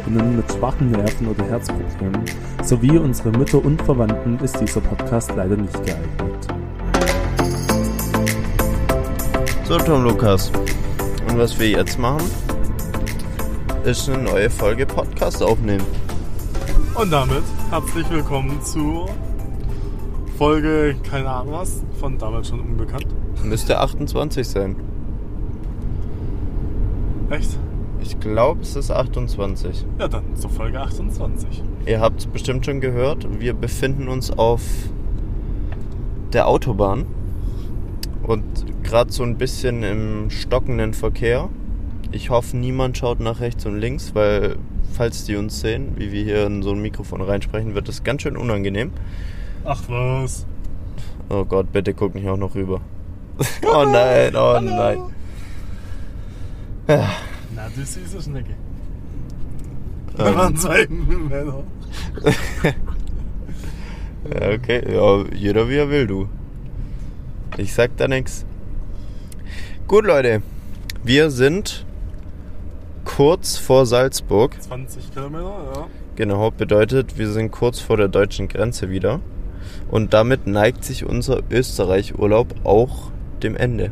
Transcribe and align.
ZuhörerInnen 0.00 0.36
mit 0.36 0.52
schwachen 0.52 0.90
Nerven 0.90 1.28
oder 1.28 1.44
Herzproblemen 1.44 2.24
sowie 2.62 2.98
unsere 2.98 3.30
Mütter 3.30 3.64
und 3.64 3.80
Verwandten 3.82 4.38
ist 4.42 4.58
dieser 4.60 4.80
Podcast 4.80 5.32
leider 5.36 5.56
nicht 5.56 5.74
geeignet. 5.84 6.46
So, 9.64 9.78
Tom 9.78 10.04
Lukas. 10.04 10.50
Und 11.28 11.38
was 11.38 11.58
wir 11.58 11.68
jetzt 11.70 11.98
machen, 11.98 12.22
ist 13.84 14.08
eine 14.08 14.22
neue 14.22 14.50
Folge 14.50 14.86
Podcast 14.86 15.42
aufnehmen. 15.42 15.84
Und 16.94 17.10
damit 17.10 17.44
herzlich 17.70 18.08
willkommen 18.10 18.60
zu 18.62 19.06
Folge, 20.36 20.96
keine 21.08 21.28
Ahnung 21.28 21.54
was, 21.54 21.82
von 21.98 22.18
damals 22.18 22.48
schon 22.48 22.60
unbekannt. 22.60 23.06
Müsste 23.44 23.78
28 23.78 24.48
sein. 24.48 24.76
Echt? 27.30 27.58
Ich 28.20 28.26
glaube, 28.26 28.60
es 28.60 28.76
ist 28.76 28.90
28. 28.90 29.86
Ja, 29.98 30.06
dann 30.06 30.36
zur 30.36 30.50
Folge 30.50 30.78
28. 30.78 31.62
Ihr 31.86 32.00
habt 32.00 32.20
es 32.20 32.26
bestimmt 32.26 32.66
schon 32.66 32.82
gehört, 32.82 33.26
wir 33.40 33.54
befinden 33.54 34.08
uns 34.08 34.30
auf 34.30 34.60
der 36.34 36.46
Autobahn 36.46 37.06
und 38.22 38.44
gerade 38.82 39.10
so 39.10 39.22
ein 39.22 39.38
bisschen 39.38 39.82
im 39.82 40.28
stockenden 40.28 40.92
Verkehr. 40.92 41.48
Ich 42.12 42.28
hoffe, 42.28 42.58
niemand 42.58 42.98
schaut 42.98 43.20
nach 43.20 43.40
rechts 43.40 43.64
und 43.64 43.78
links, 43.78 44.14
weil 44.14 44.56
falls 44.92 45.24
die 45.24 45.36
uns 45.36 45.58
sehen, 45.58 45.94
wie 45.96 46.12
wir 46.12 46.22
hier 46.22 46.46
in 46.46 46.62
so 46.62 46.72
ein 46.72 46.82
Mikrofon 46.82 47.22
reinsprechen, 47.22 47.74
wird 47.74 47.88
es 47.88 48.04
ganz 48.04 48.20
schön 48.20 48.36
unangenehm. 48.36 48.92
Ach 49.64 49.82
was. 49.88 50.44
Oh 51.30 51.46
Gott, 51.46 51.72
bitte 51.72 51.94
guck 51.94 52.14
nicht 52.14 52.28
auch 52.28 52.36
noch 52.36 52.54
rüber. 52.54 52.82
oh 53.62 53.84
nein, 53.86 54.36
oh 54.36 54.52
Hallo. 54.52 54.60
nein. 54.60 54.98
Ja, 56.86 57.08
Du 57.76 57.84
süße 57.84 58.22
Schnecke. 58.22 58.50
Ähm. 58.50 60.16
Da 60.16 60.36
waren 60.36 60.56
zwei 60.56 60.86
Männer. 60.88 61.64
Ja, 64.28 64.50
okay, 64.50 64.82
ja, 64.92 65.24
jeder 65.34 65.68
wie 65.68 65.76
er 65.76 65.88
will, 65.88 66.06
du. 66.06 66.28
Ich 67.56 67.72
sag 67.72 67.96
da 67.96 68.06
nix. 68.06 68.44
Gut, 69.88 70.04
Leute, 70.04 70.42
wir 71.02 71.30
sind 71.30 71.86
kurz 73.04 73.56
vor 73.56 73.86
Salzburg. 73.86 74.60
20 74.60 75.12
Kilometer, 75.12 75.72
ja. 75.74 75.86
Genau, 76.16 76.50
bedeutet, 76.50 77.16
wir 77.18 77.30
sind 77.30 77.50
kurz 77.50 77.80
vor 77.80 77.96
der 77.96 78.08
deutschen 78.08 78.46
Grenze 78.48 78.90
wieder. 78.90 79.20
Und 79.90 80.12
damit 80.12 80.46
neigt 80.46 80.84
sich 80.84 81.06
unser 81.06 81.40
Österreich-Urlaub 81.50 82.54
auch 82.64 83.10
dem 83.42 83.56
Ende. 83.56 83.90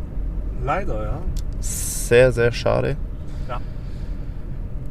Leider, 0.63 1.03
ja. 1.03 1.23
Sehr, 1.61 2.33
sehr 2.33 2.53
schade. 2.53 2.97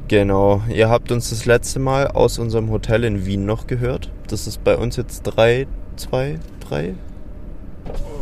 Genau, 0.08 0.62
ihr 0.70 0.90
habt 0.90 1.12
uns 1.12 1.32
das 1.32 1.46
letzte 1.46 1.80
Mal 1.80 2.08
aus 2.08 2.40
unserem 2.40 2.70
Hotel 2.70 3.04
in 3.04 3.26
Wien 3.26 3.46
noch 3.46 3.68
gehört. 3.68 4.10
Das 4.28 4.48
ist 4.48 4.64
bei 4.64 4.78
uns 4.78 4.96
jetzt 4.96 5.24
drei, 5.24 5.68
zwei, 5.98 6.40
drei. 6.62 6.96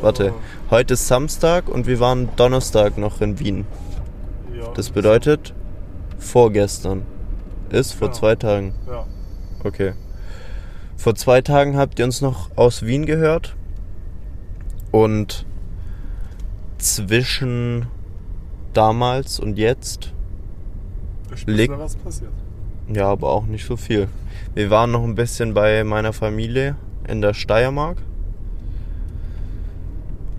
Warte, 0.02 0.34
heute 0.72 0.96
ist 0.96 1.08
Samstag 1.08 1.70
und 1.70 1.86
wir 1.86 2.00
waren 2.00 2.30
Donnerstag 2.38 2.98
noch 2.98 3.22
in 3.22 3.40
Wien. 3.40 3.66
Das 4.74 4.90
bedeutet 4.90 5.54
vorgestern. 6.18 7.04
Ist 7.70 7.94
vor 7.94 8.08
Genau. 8.08 8.20
zwei 8.20 8.36
Tagen. 8.36 8.74
Ja. 8.88 9.06
Okay. 9.64 9.94
Vor 10.98 11.14
zwei 11.16 11.42
Tagen 11.42 11.78
habt 11.78 12.00
ihr 12.00 12.06
uns 12.06 12.22
noch 12.22 12.50
aus 12.56 12.84
Wien 12.84 13.06
gehört. 13.06 13.56
Und 14.92 15.46
zwischen 16.78 17.88
damals 18.74 19.40
und 19.40 19.58
jetzt, 19.58 20.14
Leg- 21.46 21.72
was 21.72 21.96
passiert. 21.96 22.32
ja, 22.94 23.08
aber 23.10 23.30
auch 23.30 23.46
nicht 23.46 23.66
so 23.66 23.76
viel. 23.78 24.08
Wir 24.54 24.70
waren 24.70 24.92
noch 24.92 25.04
ein 25.04 25.16
bisschen 25.16 25.54
bei 25.54 25.84
meiner 25.84 26.14
Familie 26.14 26.76
in 27.08 27.22
der 27.22 27.34
Steiermark. 27.34 27.98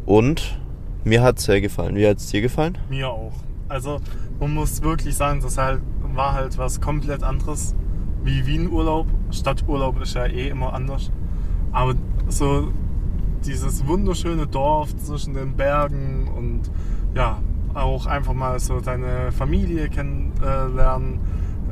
Und 0.05 0.59
mir 1.05 1.23
hat's 1.23 1.45
sehr 1.45 1.61
gefallen. 1.61 1.97
Wie 1.97 2.07
hat's 2.07 2.29
dir 2.31 2.41
gefallen? 2.41 2.79
Mir 2.89 3.09
auch. 3.11 3.33
Also, 3.69 4.01
man 4.39 4.55
muss 4.55 4.83
wirklich 4.83 5.17
sagen, 5.17 5.41
das 5.43 5.59
halt, 5.59 5.81
war 6.15 6.35
halt 6.35 6.57
was 6.59 6.81
komplett 6.81 7.23
anderes 7.23 7.75
wie 8.23 8.47
Wien-Urlaub. 8.47 9.07
Stadturlaub 9.31 10.01
ist 10.01 10.15
ja 10.15 10.27
eh 10.27 10.49
immer 10.49 10.73
anders. 10.73 11.11
Aber 11.73 11.95
so 12.29 12.69
dieses 13.45 13.87
wunderschöne 13.87 14.47
Dorf 14.47 14.97
zwischen 14.97 15.35
den 15.35 15.55
Bergen 15.57 16.29
und 16.37 16.63
ja, 17.15 17.39
auch 17.77 18.07
einfach 18.07 18.33
mal 18.33 18.59
so 18.59 18.81
deine 18.81 19.33
Familie 19.33 19.89
kennenlernen. 19.89 21.21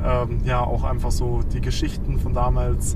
Ähm, 0.03 0.39
ja, 0.43 0.61
auch 0.61 0.83
einfach 0.83 1.11
so 1.11 1.41
die 1.53 1.61
Geschichten 1.61 2.19
von 2.19 2.33
damals 2.33 2.95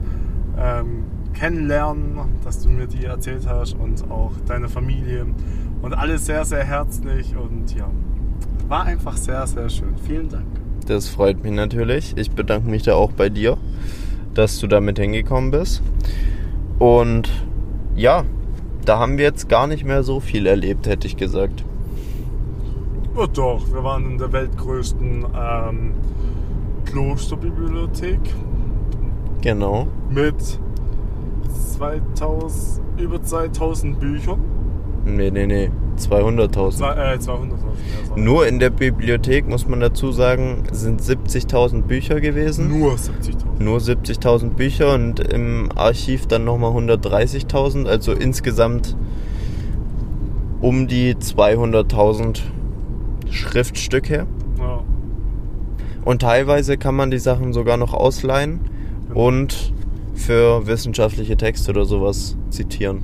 ähm, 0.58 1.06
kennenlernen, 1.34 2.20
dass 2.44 2.62
du 2.62 2.70
mir 2.70 2.88
die 2.88 3.06
erzählt 3.06 3.48
hast 3.48 3.74
und 3.74 4.10
auch 4.12 4.34
deine 4.46 4.70
Familie. 4.70 5.26
Und 5.82 5.94
alles 5.94 6.26
sehr, 6.26 6.46
sehr 6.46 6.64
herzlich 6.64 7.36
und 7.36 7.74
ja, 7.76 7.90
war 8.68 8.84
einfach 8.84 9.18
sehr, 9.18 9.48
sehr 9.48 9.70
schön. 9.70 9.96
Vielen 10.06 10.30
Dank. 10.30 10.46
Das 10.86 11.08
freut 11.08 11.44
mich 11.44 11.54
natürlich. 11.54 12.18
Ich 12.18 12.32
bedanke 12.32 12.70
mich 12.70 12.84
da 12.84 12.96
auch 12.96 13.12
bei 13.12 13.30
dir, 13.30 13.58
dass 14.34 14.60
du 14.60 14.68
damit 14.68 15.00
hingekommen 15.00 15.52
bist. 15.52 15.82
Und 16.80 17.30
ja, 17.96 18.24
da 18.86 19.00
haben 19.00 19.18
wir 19.18 19.26
jetzt 19.26 19.50
gar 19.50 19.68
nicht 19.68 19.86
mehr 19.86 20.04
so 20.04 20.20
viel 20.20 20.48
erlebt, 20.48 20.88
hätte 20.88 21.08
ich 21.08 21.16
gesagt. 21.16 21.64
Oh 23.22 23.28
doch, 23.28 23.60
wir 23.74 23.84
waren 23.84 24.12
in 24.12 24.18
der 24.18 24.32
weltgrößten 24.32 25.26
ähm, 25.38 25.92
Klosterbibliothek 26.86 28.20
Genau. 29.42 29.88
mit 30.10 30.36
2000, 31.76 32.82
über 32.98 33.22
2000 33.22 34.00
Büchern. 34.00 34.40
Nee, 35.04 35.32
nee, 35.32 35.48
nee. 35.48 35.70
200.000. 35.98 36.72
Zwei, 36.78 36.94
äh, 36.94 37.18
200.000. 37.18 37.20
Ja, 37.20 37.28
sorry. 38.08 38.22
Nur 38.22 38.48
in 38.48 38.60
der 38.60 38.70
Bibliothek, 38.70 39.50
muss 39.50 39.68
man 39.68 39.82
dazu 39.82 40.14
sagen, 40.14 40.64
sind 40.72 41.02
70.000 41.02 41.82
Bücher 41.82 42.22
gewesen. 42.22 42.80
Nur 42.80 42.94
70.000. 42.94 43.62
Nur 43.62 43.80
70.000 43.80 44.52
Bücher 44.52 44.94
und 44.94 45.20
im 45.20 45.70
Archiv 45.76 46.26
dann 46.28 46.46
nochmal 46.46 46.72
130.000. 46.72 47.86
Also 47.86 48.14
insgesamt 48.14 48.96
um 50.62 50.88
die 50.88 51.16
200.000 51.16 52.44
Schriftstücke. 53.32 54.26
Ja, 54.60 54.84
Und 56.06 56.22
teilweise 56.22 56.78
kann 56.78 56.96
man 56.96 57.12
die 57.12 57.20
Sachen 57.20 57.54
sogar 57.54 57.78
noch 57.78 57.94
ausleihen 57.94 58.60
Genau. 59.10 59.28
und 59.28 59.74
für 60.14 60.68
wissenschaftliche 60.68 61.38
Texte 61.38 61.72
oder 61.72 61.86
sowas 61.86 62.38
zitieren. 62.50 63.02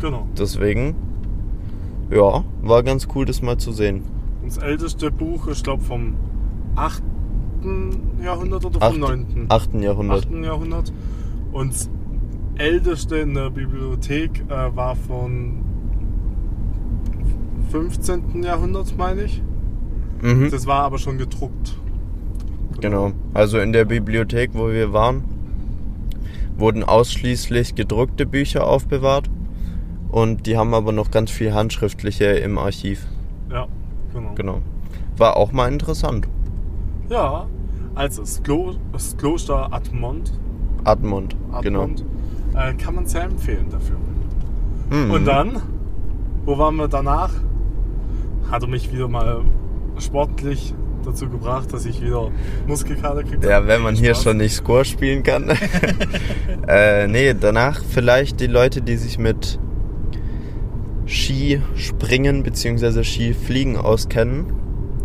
genau. 0.00 0.26
Deswegen, 0.38 0.94
ja, 2.10 2.44
war 2.62 2.82
ganz 2.82 3.08
cool, 3.14 3.24
das 3.24 3.40
mal 3.42 3.56
zu 3.56 3.72
sehen. 3.72 4.02
Das 4.44 4.58
älteste 4.58 5.10
Buch 5.10 5.46
ist, 5.48 5.64
glaube 5.64 5.82
vom 5.82 6.14
8. 6.76 7.02
Jahrhundert 8.22 8.64
oder 8.64 8.78
vom 8.80 8.88
Acht- 8.88 8.98
9. 8.98 9.46
8. 9.48 9.74
Jahrhundert. 9.82 10.26
8. 10.26 10.44
Jahrhundert. 10.44 10.92
Und 11.52 11.72
das 11.72 11.90
älteste 12.56 13.16
in 13.16 13.34
der 13.34 13.50
Bibliothek 13.50 14.44
äh, 14.48 14.76
war 14.76 14.94
von 14.94 15.62
15. 17.70 18.42
Jahrhundert, 18.42 18.96
meine 18.96 19.24
ich. 19.24 19.42
Mhm. 20.22 20.50
Das 20.50 20.66
war 20.66 20.82
aber 20.82 20.98
schon 20.98 21.18
gedruckt. 21.18 21.76
Genau. 22.80 23.12
Also 23.34 23.58
in 23.58 23.72
der 23.72 23.84
Bibliothek, 23.84 24.50
wo 24.54 24.68
wir 24.68 24.92
waren, 24.92 25.24
wurden 26.56 26.82
ausschließlich 26.84 27.74
gedruckte 27.74 28.26
Bücher 28.26 28.66
aufbewahrt. 28.66 29.30
Und 30.10 30.46
die 30.46 30.56
haben 30.56 30.72
aber 30.72 30.92
noch 30.92 31.10
ganz 31.10 31.30
viel 31.30 31.52
handschriftliche 31.52 32.24
im 32.24 32.58
Archiv. 32.58 33.06
Ja, 33.50 33.66
genau. 34.14 34.34
Genau. 34.34 34.62
War 35.16 35.36
auch 35.36 35.52
mal 35.52 35.70
interessant. 35.70 36.28
Ja, 37.08 37.46
also 37.94 38.22
das, 38.22 38.42
Klo 38.42 38.74
das 38.92 39.16
Kloster 39.16 39.72
Admont, 39.72 40.32
Admont. 40.84 41.36
Genau. 41.62 41.88
Äh, 42.54 42.74
kann 42.74 42.94
man 42.94 43.06
sehr 43.06 43.24
empfehlen 43.24 43.66
dafür. 43.70 43.96
Mhm. 44.90 45.10
Und 45.10 45.24
dann, 45.24 45.62
wo 46.44 46.58
waren 46.58 46.76
wir 46.76 46.88
danach? 46.88 47.30
Hat 48.50 48.62
er 48.62 48.68
mich 48.68 48.92
wieder 48.92 49.08
mal 49.08 49.42
sportlich 49.98 50.74
dazu 51.04 51.28
gebracht, 51.28 51.72
dass 51.72 51.86
ich 51.86 52.02
wieder 52.02 52.30
Muskelkater 52.66 53.22
kriege. 53.22 53.48
Ja, 53.48 53.66
wenn 53.66 53.80
man 53.82 53.94
hier 53.94 54.14
Spaß. 54.14 54.24
schon 54.24 54.36
nicht 54.38 54.54
Score 54.54 54.84
spielen 54.84 55.22
kann. 55.22 55.50
äh, 56.68 57.06
nee, 57.06 57.34
danach 57.38 57.82
vielleicht 57.88 58.40
die 58.40 58.46
Leute, 58.46 58.82
die 58.82 58.96
sich 58.96 59.18
mit 59.18 59.58
Skispringen 61.06 62.42
bzw. 62.42 63.04
Skifliegen 63.04 63.76
auskennen. 63.76 64.52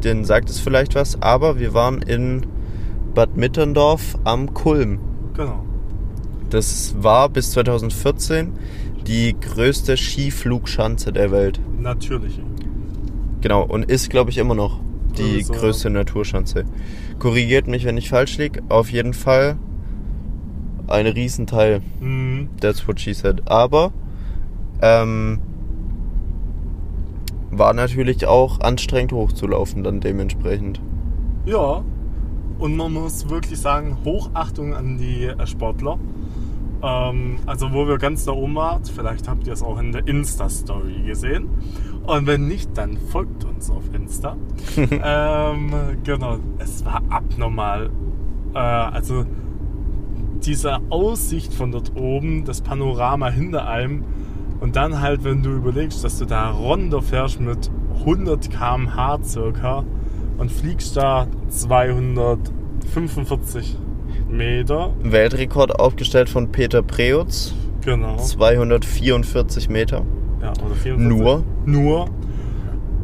Denen 0.04 0.26
sagt 0.26 0.50
es 0.50 0.60
vielleicht 0.60 0.96
was. 0.96 1.22
Aber 1.22 1.60
wir 1.60 1.74
waren 1.74 2.02
in 2.02 2.48
Bad 3.14 3.38
Mitterndorf 3.38 4.18
am 4.24 4.54
Kulm. 4.54 5.00
Genau. 5.36 5.64
Das 6.50 6.96
war 6.98 7.30
bis 7.30 7.52
2014 7.52 8.54
die 9.08 9.36
größte 9.40 9.96
Skiflugschanze 9.96 11.14
der 11.14 11.32
Welt. 11.32 11.60
Natürlich. 11.80 12.40
Genau, 13.42 13.64
und 13.64 13.90
ist, 13.90 14.10
glaube 14.10 14.30
ich, 14.30 14.38
immer 14.38 14.56
noch. 14.56 14.80
Die 15.18 15.42
so. 15.42 15.54
größte 15.54 15.90
Naturschanze. 15.90 16.64
Korrigiert 17.20 17.68
mich, 17.68 17.84
wenn 17.84 17.98
ich 17.98 18.08
falsch 18.10 18.38
liege. 18.38 18.64
Auf 18.70 18.92
jeden 18.92 19.14
Fall 19.14 19.58
ein 20.88 21.06
Riesenteil. 21.06 21.82
Mhm. 22.00 22.50
That's 22.62 22.88
what 22.88 23.00
she 23.00 23.14
said. 23.14 23.42
Aber 23.50 23.92
ähm, 24.82 25.40
war 27.52 27.74
natürlich 27.74 28.26
auch 28.26 28.62
anstrengend 28.62 29.12
hochzulaufen 29.12 29.84
dann 29.84 30.00
dementsprechend. 30.00 30.82
Ja, 31.46 31.84
und 32.60 32.78
man 32.78 32.94
muss 32.94 33.30
wirklich 33.30 33.60
sagen, 33.60 33.98
Hochachtung 34.06 34.74
an 34.74 34.98
die 34.98 35.26
äh, 35.26 35.48
Sportler. 35.48 36.00
Ähm, 36.84 37.38
also 37.46 37.74
wo 37.74 37.88
wir 37.88 37.98
ganz 37.98 38.26
da 38.26 38.32
oben 38.32 38.56
waren, 38.56 38.84
vielleicht 38.86 39.28
habt 39.28 39.48
ihr 39.48 39.54
es 39.54 39.62
auch 39.62 39.80
in 39.80 39.92
der 39.92 40.08
Insta-Story 40.08 41.04
gesehen. 41.06 41.50
Und 42.12 42.28
wenn 42.28 42.46
nicht, 42.46 42.78
dann 42.78 42.98
folgt 42.98 43.46
uns 43.46 43.70
auf 43.70 43.84
Insta. 43.94 44.36
ähm, 44.76 45.72
genau, 46.04 46.40
es 46.60 46.84
war 46.84 47.02
abnormal. 47.10 47.90
Äh, 48.54 48.58
also 48.58 49.24
diese 50.44 50.80
Aussicht 50.90 51.54
von 51.54 51.72
dort 51.72 51.96
oben, 51.96 52.44
das 52.44 52.60
Panorama 52.60 53.30
hinter 53.30 53.66
allem 53.66 54.04
und 54.60 54.76
dann 54.76 55.00
halt, 55.00 55.24
wenn 55.24 55.42
du 55.42 55.52
überlegst, 55.52 56.04
dass 56.04 56.20
du 56.20 56.26
da 56.26 56.50
runterfährst 56.50 57.40
mit 57.40 57.72
100 58.00 58.52
km/h 58.52 59.24
circa 59.24 59.86
und 60.38 60.52
fliegst 60.52 60.98
da 60.98 61.28
245 61.48 63.78
Meter, 64.30 64.92
Weltrekord 65.02 65.80
aufgestellt 65.80 66.28
von 66.28 66.52
Peter 66.52 66.82
Preutz. 66.82 67.54
genau. 67.86 68.18
244 68.18 69.70
Meter. 69.70 70.04
Ja, 70.42 70.52
oder 70.66 70.76
44. 70.76 70.98
Nur? 71.20 71.44
Nur. 71.66 72.06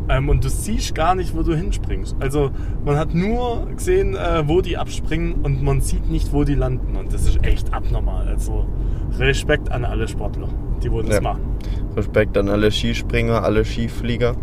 Ähm, 0.09 0.29
und 0.29 0.43
du 0.43 0.49
siehst 0.49 0.95
gar 0.95 1.15
nicht, 1.15 1.35
wo 1.35 1.43
du 1.43 1.53
hinspringst. 1.53 2.15
Also 2.19 2.49
man 2.85 2.95
hat 2.97 3.13
nur 3.13 3.67
gesehen, 3.75 4.15
äh, 4.15 4.47
wo 4.47 4.61
die 4.61 4.77
abspringen 4.77 5.33
und 5.43 5.61
man 5.61 5.81
sieht 5.81 6.09
nicht, 6.09 6.31
wo 6.31 6.45
die 6.45 6.55
landen. 6.55 6.95
Und 6.95 7.13
das 7.13 7.27
ist 7.27 7.45
echt 7.45 7.73
abnormal. 7.73 8.27
Also 8.27 8.65
Respekt 9.19 9.69
an 9.71 9.83
alle 9.83 10.07
Sportler, 10.07 10.47
die 10.81 10.91
wo 10.91 11.01
das 11.01 11.15
Ja. 11.15 11.21
machen. 11.21 11.41
Respekt 11.95 12.37
an 12.37 12.47
alle 12.47 12.71
Skispringer, 12.71 13.43
alle 13.43 13.65
Skiflieger. 13.65 14.35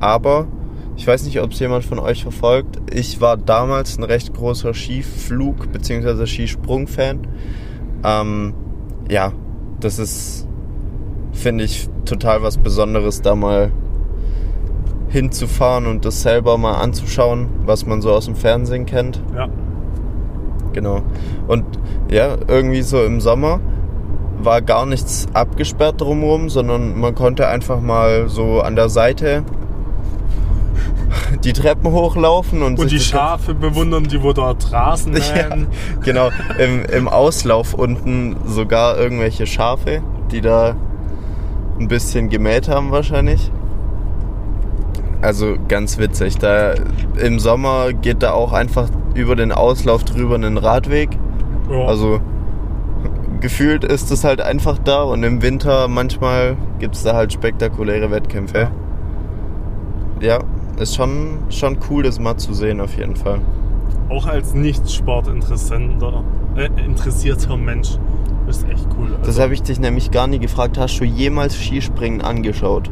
Aber 0.00 0.48
ich 0.96 1.06
weiß 1.06 1.24
nicht, 1.26 1.40
ob 1.40 1.52
es 1.52 1.60
jemand 1.60 1.84
von 1.84 2.00
euch 2.00 2.22
verfolgt. 2.24 2.78
Ich 2.92 3.20
war 3.20 3.36
damals 3.36 3.96
ein 3.98 4.04
recht 4.04 4.34
großer 4.34 4.70
Skiflug- 4.74 5.68
bzw. 5.68 6.26
Skisprung-Fan. 6.26 7.20
Ähm, 8.04 8.54
ja, 9.08 9.32
das 9.80 9.98
ist, 10.00 10.48
finde 11.34 11.64
ich, 11.64 11.88
total 12.04 12.42
was 12.42 12.58
Besonderes, 12.58 13.22
da 13.22 13.34
mal 13.34 13.70
hinzufahren 15.08 15.86
und 15.86 16.04
das 16.04 16.22
selber 16.22 16.58
mal 16.58 16.74
anzuschauen, 16.74 17.48
was 17.64 17.86
man 17.86 18.02
so 18.02 18.12
aus 18.12 18.24
dem 18.24 18.34
Fernsehen 18.34 18.86
kennt. 18.86 19.22
Ja. 19.34 19.48
Genau. 20.72 21.02
Und 21.46 21.64
ja, 22.10 22.36
irgendwie 22.48 22.82
so 22.82 23.02
im 23.04 23.20
Sommer 23.20 23.60
war 24.40 24.60
gar 24.60 24.86
nichts 24.86 25.26
abgesperrt 25.32 26.00
drumherum, 26.00 26.48
sondern 26.48 26.98
man 26.98 27.14
konnte 27.14 27.46
einfach 27.46 27.80
mal 27.80 28.28
so 28.28 28.60
an 28.60 28.76
der 28.76 28.88
Seite 28.88 29.44
die 31.44 31.52
Treppen 31.52 31.92
hochlaufen 31.92 32.62
und, 32.62 32.78
Und 32.78 32.90
die 32.90 32.98
Schafe 32.98 33.54
bewundern, 33.54 34.04
die 34.04 34.22
wo 34.22 34.32
dort 34.32 34.72
Rasen 34.72 35.14
Ja, 35.36 35.56
genau. 36.02 36.30
Im, 36.58 36.84
Im 36.84 37.08
Auslauf 37.08 37.74
unten 37.74 38.36
sogar 38.46 38.98
irgendwelche 38.98 39.46
Schafe, 39.46 40.02
die 40.30 40.40
da 40.40 40.74
ein 41.78 41.88
bisschen 41.88 42.28
gemäht 42.28 42.68
haben 42.68 42.90
wahrscheinlich. 42.90 43.50
Also 45.20 45.56
ganz 45.68 45.98
witzig. 45.98 46.38
Da 46.38 46.74
im 47.16 47.38
Sommer 47.38 47.92
geht 47.92 48.22
da 48.22 48.32
auch 48.32 48.52
einfach 48.52 48.88
über 49.14 49.36
den 49.36 49.52
Auslauf 49.52 50.04
drüber 50.04 50.34
einen 50.34 50.58
Radweg. 50.58 51.10
Ja. 51.70 51.86
Also 51.86 52.20
gefühlt 53.40 53.84
ist 53.84 54.10
es 54.10 54.24
halt 54.24 54.40
einfach 54.40 54.78
da 54.78 55.02
und 55.02 55.22
im 55.22 55.42
Winter 55.42 55.88
manchmal 55.88 56.56
gibt 56.78 56.94
es 56.94 57.02
da 57.02 57.14
halt 57.14 57.32
spektakuläre 57.32 58.10
Wettkämpfe. 58.10 58.70
Ja, 60.20 60.38
ist 60.78 60.94
schon, 60.94 61.38
schon 61.50 61.78
cool, 61.90 62.02
das 62.02 62.18
mal 62.18 62.36
zu 62.36 62.54
sehen 62.54 62.80
auf 62.80 62.96
jeden 62.96 63.16
Fall. 63.16 63.40
auch 64.08 64.26
als 64.26 64.54
nicht 64.54 64.90
sportinteressierter 64.90 66.22
äh, 66.22 66.43
interessierter 66.56 67.56
Mensch 67.56 67.90
ist 68.48 68.68
echt 68.68 68.86
cool. 68.98 69.08
Das 69.20 69.28
Also, 69.28 69.42
habe 69.42 69.54
ich 69.54 69.62
dich 69.62 69.80
nämlich 69.80 70.10
gar 70.10 70.26
nie 70.26 70.38
gefragt. 70.38 70.78
Hast 70.78 70.98
du 71.00 71.04
jemals 71.04 71.54
Skispringen 71.56 72.20
angeschaut? 72.22 72.90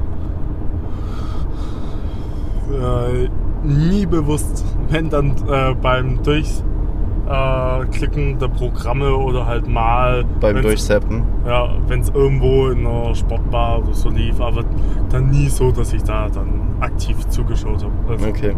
äh, 2.73 3.29
nie 3.67 4.07
bewusst, 4.07 4.65
wenn 4.89 5.11
dann 5.11 5.35
äh, 5.49 5.75
beim 5.81 6.21
Durchklicken 6.23 8.39
der 8.39 8.49
Programme 8.49 9.15
oder 9.15 9.47
halt 9.47 9.69
mal 9.69 10.25
Beim 10.41 10.61
Durchseppen? 10.63 11.23
Ja, 11.47 11.69
wenn 11.87 12.01
es 12.01 12.09
irgendwo 12.11 12.69
in 12.69 12.87
einer 12.87 13.15
Sportbar 13.15 13.81
oder 13.81 13.93
so 13.95 14.09
lief, 14.09 14.41
aber 14.41 14.65
dann 15.11 15.31
nie 15.31 15.49
so, 15.49 15.71
dass 15.71 15.93
ich 15.93 16.03
da 16.03 16.29
dann 16.29 16.61
aktiv 16.81 17.17
zugeschaut 17.29 17.85
habe. 17.85 17.93
Also 18.09 18.27
Okay. 18.29 18.55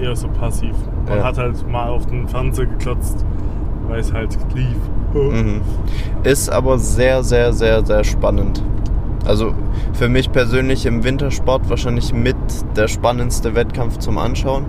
eher 0.00 0.16
so 0.16 0.28
passiv. 0.28 0.74
Man 1.08 1.18
Ja. 1.18 1.24
hat 1.24 1.36
halt 1.38 1.68
mal 1.68 1.88
auf 1.88 2.06
den 2.06 2.26
Fernseher 2.28 2.66
geklotzt, 2.66 3.24
weil 3.88 4.00
es 4.00 4.12
halt 4.12 4.36
lief. 4.54 4.76
Mhm. 5.14 5.60
Ist 6.24 6.50
aber 6.50 6.78
sehr, 6.78 7.22
sehr, 7.22 7.52
sehr, 7.52 7.84
sehr 7.84 8.04
spannend. 8.04 8.62
Also 9.24 9.54
für 9.94 10.08
mich 10.08 10.30
persönlich 10.30 10.86
im 10.86 11.02
Wintersport 11.04 11.68
wahrscheinlich 11.68 12.12
mit 12.12 12.36
der 12.76 12.86
spannendste 12.88 13.54
Wettkampf 13.54 13.98
zum 13.98 14.18
Anschauen, 14.18 14.66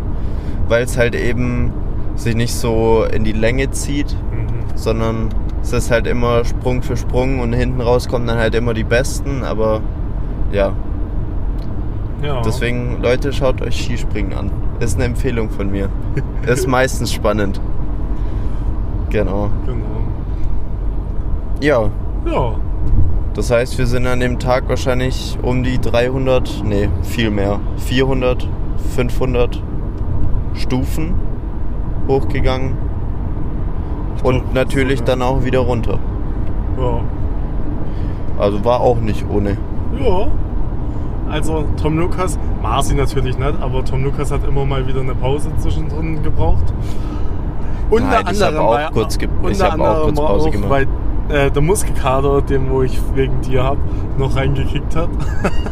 weil 0.68 0.84
es 0.84 0.98
halt 0.98 1.16
eben 1.16 1.72
sich 2.16 2.36
nicht 2.36 2.54
so 2.54 3.06
in 3.14 3.24
die 3.24 3.34
Länge 3.34 3.70
zieht, 3.72 4.14
Mhm. 4.32 4.48
sondern 4.76 5.30
es 5.62 5.74
ist 5.74 5.92
halt 5.92 6.08
immer 6.08 6.44
Sprung 6.46 6.82
für 6.82 6.98
Sprung 6.98 7.40
und 7.40 7.54
hinten 7.54 7.82
raus 7.82 8.08
kommen 8.08 8.26
dann 8.26 8.38
halt 8.40 8.56
immer 8.56 8.74
die 8.74 8.84
Besten, 8.86 9.44
aber 9.44 9.82
ja, 10.52 10.72
Ja. 12.24 12.42
deswegen 12.42 13.00
Leute, 13.02 13.32
schaut 13.34 13.62
euch 13.62 13.76
Skispringen 13.84 14.34
an. 14.34 14.52
Ist 14.80 14.96
eine 14.96 15.06
Empfehlung 15.06 15.50
von 15.50 15.70
mir. 15.70 15.90
Ist 16.48 16.68
meistens 16.68 17.12
spannend. 17.14 17.60
Genau. 19.10 19.50
Genau. 19.66 19.86
Ja, 21.62 21.90
Ja. 22.26 22.56
Das 23.34 23.52
heißt, 23.52 23.78
wir 23.78 23.86
sind 23.86 24.08
an 24.08 24.20
dem 24.20 24.40
Tag 24.40 24.68
wahrscheinlich 24.68 25.38
um 25.44 25.62
die 25.62 25.80
300, 25.80 26.64
nee, 26.66 26.90
viel 27.04 27.30
mehr, 27.30 27.60
400, 27.78 28.48
500 28.96 29.62
Stufen 30.56 31.14
hochgegangen 32.08 32.76
und 34.24 34.40
glaub, 34.40 34.54
natürlich 34.56 35.00
so, 35.00 35.06
ja. 35.06 35.12
dann 35.12 35.22
auch 35.22 35.44
wieder 35.44 35.60
runter. 35.60 36.00
Ja. 36.80 37.02
Also 38.40 38.66
war 38.66 38.82
auch 38.82 39.00
nicht 39.00 39.24
ohne. 39.30 39.58
Ja. 40.00 40.28
Also 41.30 41.66
Tom 41.80 42.00
Lukas, 42.00 42.40
Marci 42.64 42.96
natürlich 42.96 43.38
nicht, 43.38 43.62
aber 43.62 43.86
Tom 43.86 44.04
Lukas 44.04 44.32
hat 44.32 44.48
immer 44.48 44.66
mal 44.66 44.88
wieder 44.88 45.02
eine 45.02 45.14
Pause 45.14 45.52
zwischendrin 45.60 46.24
gebraucht. 46.24 46.74
Unter 47.90 48.08
Nein, 48.08 48.26
ich 48.32 48.42
hab 48.42 48.48
anderem 48.50 48.66
auch 48.68 48.92
kurz 48.92 49.18
ge- 49.18 49.30
ich 49.50 49.62
hab 49.62 49.80
auch 49.80 50.04
kurz 50.04 50.16
Pause 50.20 50.48
auch, 50.48 50.52
gemacht. 50.52 50.70
Weil 50.70 50.88
äh, 51.30 51.52
der 51.52 51.62
Muskelkater, 51.62 52.42
den 52.42 52.70
wo 52.70 52.82
ich 52.84 53.00
wegen 53.16 53.40
dir 53.42 53.64
hab, 53.64 53.78
noch 54.18 54.36
reingekickt 54.36 54.96
hat. 54.96 55.10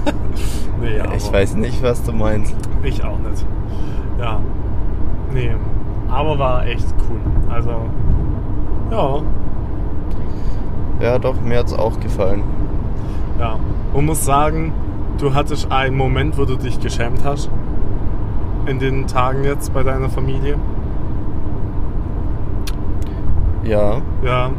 nee, 0.81 1.00
aber 1.00 1.15
Ich 1.15 1.31
weiß 1.31 1.55
nicht, 1.55 1.81
was 1.84 2.03
du 2.03 2.12
meinst. 2.13 2.55
Ich 2.84 3.03
auch 3.03 3.17
nicht. 3.19 3.45
Ja. 4.19 4.39
Nee. 5.34 5.51
Aber 6.10 6.39
war 6.39 6.65
echt 6.65 6.86
cool. 7.10 7.19
Also, 7.53 7.72
ja. 8.91 9.22
Ja, 11.01 11.19
doch, 11.19 11.41
mir 11.41 11.60
hat's 11.60 11.74
auch 11.74 12.00
gefallen. 12.00 12.43
Ja. 13.39 13.57
Man 13.93 14.05
muss 14.05 14.24
sagen, 14.24 14.72
du 15.17 15.34
hattest 15.34 15.72
einen 15.72 15.98
Moment, 15.98 16.38
wo 16.38 16.45
du 16.45 16.55
dich 16.55 16.79
geschämt 16.79 17.25
hast. 17.25 17.50
In 18.65 18.79
den 18.79 19.05
Tagen 19.07 19.43
jetzt 19.43 19.74
bei 19.74 19.84
deiner 19.84 20.10
Familie. 20.10 20.55
Ja, 23.65 24.01
Ja. 24.24 24.51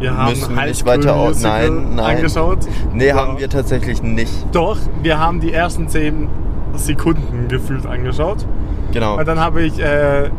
Wir 0.00 0.16
haben 0.16 0.30
Müssen 0.30 0.54
wir 0.56 0.66
nicht 0.66 0.84
weiter 0.84 1.14
au- 1.16 1.28
Musical 1.28 1.70
Nein, 1.70 1.94
nein. 1.94 2.16
angeschaut. 2.16 2.58
nee, 2.92 3.08
Ja. 3.08 3.14
haben 3.16 3.38
wir 3.38 3.48
tatsächlich 3.48 4.02
nicht. 4.02 4.32
Doch, 4.52 4.76
wir 5.02 5.18
haben 5.18 5.40
die 5.40 5.52
ersten 5.52 5.88
10 5.88 6.28
Sekunden 6.74 7.46
gefühlt 7.48 7.86
angeschaut. 7.86 8.44
Genau. 8.92 9.16
Und 9.18 9.26
dann 9.26 9.38
habe 9.40 9.62
ich, 9.62 9.78
äh, 9.80 10.30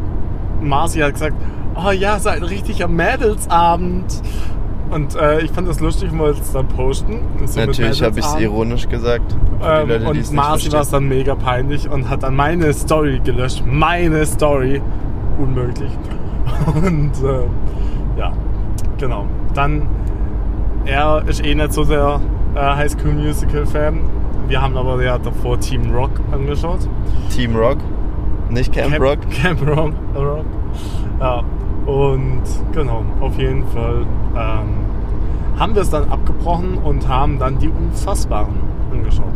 Marci 0.61 0.99
hat 0.99 1.13
gesagt, 1.13 1.35
oh 1.75 1.91
ja, 1.91 2.19
so 2.19 2.29
ein 2.29 2.43
richtiger 2.43 2.87
Mädelsabend. 2.87 4.21
Und 4.91 5.15
äh, 5.15 5.41
ich 5.41 5.51
fand 5.51 5.67
das 5.67 5.79
lustig 5.79 6.11
und 6.11 6.19
wollte 6.19 6.41
es 6.41 6.51
dann 6.51 6.67
posten. 6.67 7.21
So 7.45 7.59
Natürlich 7.59 8.03
habe 8.03 8.19
ich 8.19 8.25
es 8.25 8.35
ironisch 8.39 8.87
gesagt. 8.87 9.35
Ähm, 9.63 9.87
Leute, 9.89 10.05
und 10.09 10.31
Marci 10.33 10.71
war 10.71 10.81
es 10.81 10.89
dann 10.91 11.07
mega 11.07 11.33
peinlich 11.33 11.89
und 11.89 12.07
hat 12.09 12.21
dann 12.21 12.35
meine 12.35 12.71
Story 12.71 13.19
gelöscht. 13.23 13.63
Meine 13.65 14.25
Story. 14.27 14.81
Unmöglich. 15.37 15.91
Und 16.75 17.11
äh, 17.23 18.19
ja, 18.19 18.31
genau. 18.97 19.25
Dann, 19.53 19.83
er 20.85 21.23
ist 21.27 21.43
eh 21.45 21.55
nicht 21.55 21.73
so 21.73 21.83
der 21.83 22.19
äh, 22.55 22.59
High 22.59 22.91
School 22.91 23.13
Musical 23.13 23.65
Fan. 23.65 23.99
wir 24.47 24.61
haben 24.61 24.77
aber 24.77 25.01
ja 25.03 25.17
davor 25.17 25.59
Team 25.59 25.93
Rock 25.93 26.11
angeschaut. 26.31 26.87
Team 27.29 27.55
Rock, 27.55 27.77
nicht 28.49 28.71
Camp, 28.73 28.99
Rock. 28.99 29.19
Camp 29.29 29.61
Rock. 29.67 29.93
Rock. 30.15 30.45
Ja, 31.19 31.43
und 31.85 32.43
genau, 32.71 33.03
auf 33.19 33.37
jeden 33.37 33.65
Fall 33.67 34.05
ähm, 34.35 34.85
haben 35.59 35.75
wir 35.75 35.81
es 35.81 35.89
dann 35.89 36.09
abgebrochen 36.09 36.77
und 36.77 37.07
haben 37.07 37.39
dann 37.39 37.57
die 37.59 37.69
Unfassbaren 37.69 38.55
angeschaut. 38.91 39.33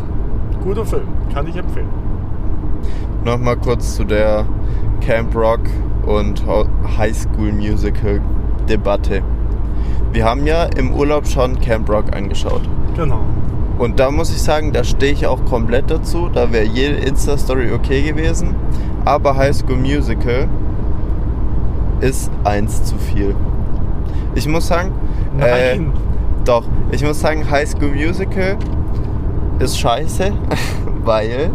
Guter 0.63 0.86
Film, 0.86 1.08
kann 1.34 1.48
ich 1.48 1.56
empfehlen. 1.56 1.88
Nochmal 3.24 3.58
kurz 3.58 3.96
zu 3.96 4.03
der 4.03 4.46
Camp 5.01 5.36
Rock 5.36 5.62
und 6.06 6.44
High 6.98 7.15
School 7.15 7.51
Musical 7.51 8.22
Debatte. 8.68 9.22
Wir 10.12 10.25
haben 10.25 10.46
ja 10.48 10.63
im 10.63 10.94
Urlaub 10.94 11.27
schon 11.27 11.60
Camp 11.60 11.89
Rock 11.89 12.15
angeschaut. 12.15 12.62
Genau. 12.96 13.22
Und 13.77 14.00
da 14.00 14.12
muss 14.12 14.29
ich 14.32 14.41
sagen, 14.41 14.74
da 14.74 14.84
stehe 14.84 15.13
ich 15.13 15.25
auch 15.25 15.46
komplett 15.46 15.89
dazu. 15.89 16.29
Da 16.34 16.51
wäre 16.51 16.65
jede 16.65 16.96
Insta-Story 16.96 17.72
okay 17.72 18.01
gewesen. 18.01 18.56
Aber 19.06 19.36
High 19.38 19.56
School 19.56 19.77
Musical 19.77 20.48
ist 22.01 22.29
eins 22.44 22.84
zu 22.84 22.98
viel. 22.98 23.36
Ich 24.36 24.48
muss 24.48 24.68
sagen, 24.68 24.91
äh, 25.39 25.79
doch, 26.46 26.63
ich 26.91 27.03
muss 27.03 27.20
sagen, 27.20 27.50
High 27.50 27.70
School 27.70 27.91
Musical 27.91 28.58
ist 29.60 29.79
scheiße, 29.79 30.32
weil, 31.03 31.51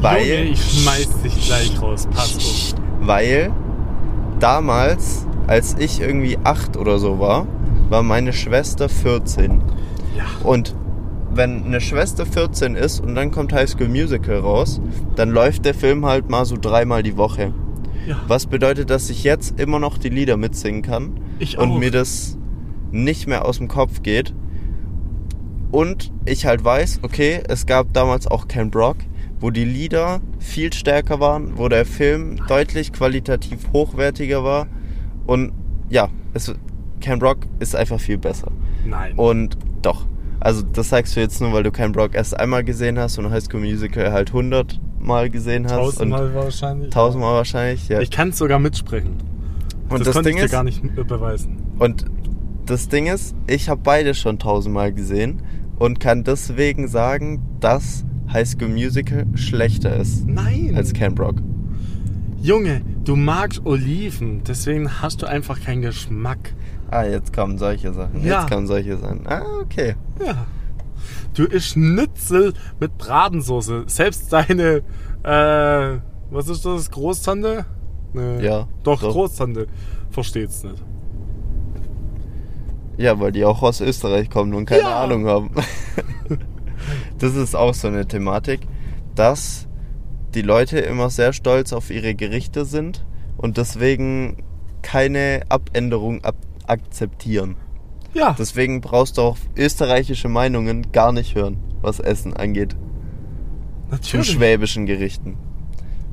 weil, 0.00 0.26
Junge, 0.26 0.42
ich 0.50 0.82
schmeiß 0.82 1.08
dich 1.22 1.46
gleich 1.46 1.80
raus. 1.80 2.08
Pass 2.12 2.36
auf. 2.36 2.74
weil 3.00 3.52
damals, 4.40 5.26
als 5.46 5.76
ich 5.78 6.00
irgendwie 6.00 6.38
acht 6.44 6.76
oder 6.76 6.98
so 6.98 7.18
war, 7.20 7.46
war 7.88 8.02
meine 8.02 8.32
Schwester 8.32 8.88
14. 8.88 9.60
Ja. 10.16 10.24
Und 10.42 10.74
wenn 11.34 11.64
eine 11.64 11.80
Schwester 11.80 12.26
14 12.26 12.74
ist 12.74 13.00
und 13.00 13.14
dann 13.14 13.30
kommt 13.30 13.52
High 13.52 13.68
School 13.68 13.88
Musical 13.88 14.38
raus, 14.40 14.80
dann 15.16 15.30
läuft 15.30 15.64
der 15.64 15.74
Film 15.74 16.04
halt 16.04 16.28
mal 16.28 16.44
so 16.44 16.56
dreimal 16.60 17.02
die 17.02 17.16
Woche. 17.16 17.54
Ja. 18.06 18.16
Was 18.26 18.46
bedeutet, 18.46 18.90
dass 18.90 19.08
ich 19.10 19.22
jetzt 19.24 19.58
immer 19.60 19.78
noch 19.78 19.96
die 19.96 20.08
Lieder 20.08 20.36
mitsingen 20.36 20.82
kann 20.82 21.20
Ich 21.38 21.56
und 21.58 21.70
auch. 21.70 21.78
mir 21.78 21.90
das 21.90 22.36
nicht 22.90 23.26
mehr 23.28 23.44
aus 23.46 23.58
dem 23.58 23.68
Kopf 23.68 24.02
geht. 24.02 24.34
Und 25.70 26.12
ich 26.26 26.44
halt 26.44 26.62
weiß, 26.64 27.00
okay, 27.02 27.40
es 27.48 27.64
gab 27.64 27.92
damals 27.94 28.26
auch 28.26 28.46
Camp 28.48 28.74
Rock, 28.76 28.96
wo 29.42 29.50
die 29.50 29.64
Lieder 29.64 30.20
viel 30.38 30.72
stärker 30.72 31.20
waren, 31.20 31.58
wo 31.58 31.68
der 31.68 31.84
Film 31.84 32.36
deutlich 32.46 32.92
qualitativ 32.92 33.58
hochwertiger 33.72 34.44
war. 34.44 34.68
Und 35.26 35.52
ja, 35.90 36.08
es, 36.32 36.54
Camp 37.00 37.22
Rock 37.22 37.38
ist 37.58 37.74
einfach 37.74 38.00
viel 38.00 38.18
besser. 38.18 38.52
Nein. 38.86 39.14
Und 39.16 39.58
doch. 39.82 40.06
Also 40.38 40.62
das 40.62 40.88
sagst 40.88 41.16
du 41.16 41.20
jetzt 41.20 41.40
nur, 41.40 41.52
weil 41.52 41.64
du 41.64 41.72
Camp 41.72 41.96
Rock 41.96 42.14
erst 42.14 42.38
einmal 42.38 42.64
gesehen 42.64 42.98
hast 42.98 43.18
und 43.18 43.30
High 43.30 43.42
School 43.42 43.60
Musical 43.60 44.12
halt 44.12 44.28
100 44.30 44.80
Mal 45.00 45.28
gesehen 45.28 45.64
hast. 45.64 45.72
Tausendmal 45.72 46.32
wahrscheinlich. 46.34 46.90
Tausendmal 46.90 47.34
wahrscheinlich, 47.34 47.88
ja. 47.88 48.00
Ich 48.00 48.12
kann 48.12 48.28
es 48.28 48.38
sogar 48.38 48.60
mitsprechen. 48.60 49.16
und 49.88 49.98
das, 49.98 50.06
das, 50.06 50.14
konnte 50.14 50.28
Ding 50.28 50.36
ich 50.36 50.42
dir 50.42 50.46
ist, 50.46 50.52
gar 50.52 50.62
nicht 50.62 50.82
beweisen. 50.94 51.58
und 51.80 52.04
das 52.66 52.88
Ding 52.88 53.08
ist, 53.08 53.34
ich 53.48 53.68
habe 53.68 53.80
beide 53.82 54.14
schon 54.14 54.38
tausendmal 54.38 54.92
gesehen 54.92 55.42
und 55.80 55.98
kann 55.98 56.22
deswegen 56.22 56.86
sagen, 56.86 57.42
dass 57.58 58.04
High 58.32 58.48
School 58.48 58.68
Musical 58.68 59.26
schlechter 59.34 59.96
ist 59.96 60.26
Nein. 60.26 60.72
als 60.76 60.92
Camp 60.92 61.18
Rock. 61.20 61.36
Junge, 62.40 62.82
du 63.04 63.14
magst 63.14 63.64
Oliven, 63.64 64.42
deswegen 64.44 65.00
hast 65.02 65.22
du 65.22 65.26
einfach 65.26 65.60
keinen 65.60 65.82
Geschmack. 65.82 66.54
Ah, 66.90 67.04
jetzt 67.04 67.32
kommen 67.32 67.56
solche 67.58 67.92
Sachen. 67.92 68.24
Ja. 68.24 68.40
Jetzt 68.40 68.50
kommen 68.50 68.66
solche 68.66 68.96
Sachen. 68.96 69.26
Ah, 69.26 69.42
okay. 69.62 69.94
Ja. 70.24 70.46
Du 71.34 71.44
isst 71.44 71.68
Schnitzel 71.68 72.52
mit 72.80 72.98
Bratensoße. 72.98 73.84
Selbst 73.86 74.32
deine, 74.32 74.82
äh, 75.22 75.98
was 76.30 76.48
ist 76.48 76.64
das, 76.66 76.90
Großtante? 76.90 77.64
Nee. 78.12 78.44
Ja, 78.44 78.66
Doch, 78.82 79.00
doch. 79.00 79.12
Großtante 79.12 79.66
versteht's 80.10 80.62
nicht. 80.64 80.82
Ja, 82.98 83.18
weil 83.18 83.32
die 83.32 83.44
auch 83.44 83.62
aus 83.62 83.80
Österreich 83.80 84.28
kommen 84.28 84.52
und 84.52 84.66
keine 84.66 84.82
Ja. 84.82 85.02
Ahnung 85.04 85.26
haben. 85.26 85.50
das 87.18 87.34
ist 87.36 87.54
auch 87.54 87.74
so 87.74 87.88
eine 87.88 88.06
Thematik, 88.06 88.60
dass 89.14 89.66
die 90.34 90.42
Leute 90.42 90.78
immer 90.80 91.10
sehr 91.10 91.32
stolz 91.32 91.72
auf 91.72 91.90
ihre 91.90 92.14
Gerichte 92.14 92.64
sind 92.64 93.04
und 93.36 93.56
deswegen 93.58 94.42
keine 94.82 95.42
Abänderung 95.48 96.24
ab 96.24 96.36
akzeptieren. 96.66 97.56
Ja, 98.14 98.34
Deswegen 98.38 98.80
brauchst 98.80 99.18
du 99.18 99.22
auch 99.22 99.36
österreichische 99.56 100.28
Meinungen 100.28 100.92
gar 100.92 101.12
nicht 101.12 101.34
hören, 101.34 101.58
was 101.80 101.98
Essen 101.98 102.34
angeht. 102.34 102.72
Zu 102.72 102.76
natürlich. 104.16 104.30
schwäbischen 104.30 104.86
Gerichten. 104.86 105.36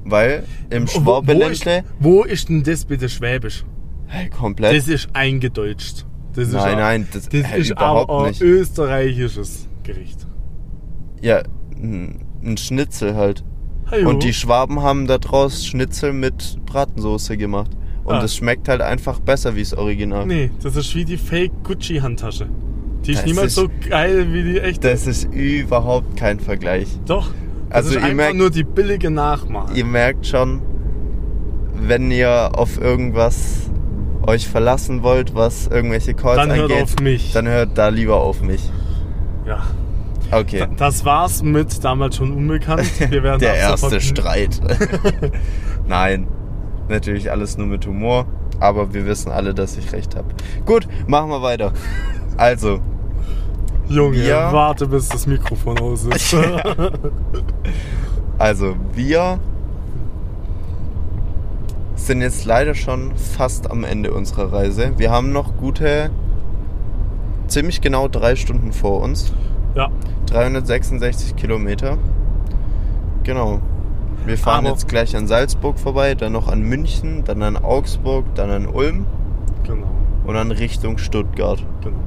Weil 0.05 0.43
im 0.69 0.83
Wo, 0.83 0.87
wo, 0.87 0.89
ist, 0.89 0.93
Schwabeländle 1.03 1.83
wo 1.99 2.23
ist 2.23 2.49
denn 2.49 2.63
das 2.63 2.85
bitte 2.85 3.09
Schwäbisch? 3.09 3.63
hey, 4.07 4.27
komplett. 4.29 4.75
Das 4.75 4.87
ist 4.87 5.09
eingedeutscht. 5.13 6.05
Das 6.33 6.47
ist 6.47 6.53
nein, 6.53 6.73
auch- 6.75 6.79
nein, 6.79 7.07
das, 7.13 7.29
Das 7.29 7.43
hey, 7.43 7.61
ist 7.61 7.69
überhaupt 7.71 8.09
aber 8.09 8.23
ein 8.23 8.29
nicht. 8.29 8.41
österreichisches 8.41 9.67
Gericht. 9.83 10.25
Ja, 11.21 11.41
ein 11.81 12.57
Schnitzel 12.57 13.15
halt. 13.15 13.43
Hallo. 13.91 14.09
Und 14.09 14.23
die 14.23 14.33
Schwaben 14.33 14.81
haben 14.81 15.07
da 15.07 15.17
draus 15.17 15.65
Schnitzel 15.65 16.13
mit 16.13 16.59
Bratensoße 16.65 17.37
gemacht. 17.37 17.71
Und 18.03 18.15
Ah. 18.15 18.23
es 18.23 18.35
schmeckt 18.35 18.67
halt 18.69 18.81
einfach 18.81 19.19
besser 19.19 19.55
wie 19.55 19.61
das 19.61 19.73
Original. 19.73 20.25
Nee, 20.25 20.51
das 20.63 20.75
ist 20.75 20.95
wie 20.95 21.05
die 21.05 21.17
Fake 21.17 21.51
Gucci 21.63 21.97
Handtasche. 21.99 22.47
Die 23.05 23.11
ist 23.11 23.19
Das 23.19 23.25
niemals 23.25 23.47
ist- 23.47 23.55
so 23.55 23.69
geil 23.89 24.27
wie 24.33 24.43
die 24.43 24.59
echte. 24.59 24.89
Das 24.89 25.07
ist 25.07 25.25
überhaupt 25.33 26.17
kein 26.17 26.39
Vergleich. 26.39 26.87
Doch. 27.05 27.31
Das 27.69 27.77
Also 27.77 27.89
ist 27.89 27.95
ihr 27.95 28.01
einfach 28.03 28.15
merkt- 28.15 28.37
nur 28.37 28.49
die 28.49 28.63
billige 28.63 29.09
Nachmache. 29.11 29.73
Ihr 29.75 29.85
merkt 29.85 30.25
schon, 30.25 30.61
wenn 31.75 32.09
ihr 32.11 32.51
auf 32.53 32.79
irgendwas 32.81 33.69
euch 34.25 34.47
verlassen 34.47 35.01
wollt, 35.03 35.33
was 35.35 35.67
irgendwelche 35.67 36.13
Calls 36.13 36.37
Dann 36.37 36.49
hört 36.55 36.71
angeht, 36.71 36.83
auf 36.83 36.99
mich. 37.01 37.31
dann 37.33 37.47
hört 37.47 37.77
da 37.77 37.89
lieber 37.89 38.17
auf 38.21 38.41
mich. 38.41 38.69
Ja. 39.45 39.63
Okay. 40.31 40.67
Das 40.77 41.05
war's 41.05 41.41
mit 41.41 41.83
damals 41.83 42.17
schon 42.17 42.31
unbekannt. 42.31 42.83
Wir 43.11 43.23
werden 43.23 43.39
Der 43.39 43.55
erste 43.55 43.99
Streit. 44.01 44.59
Nein, 45.87 46.27
natürlich 46.87 47.31
alles 47.31 47.57
nur 47.57 47.67
mit 47.67 47.85
Humor, 47.87 48.25
aber 48.59 48.93
wir 48.93 49.05
wissen 49.07 49.31
alle, 49.31 49.53
dass 49.55 49.75
ich 49.77 49.91
recht 49.91 50.15
habe. 50.15 50.27
Gut, 50.65 50.87
machen 51.07 51.29
wir 51.31 51.41
weiter. 51.41 51.73
Also, 52.37 52.79
Junge, 53.87 54.17
Wir- 54.17 54.49
warte 54.51 54.85
bis 54.87 55.09
das 55.09 55.25
Mikrofon 55.25 55.79
aus 55.79 56.03
ist. 56.05 56.35
also 58.37 58.75
wir 58.93 59.39
sind 61.95 62.21
jetzt 62.21 62.45
leider 62.45 62.75
schon 62.75 63.15
fast 63.15 63.69
am 63.69 63.83
Ende 63.83 64.11
unserer 64.13 64.51
Reise. 64.53 64.93
Wir 64.97 65.11
haben 65.11 65.31
noch 65.31 65.57
gute, 65.57 66.11
ziemlich 67.47 67.81
genau 67.81 68.07
drei 68.07 68.35
Stunden 68.35 68.71
vor 68.73 69.01
uns. 69.01 69.33
Ja. 69.75 69.89
366 70.27 71.35
Kilometer. 71.35 71.97
Genau. 73.23 73.59
Wir 74.25 74.37
fahren 74.37 74.65
Aber- 74.65 74.69
jetzt 74.75 74.87
gleich 74.87 75.15
an 75.15 75.27
Salzburg 75.27 75.79
vorbei, 75.79 76.13
dann 76.15 76.33
noch 76.33 76.47
an 76.47 76.61
München, 76.61 77.23
dann 77.25 77.41
an 77.41 77.57
Augsburg, 77.57 78.25
dann 78.35 78.49
an 78.49 78.67
Ulm 78.67 79.05
Genau. 79.63 79.87
und 80.25 80.33
dann 80.33 80.51
Richtung 80.51 80.97
Stuttgart. 80.97 81.63
Genau. 81.83 81.97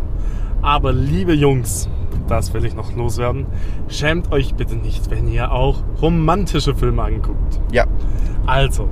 Aber 0.61 0.93
liebe 0.93 1.33
Jungs, 1.33 1.89
das 2.29 2.53
will 2.55 2.65
ich 2.65 2.75
noch 2.75 2.95
loswerden. 2.95 3.47
Schämt 3.89 4.31
euch 4.31 4.55
bitte 4.55 4.77
nicht, 4.77 5.11
wenn 5.11 5.27
ihr 5.27 5.51
auch 5.53 5.83
romantische 6.01 6.75
Filme 6.75 7.03
anguckt. 7.03 7.61
Ja, 7.73 7.87
Also, 8.47 8.89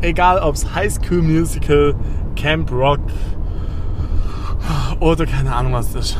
egal 0.00 0.38
ob 0.40 0.54
es 0.54 0.74
High 0.74 0.92
School 0.92 1.22
Musical, 1.22 1.94
Camp 2.36 2.70
Rock 2.72 3.00
oder 5.00 5.26
keine 5.26 5.54
Ahnung 5.54 5.72
was 5.72 5.94
ist. 5.94 6.16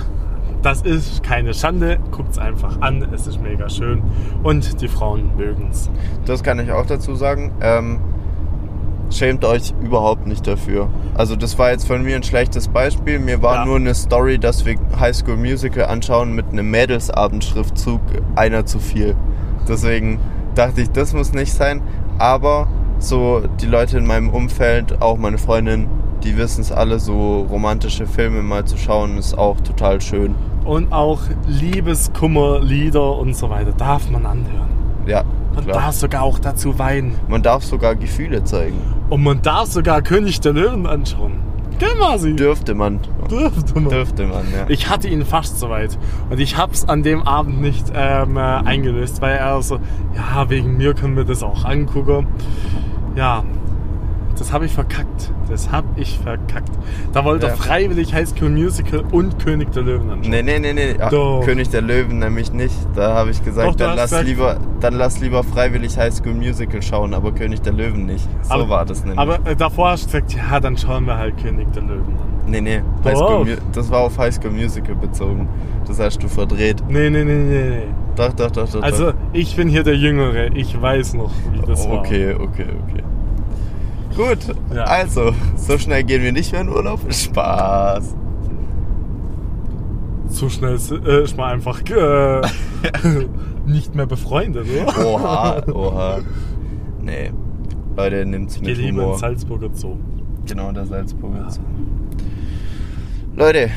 Das 0.63 0.83
ist 0.83 1.23
keine 1.23 1.55
Schande, 1.55 1.99
guckt 2.11 2.33
es 2.33 2.39
einfach 2.39 2.81
an, 2.81 3.07
es 3.15 3.27
ist 3.29 3.41
mega 3.41 3.69
schön 3.69 4.03
und 4.43 4.81
die 4.81 4.89
Frauen 4.89 5.37
mögen 5.37 5.69
es. 5.71 5.89
das 6.27 6.43
kann 6.43 6.59
ich 6.59 6.73
auch 6.73 6.85
dazu 6.87 7.15
sagen. 7.15 7.53
Ähm, 7.61 8.01
schämt 9.11 9.45
euch 9.45 9.73
überhaupt 9.83 10.27
nicht 10.27 10.47
dafür. 10.47 10.89
Also 11.15 11.37
das 11.37 11.59
war 11.59 11.71
jetzt 11.71 11.87
von 11.87 12.03
mir 12.03 12.17
ein 12.17 12.23
schlechtes 12.25 12.69
Beispiel. 12.69 13.19
Mir 13.21 13.41
war 13.41 13.55
Ja. 13.57 13.65
nur 13.65 13.77
eine 13.77 13.95
Story, 13.95 14.39
dass 14.39 14.67
wir 14.67 14.75
High 14.99 15.17
School 15.17 15.37
Musical 15.37 15.85
anschauen 15.87 16.35
mit 16.35 16.47
einem 16.51 16.71
Mädelsabendschriftzug 16.71 18.01
einer 18.35 18.67
zu 18.67 18.79
viel. 18.81 19.15
Deswegen 19.69 20.19
dachte 20.55 20.83
ich, 20.83 20.91
das 20.91 21.15
muss 21.15 21.33
nicht 21.33 21.53
sein. 21.55 21.81
Aber 22.19 22.69
so 22.99 23.43
die 23.61 23.67
Leute 23.67 23.97
in 23.97 24.07
meinem 24.07 24.29
Umfeld, 24.29 25.01
auch 25.01 25.17
meine 25.19 25.39
Freundin, 25.39 25.87
die 26.25 26.37
wissen 26.37 26.61
es 26.63 26.73
alle, 26.73 26.99
so 26.99 27.43
romantische 27.49 28.07
Filme 28.07 28.43
mal 28.43 28.65
zu 28.65 28.77
schauen, 28.77 29.17
ist 29.19 29.39
auch 29.39 29.61
total 29.61 30.01
schön. 30.01 30.35
Und 30.69 30.93
auch 30.93 31.21
Liebeskummerlieder 31.47 33.17
und 33.17 33.35
so 33.35 33.49
weiter 33.49 33.73
darf 33.73 34.11
man 34.11 34.27
anhören. 34.27 34.69
Ja, 35.07 35.25
Man 35.55 35.65
klar. 35.65 35.81
darf 35.81 35.95
sogar 35.95 36.23
auch 36.23 36.39
dazu 36.39 36.79
weinen. 36.79 37.15
Man 37.27 37.43
darf 37.43 37.65
sogar 37.65 37.95
Gefühle 37.97 38.45
zeigen. 38.45 38.77
Und 39.09 39.23
man 39.23 39.41
darf 39.41 39.69
sogar 39.73 40.03
König 40.03 40.41
der 40.41 40.53
Löwen 40.53 40.87
anschauen. 40.87 41.41
Masi? 41.99 42.37
Dürfte 42.37 42.75
man. 42.75 43.01
Dürfte 43.31 43.81
man. 43.81 43.89
Dürfte 43.89 44.27
man, 44.27 44.43
ja. 44.53 44.67
Ich 44.69 44.91
hatte 44.91 45.09
ihn 45.09 45.25
fast 45.25 45.59
soweit. 45.59 45.97
Und 46.29 46.39
ich 46.39 46.59
hab's 46.59 46.85
an 46.85 47.03
dem 47.03 47.23
Abend 47.23 47.63
nicht 47.63 47.87
ähm, 47.95 48.37
äh, 48.37 48.41
eingelöst, 48.41 49.23
weil 49.23 49.37
er 49.37 49.63
so, 49.63 49.79
ja, 50.15 50.51
wegen 50.51 50.77
mir 50.77 50.93
können 50.93 51.17
wir 51.17 51.25
das 51.25 51.43
auch 51.43 51.65
angucken. 51.65 52.27
Ja, 53.17 53.43
das 54.39 54.53
habe 54.53 54.67
ich 54.67 54.73
verkackt. 54.73 55.33
Das 55.51 55.71
habe 55.73 55.87
ich 55.97 56.19
verkackt. 56.19 56.71
Da 57.13 57.25
wollte 57.25 57.47
Ja. 57.47 57.53
er 57.53 57.57
freiwillig 57.59 58.13
High 58.15 58.29
School 58.29 58.51
Musical 58.51 59.03
und 59.13 59.39
König 59.43 59.73
der 59.73 59.83
Löwen 59.83 60.11
anschauen. 60.11 60.31
Nee, 60.31 60.43
nee, 60.43 60.59
nee, 60.59 60.73
nee. 60.73 60.97
Ach. 61.01 61.11
König 61.45 61.69
der 61.71 61.83
Löwen 61.83 62.19
nämlich 62.19 62.53
nicht. 62.53 62.75
Da 62.95 63.15
habe 63.15 63.31
ich 63.31 63.43
gesagt, 63.45 63.69
Doch, 63.69 63.75
dann, 63.77 63.97
lass 63.97 64.11
gesagt- 64.11 64.27
lieber, 64.29 64.57
dann 64.81 64.95
lass 64.95 65.21
lieber 65.21 65.43
freiwillig 65.45 65.97
High 65.99 66.13
School 66.15 66.35
Musical 66.35 66.83
schauen, 66.83 67.15
aber 67.15 67.33
König 67.33 67.63
der 67.63 67.73
Löwen 67.73 68.07
nicht. 68.07 68.29
So 68.43 68.55
Aber- 68.55 68.69
war 68.69 68.85
das 68.85 69.01
nämlich. 69.01 69.19
Aber 69.19 69.39
äh, 69.47 69.57
davor 69.57 69.91
hast 69.91 70.03
du 70.13 70.21
gesagt, 70.21 70.35
ja, 70.35 70.61
dann 70.61 70.77
schauen 70.77 71.07
wir 71.07 71.17
halt 71.17 71.37
König 71.43 71.73
der 71.73 71.83
Löwen 71.83 72.15
an. 72.19 72.51
nee, 72.51 72.61
nee. 72.61 72.81
School 73.15 73.59
das 73.73 73.91
war 73.91 74.01
auf 74.01 74.19
High 74.19 74.35
School 74.35 74.51
Musical 74.53 74.95
bezogen. 74.95 75.49
Das 75.87 75.99
hast 75.99 76.23
du 76.23 76.29
verdreht. 76.29 76.83
Nee, 76.89 77.09
nee, 77.11 77.25
nee, 77.25 77.35
nee, 77.35 77.69
nee. 77.71 77.83
Doch, 78.17 78.33
doch, 78.35 78.51
doch, 78.51 78.69
doch. 78.69 78.83
Also, 78.83 79.13
ich 79.33 79.55
bin 79.57 79.69
hier 79.69 79.83
der 79.85 79.97
Jüngere. 79.97 80.55
Ich 80.55 80.81
weiß 80.81 81.15
noch, 81.15 81.31
wie 81.53 81.61
das 81.67 81.89
war. 81.89 82.01
okay, 82.01 82.35
okay, 82.35 82.67
okay. 82.87 83.03
Gut, 84.17 84.39
Ja. 84.75 84.85
also, 84.85 85.33
so 85.57 85.79
schnell 85.79 86.03
gehen 86.05 86.23
wir 86.23 86.33
nicht 86.33 86.53
mehr 86.53 86.63
in 86.63 86.69
Urlaub. 86.69 87.01
Spaß. 87.13 88.15
So 90.29 90.49
schnell 90.49 90.75
ist, 90.75 90.91
äh, 90.91 91.23
ist 91.25 91.37
man 91.37 91.51
einfach 91.53 91.81
äh, 91.91 92.43
nicht 93.67 93.95
mehr 93.95 94.07
befreundet, 94.07 94.67
oder? 94.69 95.07
Oha, 95.07 95.63
oha. 95.73 96.19
Nee. 97.01 97.33
Leute, 97.97 98.27
nimmt's 98.27 98.61
mit 98.61 98.77
lieber 98.77 98.99
Humor. 99.03 99.13
ins 99.13 99.21
Salzburger 99.21 99.71
Zoo. 99.73 99.97
Genau, 100.47 100.71
der 100.73 100.87
Salzburger. 100.87 101.39
Ja. 101.39 101.51
Zoo. 101.51 101.61
Leute, 103.37 103.71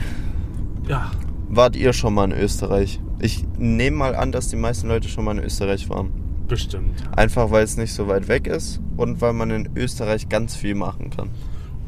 Ja, 0.88 1.12
wart 1.50 1.76
ihr 1.76 1.94
schon 1.94 2.14
mal 2.14 2.26
in 2.32 2.38
Österreich? 2.38 3.00
Ich 3.20 3.46
nehme 3.58 3.98
mal 3.98 4.16
an, 4.16 4.32
dass 4.32 4.50
die 4.50 4.56
meisten 4.56 4.88
Leute 4.88 5.08
schon 5.08 5.24
mal 5.26 5.38
in 5.38 5.44
Österreich 5.44 5.90
waren. 5.90 6.10
Bestimmt. 6.52 7.02
Einfach 7.16 7.50
weil 7.50 7.64
es 7.64 7.78
nicht 7.78 7.94
so 7.94 8.08
weit 8.08 8.28
weg 8.28 8.46
ist 8.46 8.82
und 8.98 9.22
weil 9.22 9.34
man 9.34 9.50
in 9.52 9.70
Österreich 9.76 10.28
ganz 10.30 10.56
viel 10.56 10.76
machen 10.76 11.10
kann. 11.10 11.30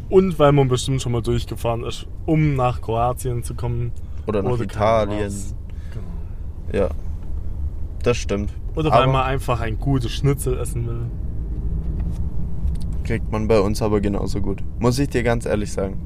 Und 0.10 0.39
weil 0.39 0.53
man 0.53 0.70
bestimmt 0.70 1.01
schon 1.01 1.12
mal 1.12 1.22
durchgefahren 1.22 1.84
ist, 1.84 2.08
um 2.25 2.55
nach 2.55 2.82
Kroatien 2.82 3.43
zu 3.43 3.55
kommen. 3.55 3.91
Oder 4.25 4.41
nach 4.41 4.51
keine 4.51 4.63
Italien. 4.63 5.34
Genau. 5.91 6.86
Ja. 6.86 6.89
Das 8.03 8.17
stimmt. 8.17 8.53
Oder 8.75 8.91
weil 8.91 9.03
aber 9.03 9.12
man 9.12 9.24
einfach 9.25 9.60
ein 9.60 9.77
gutes 9.79 10.12
Schnitzel 10.12 10.58
essen 10.58 10.88
will. 10.88 11.05
kriegt 13.03 13.29
man 13.32 13.48
bei 13.50 13.60
uns 13.60 13.82
aber 13.82 14.00
genauso 14.00 14.39
gut. 14.39 14.63
Muss 14.79 14.98
ich 14.98 15.10
dir 15.10 15.24
ganz 15.24 15.46
ehrlich 15.46 15.72
sagen. 15.74 15.98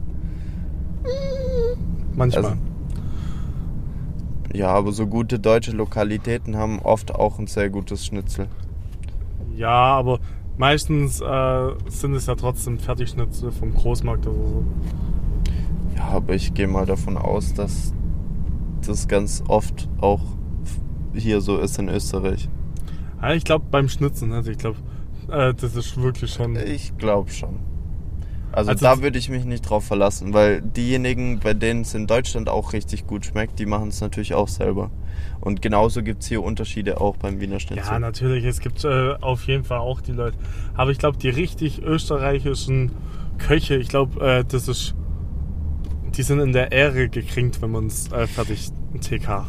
Manchmal. 2.15 2.45
Also- 2.45 2.57
Ja, 4.53 4.69
aber 4.69 4.91
so 4.91 5.07
gute 5.07 5.39
deutsche 5.39 5.71
Lokalitäten 5.71 6.55
haben 6.55 6.79
oft 6.79 7.13
auch 7.13 7.39
ein 7.39 7.47
sehr 7.47 7.69
gutes 7.69 8.05
Schnitzel. 8.05 8.47
ja, 9.55 9.69
aber 9.69 10.19
meistens 10.57 11.21
äh, 11.21 11.69
sind 11.87 12.13
es 12.13 12.27
ja 12.27 12.35
trotzdem 12.35 12.79
Fertigschnitzel 12.79 13.51
vom 13.51 13.73
Großmarkt 13.73 14.27
oder 14.27 14.47
so. 14.47 14.63
Ja, 15.95 16.05
aber 16.09 16.33
ich 16.33 16.53
gehe 16.53 16.67
mal 16.67 16.85
davon 16.85 17.17
aus, 17.17 17.53
dass 17.53 17.93
das 18.85 19.07
ganz 19.07 19.43
oft 19.47 19.89
auch 19.99 20.21
hier 21.13 21.41
so 21.41 21.57
ist 21.57 21.79
in 21.79 21.89
Österreich. 21.89 22.49
Ja, 23.21 23.33
ich 23.33 23.43
glaube 23.43 23.65
beim 23.71 23.89
Schnitzel, 23.89 24.31
also 24.31 24.51
ich 24.51 24.57
glaube, 24.57 24.77
äh, 25.29 25.53
das 25.53 25.75
ist 25.75 25.99
wirklich 26.01 26.31
schon. 26.31 26.55
Ich 26.55 26.95
glaube 26.97 27.31
schon. 27.31 27.66
Also, 28.51 28.71
Also- 28.71 28.85
da 28.85 29.01
würde 29.01 29.17
ich 29.19 29.29
mich 29.29 29.45
nicht 29.45 29.61
drauf 29.69 29.83
verlassen, 29.85 30.33
weil 30.33 30.61
diejenigen, 30.61 31.39
bei 31.39 31.53
denen 31.53 31.81
es 31.81 31.93
in 31.93 32.07
Deutschland 32.07 32.49
auch 32.49 32.73
richtig 32.73 33.05
gut 33.05 33.25
schmeckt, 33.25 33.59
die 33.59 33.65
machen 33.65 33.89
es 33.89 34.01
natürlich 34.01 34.33
auch 34.33 34.47
selber. 34.47 34.89
Und 35.41 35.61
genauso 35.61 36.01
gibt 36.01 36.23
es 36.23 36.29
hier 36.29 36.41
Unterschiede 36.43 36.99
auch 36.99 37.17
beim 37.17 37.39
Wiener 37.39 37.59
Schnitzel. 37.59 37.85
Ja, 37.85 37.99
natürlich, 37.99 38.43
es 38.45 38.59
gibt 38.59 38.83
äh, 38.83 39.13
auf 39.21 39.43
jeden 39.47 39.63
Fall 39.63 39.79
auch 39.79 40.01
die 40.01 40.11
Leute. 40.13 40.37
Aber 40.75 40.91
ich 40.91 40.97
glaube, 40.97 41.17
die 41.17 41.29
richtig 41.29 41.81
österreichischen 41.83 42.91
Köche, 43.37 43.75
ich 43.75 43.87
glaube, 43.89 44.19
äh, 44.25 44.43
das 44.43 44.67
ist. 44.67 44.95
Die 46.15 46.23
sind 46.23 46.39
in 46.39 46.51
der 46.53 46.71
Ehre 46.71 47.09
gekränkt, 47.09 47.61
wenn 47.61 47.71
man 47.71 47.87
es 47.87 48.11
äh, 48.11 48.25
fertig 48.25 48.69
TK. 49.01 49.45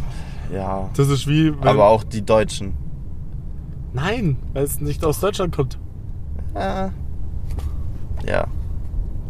ja. 0.53 0.91
Das 0.95 1.09
ist 1.09 1.27
wie. 1.27 1.53
Aber 1.63 1.89
auch 1.89 2.05
die 2.05 2.23
Deutschen. 2.23 2.75
Nein, 3.95 4.37
weil 4.53 4.65
es 4.65 4.81
nicht 4.81 5.03
aus 5.05 5.21
Deutschland 5.21 5.55
kommt. 5.57 5.79
Ja. 6.55 6.93
Ja, 8.27 8.47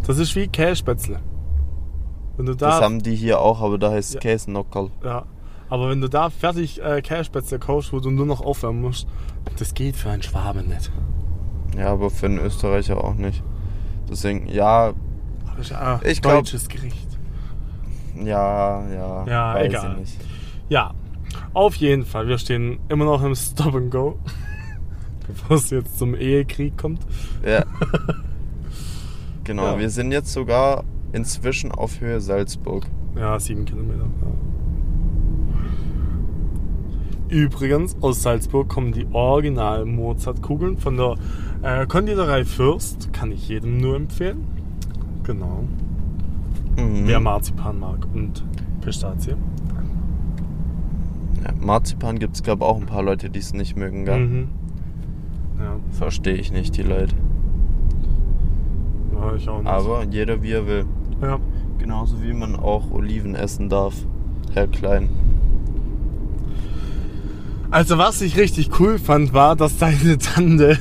Das 0.09 0.19
ist 0.19 0.35
wie 0.35 0.49
Kässpätzle. 0.49 1.21
Wenn 2.37 2.47
du 2.47 2.55
da. 2.57 2.71
das 2.71 2.81
haben 2.81 3.01
die 3.03 3.15
hier 3.15 3.41
auch, 3.41 3.61
aber 3.63 3.79
da 3.79 3.91
heißt 3.93 4.09
es 4.09 4.15
Ja. 4.15 4.21
Käsenockerl. 4.21 4.91
ja. 5.05 5.25
Aber 5.71 5.91
wenn 5.91 6.01
du 6.01 6.09
da 6.09 6.31
fertig 6.31 6.83
äh, 6.83 7.03
Kässpätzle 7.03 7.59
kaufst, 7.59 7.93
wo 7.93 8.01
du 8.01 8.11
nur 8.11 8.25
noch 8.25 8.41
aufwärmen 8.41 8.81
musst, 8.81 9.07
das 9.59 9.75
geht 9.75 9.97
für 9.97 10.09
einen 10.09 10.23
Schwaben 10.23 10.67
nicht. 10.67 10.91
Ja, 11.77 11.93
aber 11.93 12.09
für 12.09 12.25
einen 12.25 12.39
Österreicher 12.39 13.05
auch 13.05 13.15
nicht. 13.15 13.43
Deswegen, 14.11 14.47
ja, 14.49 14.95
Aber 15.47 15.61
ist 15.61 15.71
ja 15.71 15.97
ein 16.03 16.11
Ich 16.11 16.23
glaub- 16.23 16.37
deutsches 16.37 16.69
Gericht. 16.69 17.07
ja, 18.17 18.83
ja. 18.89 19.27
Ja, 19.27 19.55
weiß 19.57 19.67
egal. 19.67 19.93
Ich 19.93 19.99
nicht. 20.01 20.21
Ja, 20.71 20.95
auf 21.53 21.75
jeden 21.75 22.07
Fall. 22.07 22.29
Wir 22.29 22.39
stehen 22.39 22.79
immer 22.89 23.05
noch 23.05 23.23
im 23.23 23.35
Stop 23.35 23.75
and 23.75 23.91
Go. 23.91 24.19
Bevor 25.27 25.59
es 25.59 25.69
jetzt 25.69 25.99
zum 25.99 26.15
Ehekrieg 26.15 26.79
kommt. 26.79 27.03
Ja. 27.45 27.65
genau, 29.49 29.65
Ja. 29.65 29.79
wir 29.81 29.91
sind 29.91 30.13
jetzt 30.13 30.33
sogar 30.33 30.85
inzwischen 31.13 31.73
auf 31.73 32.01
Höhe 32.01 32.21
Salzburg. 32.21 32.87
Ja, 33.17 33.41
sieben 33.41 33.65
Kilometer. 33.65 34.05
Ja. 37.31 37.37
Übrigens, 37.37 37.97
aus 38.01 38.23
Salzburg 38.23 38.69
kommen 38.69 38.93
die 38.93 39.07
original 39.13 39.85
Mozartkugeln 39.85 40.79
von 40.79 40.97
der 40.97 41.17
äh, 41.63 41.87
Konditorei 41.87 42.45
Fürst. 42.45 43.13
Kann 43.13 43.33
ich 43.33 43.49
jedem 43.49 43.79
nur 43.79 43.97
empfehlen. 43.97 44.45
Genau. 45.25 45.65
Mhm. 46.77 47.03
Wer 47.07 47.21
Marzipan 47.21 47.79
mag 47.81 48.07
und 48.15 48.45
Pistazie. 48.81 49.33
ja, 51.45 51.53
Marzipan 51.61 52.19
gibt 52.19 52.37
es, 52.37 52.43
glaube 52.43 52.65
ich, 52.65 52.71
auch 52.71 52.79
ein 52.81 52.87
paar 52.87 53.03
Leute, 53.03 53.29
die 53.29 53.41
es 53.41 53.53
nicht 53.53 53.77
mögen. 53.77 54.05
Gell? 54.07 54.19
Mhm. 54.27 54.49
Ja, 55.59 55.77
Verstehe 55.91 56.35
ich 56.37 56.51
nicht, 56.53 56.77
die 56.77 56.83
Leute. 56.83 57.15
Ja, 59.21 59.35
ich 59.35 59.49
auch 59.49 59.59
nicht. 59.59 59.69
Aber 59.69 60.05
jeder 60.05 60.43
wie 60.43 60.53
er 60.53 60.67
will. 60.67 60.85
Ja. 61.23 61.39
Genauso 61.79 62.23
wie 62.23 62.33
man 62.33 62.57
auch 62.57 62.91
Oliven 62.91 63.35
essen 63.35 63.69
darf. 63.69 63.95
Herr 64.53 64.67
Klein. 64.67 65.09
Also 67.71 67.99
was 67.99 68.21
ich 68.23 68.37
richtig 68.39 68.81
cool 68.81 68.99
fand, 68.99 69.35
war, 69.35 69.55
dass 69.55 69.77
deine 69.79 70.17
Tante 70.19 70.79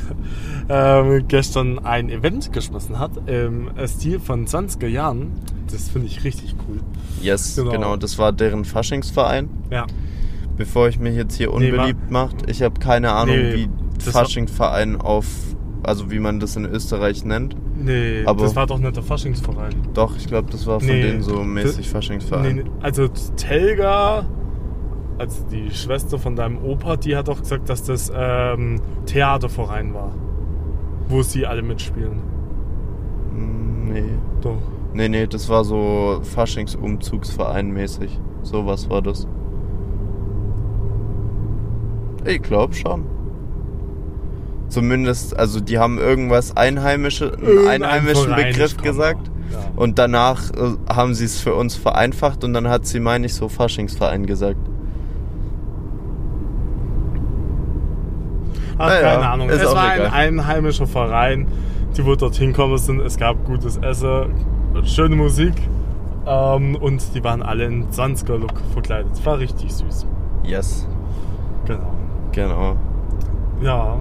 ähm, 0.70 1.26
gestern 1.28 1.80
ein 1.80 2.10
Event 2.10 2.54
geschmissen 2.54 2.98
hat 2.98 3.12
im 3.28 3.70
Stil 3.88 4.20
von 4.20 4.48
20er 4.48 4.88
Jahren. 4.88 5.32
Das 5.70 5.90
finde 5.90 6.08
ich 6.08 6.24
richtig 6.24 6.56
cool. 6.68 6.80
Yes, 7.22 7.56
Genau. 7.58 7.72
genau. 7.72 7.96
das 7.98 8.18
war 8.18 8.32
deren 8.32 8.64
Faschingsverein. 8.64 9.50
Ja. 9.70 9.86
Bevor 10.56 10.88
ich 10.88 10.98
mich 10.98 11.16
jetzt 11.16 11.36
hier 11.36 11.50
Nee, 11.58 11.72
unbeliebt 11.72 12.10
macht, 12.10 12.50
ich 12.50 12.62
habe 12.64 12.80
keine 12.80 13.12
Ahnung, 13.12 13.36
Nee, 13.36 13.68
wie 13.68 13.70
Faschingsverein 14.10 14.96
auf, 14.96 15.26
also 15.84 16.12
wie 16.12 16.20
man 16.20 16.40
das 16.40 16.56
in 16.56 16.66
Österreich 16.66 17.24
nennt. 17.26 17.56
Nee, 17.76 18.24
Aber- 18.26 18.44
das 18.44 18.56
war 18.56 18.66
doch 18.68 18.80
nicht 18.80 18.96
der 18.96 19.04
Faschingsverein. 19.04 19.74
Doch, 19.94 20.16
ich 20.18 20.28
glaube, 20.28 20.50
das 20.52 20.66
war 20.68 20.80
von 20.80 20.88
Nee, 20.90 21.02
denen 21.02 21.22
so 21.22 21.44
mäßig 21.44 21.90
Faschingsverein. 21.90 22.56
Nee, 22.56 22.64
also 22.82 23.08
Telga, 23.38 24.26
also 25.18 25.44
die 25.52 25.72
Schwester 25.72 26.18
von 26.20 26.36
deinem 26.36 26.58
Opa, 26.64 26.98
die 26.98 27.16
hat 27.16 27.28
doch 27.28 27.40
gesagt, 27.40 27.70
dass 27.70 27.84
das 27.84 28.12
ähm, 28.16 28.82
Theaterverein 29.06 29.94
war. 29.94 30.14
Wo 31.10 31.22
sie 31.22 31.46
alle 31.46 31.62
mitspielen. 31.62 32.20
Mm, 33.34 33.94
Nee. 33.94 34.04
Doch. 34.42 34.58
Nee, 34.94 35.10
nee, 35.10 35.28
das 35.28 35.48
war 35.48 35.64
so 35.64 36.20
Faschingsumzugsverein 36.24 37.72
mäßig. 37.72 38.20
Sowas 38.42 38.90
war 38.90 39.02
das. 39.02 39.28
Ich 42.26 42.42
glaube 42.42 42.74
schon. 42.74 43.04
Zumindest, 44.70 45.38
also 45.38 45.60
die 45.62 45.80
haben 45.80 45.98
irgendwas 45.98 46.56
Einheimische, 46.58 47.32
einen 47.70 47.84
einheimischen 47.84 48.36
Begriff 48.36 48.78
gesagt. 48.78 49.32
Ja. 49.52 49.60
Und 49.78 49.98
danach 49.98 50.52
äh, 50.52 50.76
haben 50.94 51.14
sie 51.14 51.24
es 51.26 51.40
für 51.40 51.56
uns 51.56 51.76
vereinfacht 51.76 52.44
und 52.44 52.54
dann 52.54 52.68
hat 52.68 52.86
sie, 52.86 53.00
meine 53.00 53.26
ich, 53.28 53.34
so 53.34 53.48
Faschingsverein 53.48 54.26
gesagt. 54.26 54.58
Ach, 58.78 58.88
Naja, 58.90 59.14
keine 59.14 59.30
Ahnung. 59.30 59.50
es 59.50 59.64
war 59.66 59.96
egal. 59.96 60.08
ein 60.08 60.40
einheimischer 60.40 60.86
Verein, 60.86 61.48
die 61.96 62.06
wo 62.06 62.16
dorthin 62.16 62.50
gekommen 62.52 62.78
sind. 62.78 63.00
Es 63.02 63.18
gab 63.18 63.44
gutes 63.46 63.78
Essen, 63.78 64.34
schöne 64.84 65.16
Musik 65.16 65.54
ähm, 66.28 66.76
und 66.76 67.02
die 67.16 67.24
waren 67.24 67.42
alle 67.42 67.66
in 67.66 67.88
20er-Look 67.90 68.54
verkleidet. 68.74 69.26
War 69.26 69.40
richtig 69.40 69.74
süß. 69.74 70.06
Yes, 70.44 70.88
Genau. 71.66 71.94
genau. 72.32 72.76
Ja. 73.62 73.98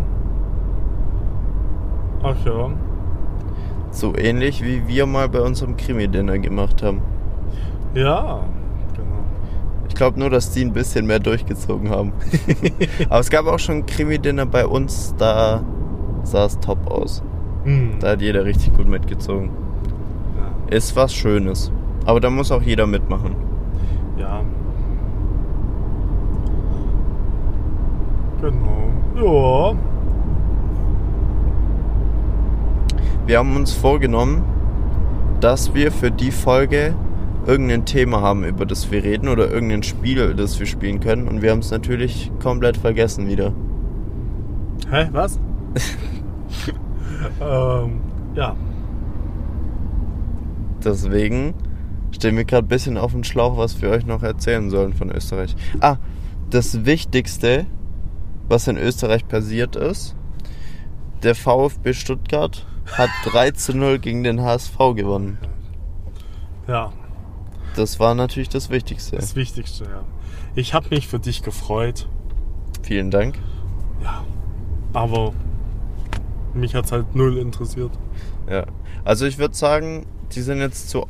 Ach 2.26 2.44
ja. 2.44 2.70
So 3.92 4.16
ähnlich 4.16 4.64
wie 4.64 4.88
wir 4.88 5.06
mal 5.06 5.28
bei 5.28 5.40
unserem 5.40 5.76
Krimi-Dinner 5.76 6.38
gemacht 6.38 6.82
haben. 6.82 7.00
Ja, 7.94 8.40
genau. 8.94 9.24
Ich 9.88 9.94
glaube 9.94 10.18
nur, 10.18 10.28
dass 10.28 10.50
die 10.50 10.62
ein 10.64 10.72
bisschen 10.72 11.06
mehr 11.06 11.20
durchgezogen 11.20 11.88
haben. 11.88 12.12
Aber 13.08 13.20
es 13.20 13.30
gab 13.30 13.46
auch 13.46 13.60
schon 13.60 13.76
ein 13.76 13.86
Krimi-Dinner 13.86 14.44
bei 14.44 14.66
uns, 14.66 15.14
da 15.16 15.62
sah 16.24 16.46
es 16.46 16.58
top 16.58 16.90
aus. 16.90 17.22
Hm. 17.64 17.92
Da 18.00 18.10
hat 18.10 18.22
jeder 18.22 18.44
richtig 18.44 18.76
gut 18.76 18.88
mitgezogen. 18.88 19.50
Ja. 20.68 20.76
Ist 20.76 20.96
was 20.96 21.14
Schönes. 21.14 21.70
Aber 22.04 22.20
da 22.20 22.28
muss 22.28 22.50
auch 22.50 22.62
jeder 22.62 22.86
mitmachen. 22.86 23.36
ja. 24.18 24.42
Genau. 28.42 29.72
Ja. 29.72 29.95
Wir 33.26 33.38
haben 33.38 33.56
uns 33.56 33.72
vorgenommen, 33.72 34.44
dass 35.40 35.74
wir 35.74 35.90
für 35.90 36.12
die 36.12 36.30
Folge 36.30 36.94
irgendein 37.44 37.84
Thema 37.84 38.20
haben, 38.20 38.44
über 38.44 38.64
das 38.64 38.92
wir 38.92 39.02
reden 39.02 39.28
oder 39.28 39.50
irgendein 39.50 39.82
Spiel, 39.82 40.34
das 40.34 40.60
wir 40.60 40.66
spielen 40.66 41.00
können. 41.00 41.26
Und 41.26 41.42
wir 41.42 41.50
haben 41.50 41.58
es 41.58 41.72
natürlich 41.72 42.30
komplett 42.40 42.76
vergessen 42.76 43.26
wieder. 43.26 43.52
Hä, 44.88 45.08
was? 45.10 45.40
ähm, 47.40 48.00
ja. 48.36 48.54
Deswegen 50.84 51.54
stehen 52.12 52.36
wir 52.36 52.44
gerade 52.44 52.66
ein 52.66 52.68
bisschen 52.68 52.96
auf 52.96 53.10
dem 53.10 53.24
Schlauch, 53.24 53.56
was 53.56 53.82
wir 53.82 53.90
euch 53.90 54.06
noch 54.06 54.22
erzählen 54.22 54.70
sollen 54.70 54.92
von 54.92 55.10
Österreich. 55.10 55.56
Ah, 55.80 55.96
das 56.50 56.84
Wichtigste, 56.84 57.66
was 58.48 58.68
in 58.68 58.76
Österreich 58.76 59.26
passiert 59.26 59.74
ist, 59.74 60.14
der 61.24 61.34
VfB 61.34 61.92
Stuttgart 61.92 62.64
hat 62.92 63.10
3 63.24 63.50
zu 63.52 63.76
0 63.76 63.98
gegen 63.98 64.22
den 64.22 64.40
HSV 64.42 64.76
gewonnen. 64.94 65.38
Ja, 66.68 66.92
Das 67.76 68.00
war 68.00 68.14
natürlich 68.14 68.48
das 68.48 68.70
Wichtigste. 68.70 69.16
das 69.16 69.36
Wichtigste, 69.36 69.84
ja. 69.84 70.02
Ich 70.54 70.72
habe 70.74 70.88
mich 70.90 71.06
für 71.06 71.18
dich 71.18 71.42
gefreut. 71.42 72.08
Vielen 72.82 73.10
Dank. 73.10 73.38
Ja. 74.02 74.24
Aber 74.92 75.32
mich 76.54 76.74
hat's 76.74 76.90
halt 76.92 77.14
null 77.14 77.36
interessiert. 77.36 77.92
Ja. 78.48 78.64
Also 79.04 79.26
ich 79.26 79.38
würde 79.38 79.54
sagen, 79.54 80.06
die 80.32 80.40
sind 80.40 80.58
jetzt 80.58 80.88
zu. 80.88 81.06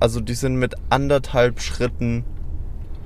Also 0.00 0.20
die 0.20 0.34
sind 0.34 0.54
mit 0.56 0.76
anderthalb 0.90 1.60
Schritten 1.60 2.24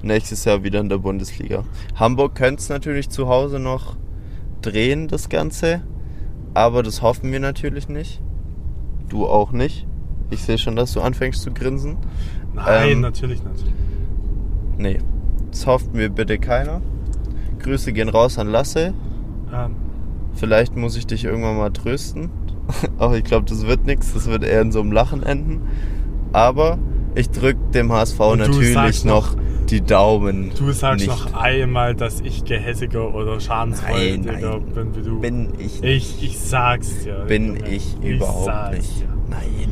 nächstes 0.02 0.44
Jahr 0.44 0.62
wieder 0.62 0.80
in 0.80 0.90
der 0.90 0.98
Bundesliga. 0.98 1.64
Hamburg 1.94 2.34
könnte 2.34 2.60
es 2.60 2.68
natürlich 2.68 3.08
zu 3.08 3.28
Hause 3.28 3.58
noch 3.58 3.96
drehen, 4.60 5.08
das 5.08 5.28
Ganze. 5.30 5.82
Aber 6.54 6.82
das 6.82 7.02
hoffen 7.02 7.32
wir 7.32 7.40
natürlich 7.40 7.88
nicht. 7.88 8.20
Du 9.08 9.26
auch 9.26 9.52
nicht. 9.52 9.86
Ich 10.30 10.42
sehe 10.42 10.58
schon, 10.58 10.76
dass 10.76 10.92
du 10.92 11.00
anfängst 11.00 11.42
zu 11.42 11.52
grinsen. 11.52 11.96
Nein, 12.54 12.88
Ähm, 12.88 13.00
natürlich 13.00 13.42
nicht. 13.44 13.64
Nee. 14.78 14.98
Das 15.50 15.66
hofft 15.66 15.92
mir 15.94 16.08
bitte 16.08 16.38
keiner. 16.38 16.80
Grüße 17.58 17.92
gehen 17.92 18.08
raus 18.08 18.38
an 18.38 18.48
Lasse. 18.48 18.94
Ähm, 19.52 19.76
Vielleicht 20.34 20.76
muss 20.76 20.96
ich 20.96 21.06
dich 21.06 21.24
irgendwann 21.24 21.56
mal 21.58 21.70
trösten. 21.70 22.30
Aber 22.98 23.16
ich 23.18 23.24
glaube, 23.24 23.44
das 23.48 23.66
wird 23.66 23.84
nichts. 23.84 24.14
Das 24.14 24.26
wird 24.26 24.44
eher 24.44 24.62
in 24.62 24.72
so 24.72 24.80
einem 24.80 24.92
Lachen 24.92 25.22
enden. 25.22 25.62
Aber 26.32 26.78
ich 27.14 27.28
drücke 27.30 27.60
dem 27.74 27.92
HSV 27.92 28.18
Und 28.20 28.38
natürlich 28.38 28.72
sagst 28.72 29.04
noch, 29.04 29.36
die 29.72 29.80
Daumen. 29.80 30.52
du 30.56 30.70
sagst 30.72 31.06
nicht. 31.06 31.08
noch 31.08 31.34
einmal, 31.34 31.94
dass 31.94 32.20
ich 32.20 32.44
gehässiger 32.44 33.12
oder 33.14 33.38
nein. 33.48 34.22
bin 34.74 34.94
wie 34.94 35.02
du. 35.02 35.20
Bin 35.20 35.48
ich 35.58 35.80
nicht. 35.80 36.20
ich, 36.20 36.22
ich 36.22 36.38
sag's 36.38 37.02
dir. 37.04 37.24
Bin 37.26 37.56
Junge. 37.56 37.68
ich 37.68 37.96
überhaupt 38.02 38.44
sag's 38.44 38.76
nicht. 38.76 39.00
dir. 39.00 39.08
Nein. 39.30 39.68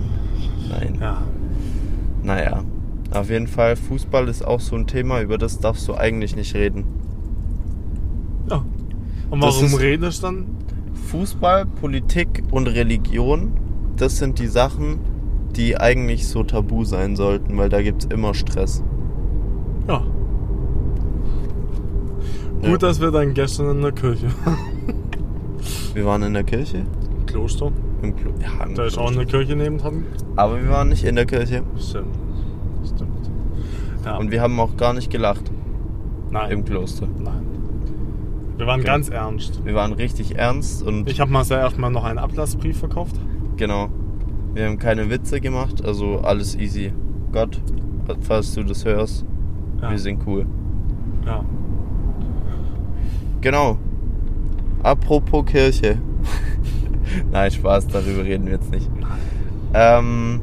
Nein. 0.70 0.98
Ja. 1.00 1.22
Naja. 2.22 2.64
Auf 3.12 3.28
jeden 3.28 3.46
Fall, 3.48 3.76
Fußball 3.76 4.28
ist 4.28 4.46
auch 4.46 4.60
so 4.60 4.76
ein 4.76 4.86
Thema, 4.86 5.20
über 5.20 5.36
das 5.36 5.58
darfst 5.58 5.86
du 5.88 5.94
eigentlich 5.94 6.34
nicht 6.34 6.54
reden. 6.54 6.84
ja. 8.48 8.64
Und 9.30 9.42
warum 9.42 9.66
ist- 9.66 9.80
redest 9.80 10.22
du 10.22 10.26
dann? 10.26 10.46
Fußball, 11.10 11.66
Politik 11.66 12.42
und 12.52 12.66
Religion, 12.68 13.52
das 13.96 14.18
sind 14.18 14.38
die 14.38 14.46
Sachen, 14.46 14.98
die 15.56 15.76
eigentlich 15.76 16.26
so 16.28 16.42
tabu 16.44 16.84
sein 16.84 17.16
sollten, 17.16 17.56
weil 17.58 17.68
da 17.68 17.82
gibt 17.82 18.04
es 18.04 18.10
immer 18.10 18.32
Stress. 18.34 18.82
Ja. 19.88 20.04
Ja. 22.62 22.70
Gut, 22.70 22.82
dass 22.82 23.00
wir 23.00 23.10
dann 23.10 23.32
gestern 23.34 23.70
in 23.76 23.82
der 23.82 23.92
Kirche 23.92 24.26
waren. 24.44 24.56
Wir 25.94 26.04
waren 26.06 26.22
in 26.22 26.34
der 26.34 26.44
Kirche. 26.44 26.84
Kloster. 27.26 27.72
Im 28.02 28.14
Klo 28.16 28.30
ja, 28.40 28.64
im 28.64 28.74
Da 28.74 28.84
ist 28.84 28.96
auch 28.96 29.06
Kloster. 29.10 29.20
eine 29.20 29.26
Kirche 29.30 29.56
nebendran. 29.56 30.04
Aber 30.36 30.60
wir 30.62 30.70
waren 30.70 30.88
nicht 30.88 31.04
in 31.04 31.16
der 31.16 31.26
Kirche. 31.26 31.62
Stimmt. 31.78 32.16
Stimmt. 32.84 33.30
Ja. 34.04 34.16
Und 34.16 34.30
wir 34.30 34.40
haben 34.40 34.58
auch 34.60 34.76
gar 34.76 34.94
nicht 34.94 35.10
gelacht 35.10 35.50
Nein. 36.30 36.50
im 36.52 36.64
Kloster. 36.64 37.06
Nein. 37.18 37.42
Wir 38.56 38.66
waren 38.66 38.80
Okay. 38.80 38.86
ganz 38.88 39.08
ernst. 39.08 39.64
Wir 39.64 39.74
waren 39.74 39.92
richtig 39.92 40.36
ernst 40.38 40.82
und 40.86 41.10
Ich 41.10 41.20
habe 41.20 41.30
mal 41.30 41.44
sehr 41.44 41.58
erstmal 41.58 41.90
noch 41.90 42.04
einen 42.04 42.18
Ablassbrief 42.18 42.78
verkauft. 42.78 43.16
genau. 43.56 43.88
Wir 44.54 44.66
haben 44.66 44.78
keine 44.78 45.10
Witze 45.10 45.40
gemacht, 45.40 45.84
also 45.84 46.20
alles 46.20 46.56
easy. 46.56 46.92
Gott, 47.32 47.60
falls 48.22 48.54
du 48.54 48.62
das 48.64 48.84
hörst, 48.84 49.24
Ja. 49.82 49.90
wir 49.90 49.98
sind 49.98 50.20
cool. 50.26 50.46
ja. 51.26 51.44
Genau. 53.40 53.79
Apropos 54.83 55.44
Kirche. 55.46 55.98
Nein, 57.33 57.50
Spaß, 57.50 57.88
darüber 57.88 58.24
reden 58.24 58.46
wir 58.46 58.55
jetzt 58.55 58.70
nicht. 58.70 58.88
Ähm, 59.74 60.40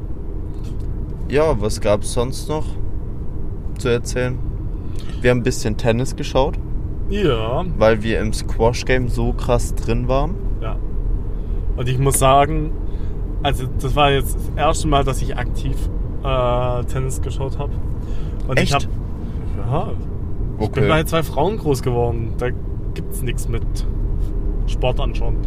ja, 1.30 1.60
was 1.60 1.82
gab 1.82 2.02
es 2.02 2.14
sonst 2.14 2.48
noch 2.50 2.66
zu 3.78 3.90
erzählen? 3.90 4.38
Wir 5.22 5.32
haben 5.32 5.40
ein 5.40 5.44
bisschen 5.44 5.78
Tennis 5.78 6.16
geschaut, 6.16 6.58
Ja. 7.10 7.66
weil 7.78 8.04
wir 8.04 8.20
im 8.20 8.34
Squash-Game 8.34 9.10
so 9.10 9.34
krass 9.34 9.74
drin 9.76 10.08
waren. 10.08 10.36
Ja. 10.62 10.76
Und 11.76 11.90
ich 11.90 11.98
muss 12.00 12.20
sagen, 12.20 12.72
also 13.44 13.66
das 13.80 13.96
war 13.96 14.12
jetzt 14.12 14.36
das 14.36 14.52
erste 14.56 14.88
Mal, 14.88 15.04
dass 15.04 15.22
ich 15.22 15.36
aktiv 15.38 15.76
äh, 16.24 16.84
Tennis 16.86 17.22
geschaut 17.22 17.58
habe. 17.58 17.72
Und 18.48 18.58
Echt? 18.58 18.70
ich 18.70 18.74
habe 19.70 19.94
ja, 20.60 20.66
ich 20.66 20.72
bin 20.72 20.88
bei 20.88 21.04
zwei 21.04 21.24
Frauen 21.24 21.58
groß 21.58 21.82
geworden. 21.82 22.34
Da 22.38 22.48
gibt's 22.98 23.22
nichts 23.22 23.48
mit 23.48 23.64
Sport 24.68 25.00
anschauen. 25.00 25.38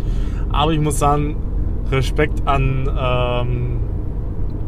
Aber 0.53 0.73
ich 0.73 0.81
muss 0.81 0.99
sagen, 0.99 1.37
Respekt 1.91 2.47
an 2.47 2.89
ähm, 2.99 3.81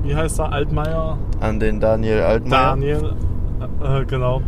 wie 0.03 0.14
heißt 0.16 0.40
er 0.40 0.53
Altmaier 0.53 1.16
An 1.40 1.61
den 1.61 1.79
Daniel 1.81 2.21
Altmaier. 2.23 2.61
Daniel, 2.71 3.14
äh, 3.83 4.05
genau. 4.05 4.42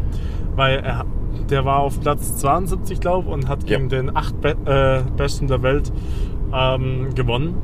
Weil 0.56 0.80
er, 0.80 1.04
der 1.48 1.64
war 1.64 1.78
auf 1.78 2.00
Platz 2.00 2.36
72, 2.38 2.98
glaube 3.00 3.28
ich, 3.28 3.32
und 3.34 3.48
hat 3.48 3.68
Ja. 3.68 3.76
gegen 3.78 3.88
den 3.88 4.16
acht 4.16 4.40
Be 4.40 4.56
äh, 4.66 5.02
Besten 5.16 5.46
der 5.46 5.62
Welt 5.62 5.92
ähm, 6.52 7.14
gewonnen. 7.14 7.54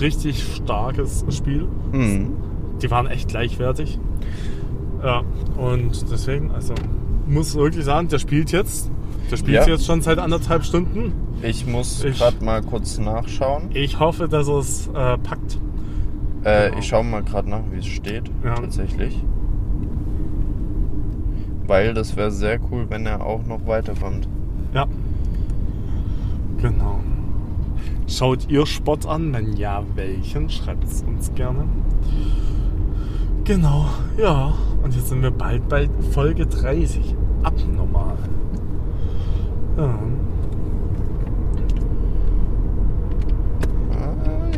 Richtig 0.00 0.42
starkes 0.42 1.24
Spiel. 1.30 1.68
Hm. 1.92 2.32
Die 2.82 2.90
waren 2.90 3.06
echt 3.06 3.28
gleichwertig. 3.28 3.98
Ja, 5.02 5.22
und 5.58 6.10
deswegen, 6.10 6.50
also 6.52 6.72
muss 7.26 7.54
wirklich 7.54 7.84
sagen, 7.84 8.08
der 8.08 8.18
spielt 8.18 8.52
jetzt. 8.52 8.90
Der 9.30 9.36
spielt 9.36 9.56
Ja. 9.56 9.66
jetzt 9.66 9.86
schon 9.86 10.00
seit 10.02 10.18
anderthalb 10.18 10.64
Stunden. 10.64 11.12
Ich 11.42 11.66
muss 11.66 12.02
gerade 12.02 12.44
mal 12.44 12.62
kurz 12.62 12.98
nachschauen. 12.98 13.70
Ich 13.74 13.98
hoffe, 13.98 14.28
dass 14.28 14.48
er 14.48 14.58
es 14.58 14.86
äh, 14.88 15.18
packt. 15.18 15.58
Äh, 16.44 16.68
Genau. 16.68 16.78
Ich 16.78 16.86
schaue 16.86 17.04
mal 17.04 17.22
gerade 17.22 17.48
nach, 17.50 17.62
wie 17.72 17.78
es 17.78 17.86
steht. 17.86 18.30
Ja. 18.44 18.54
Tatsächlich. 18.54 19.18
Weil 21.66 21.94
das 21.94 22.16
wäre 22.16 22.30
sehr 22.30 22.58
cool, 22.70 22.86
wenn 22.90 23.06
er 23.06 23.24
auch 23.24 23.44
noch 23.46 23.66
weiterkommt. 23.66 24.28
Ja. 24.74 24.86
Genau. 26.60 27.00
Schaut 28.06 28.50
ihr 28.50 28.66
Sport 28.66 29.06
an? 29.06 29.32
Wenn 29.32 29.56
ja, 29.56 29.82
welchen? 29.94 30.50
Schreibt 30.50 30.84
es 30.84 31.02
uns 31.02 31.32
gerne. 31.34 31.64
Genau, 33.44 33.86
ja. 34.18 34.52
Und 34.82 34.94
jetzt 34.94 35.08
sind 35.08 35.22
wir 35.22 35.30
bald 35.30 35.66
bei 35.68 35.88
Folge 36.12 36.46
30. 36.46 37.14
Abnormal. 37.42 38.16
Ah, 39.76 39.98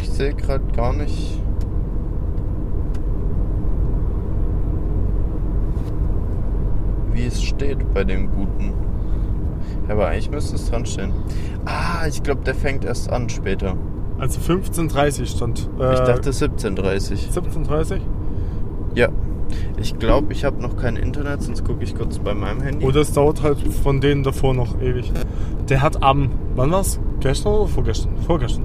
Ich 0.00 0.10
sehe 0.10 0.34
gerade 0.34 0.64
gar 0.74 0.92
nicht. 0.92 1.40
Wie 7.12 7.24
es 7.26 7.42
steht 7.42 7.92
bei 7.94 8.04
dem 8.04 8.30
Guten. 8.30 8.72
Ja, 9.88 9.94
aber 9.94 10.08
eigentlich 10.08 10.30
müsste 10.30 10.56
es 10.56 10.68
dran 10.70 10.84
stehen. 10.84 11.12
Ah, 11.64 12.06
ich 12.08 12.22
glaube, 12.22 12.42
der 12.44 12.54
fängt 12.54 12.84
erst 12.84 13.10
an 13.10 13.28
später. 13.28 13.74
Also 14.18 14.40
15.30 14.40 15.26
stand. 15.26 15.70
Äh, 15.78 15.94
Ich 15.94 16.00
dachte 16.00 16.30
17.30 16.30 17.32
17.30 17.32 18.00
Ja. 18.94 19.08
Ich 19.80 19.98
glaube, 19.98 20.32
ich 20.32 20.44
habe 20.44 20.60
noch 20.60 20.76
kein 20.76 20.96
Internet, 20.96 21.42
sonst 21.42 21.64
gucke 21.64 21.84
ich 21.84 21.94
kurz 21.94 22.18
bei 22.18 22.34
meinem 22.34 22.60
Handy. 22.62 22.84
Oder 22.84 23.00
es 23.02 23.12
dauert 23.12 23.42
halt 23.42 23.58
von 23.82 24.00
denen 24.00 24.22
davor 24.22 24.54
noch 24.54 24.80
ewig. 24.80 25.12
Der 25.68 25.82
hat 25.82 26.02
am. 26.02 26.30
Wann 26.54 26.70
war's? 26.70 26.98
Gestern 27.20 27.52
oder 27.54 27.66
vorgestern? 27.68 28.12
Vorgestern. 28.26 28.64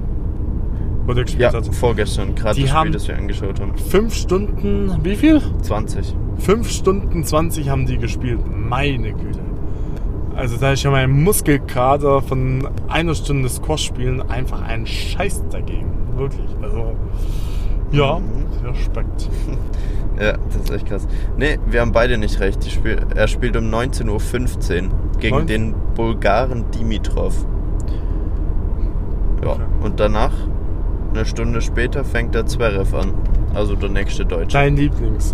wo 1.07 1.13
der 1.13 1.23
gespielt 1.23 1.51
Ja, 1.51 1.57
hat. 1.57 1.73
vorgestern, 1.75 2.35
gerade 2.35 2.55
Die 2.55 2.61
das 2.61 2.69
Spiel, 2.69 2.79
haben- 2.79 2.91
das 2.91 3.07
wir 3.07 3.17
angeschaut 3.17 3.59
haben. 3.59 3.75
Fünf 3.75 4.13
Stunden, 4.13 4.91
wie 5.03 5.15
viel? 5.15 5.41
20. 5.63 6.15
5 6.37 6.69
Stunden 6.69 7.23
20 7.23 7.69
haben 7.69 7.87
die 7.87 7.97
gespielt. 7.97 8.39
Meine 8.47 9.11
Güte. 9.11 9.39
Also 10.35 10.57
da 10.57 10.71
ist 10.73 10.83
ja 10.83 10.91
mein 10.91 11.09
Muskelkater 11.23 12.21
von 12.21 12.67
einer 12.87 13.15
Stunde 13.15 13.49
Squash 13.49 13.83
spielen 13.83 14.21
einfach 14.21 14.61
ein 14.61 14.85
Scheiß 14.85 15.43
dagegen. 15.49 15.87
Wirklich. 16.15 16.47
Also 16.61 16.93
ja, 17.91 18.19
Mhm. 18.19 18.40
Respekt. 18.63 19.29
Ja, 20.19 20.33
das 20.33 20.55
ist 20.57 20.69
echt 20.71 20.85
krass. 20.85 21.07
Nee, 21.37 21.57
wir 21.65 21.81
haben 21.81 21.93
beide 21.93 22.17
nicht 22.17 22.39
recht. 22.41 22.63
Die 22.63 22.69
Spiel, 22.69 22.99
er 23.15 23.27
spielt 23.27 23.55
um 23.57 23.63
19.15 23.73 24.09
Uhr 24.09 24.89
gegen 25.19 25.35
Neun- 25.37 25.47
den 25.47 25.73
Bulgaren 25.95 26.65
Dimitrov. 26.69 27.45
Ja, 29.43 29.51
Okay. 29.53 29.61
und 29.83 29.99
danach, 29.99 30.33
eine 31.11 31.25
Stunde 31.25 31.61
später, 31.61 32.03
fängt 32.03 32.35
der 32.35 32.45
Zverev 32.45 32.93
an. 32.95 33.13
Also 33.55 33.75
der 33.75 33.89
nächste 33.89 34.25
Deutsche. 34.25 34.57
Dein 34.57 34.75
Lieblings. 34.75 35.33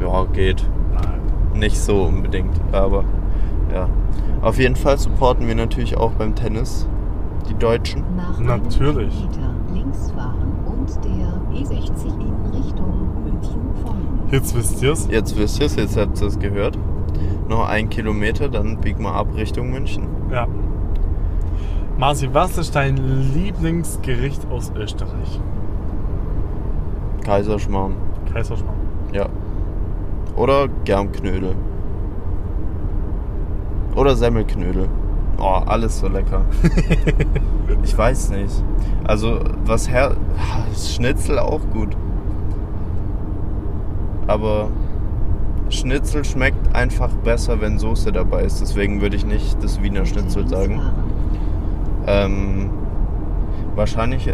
Ja, 0.00 0.24
geht. 0.32 0.64
Nein. 0.94 1.58
Nicht 1.60 1.76
so 1.78 2.04
unbedingt, 2.04 2.58
aber 2.72 3.04
ja. 3.74 3.88
Auf 4.40 4.58
jeden 4.58 4.76
Fall 4.76 4.96
supporten 4.96 5.46
wir 5.48 5.54
natürlich 5.54 5.96
auch 5.98 6.12
beim 6.12 6.34
Tennis 6.34 6.88
die 7.50 7.54
Deutschen. 7.54 8.04
Natürlich. 8.40 9.12
Jetzt 14.30 14.54
wisst 14.54 14.82
ihr 14.82 14.92
es. 14.92 15.08
Jetzt 15.08 15.38
wisst 15.38 15.60
ihr 15.60 15.66
es, 15.66 15.76
jetzt 15.76 15.96
habt 15.96 16.20
ihr 16.20 16.26
es 16.26 16.38
gehört. 16.38 16.78
Noch 17.48 17.66
ein 17.66 17.88
Kilometer, 17.88 18.48
dann 18.48 18.78
biegen 18.78 19.02
wir 19.02 19.14
ab 19.14 19.28
Richtung 19.34 19.70
München. 19.70 20.06
Ja. 20.30 20.46
Marci, 21.96 22.28
was 22.32 22.58
ist 22.58 22.76
dein 22.76 22.96
Lieblingsgericht 23.34 24.46
aus 24.50 24.70
Österreich? 24.76 25.40
Kaiserschmarrn. 27.24 27.94
Kaiserschmarrn. 28.32 28.76
Ja. 29.12 29.28
Oder 30.36 30.68
Germknödel. 30.84 31.56
Oder 33.96 34.14
Semmelknödel. 34.14 34.88
Oh, 35.40 35.62
alles 35.66 36.00
so 36.00 36.08
lecker. 36.08 36.44
ich 37.84 37.96
weiß 37.96 38.30
nicht. 38.30 38.62
Also, 39.04 39.40
was 39.64 39.88
her. 39.88 40.16
Schnitzel 40.76 41.38
auch 41.38 41.60
gut. 41.72 41.96
Aber 44.26 44.68
Schnitzel 45.70 46.24
schmeckt 46.24 46.74
einfach 46.74 47.10
besser, 47.10 47.60
wenn 47.60 47.78
Soße 47.78 48.10
dabei 48.10 48.42
ist. 48.42 48.60
Deswegen 48.60 49.00
würde 49.00 49.16
ich 49.16 49.24
nicht 49.24 49.62
das 49.62 49.80
Wiener 49.80 50.06
Schnitzel 50.06 50.48
sagen. 50.48 50.80
Ähm, 52.06 52.70
wahrscheinlich. 53.76 54.28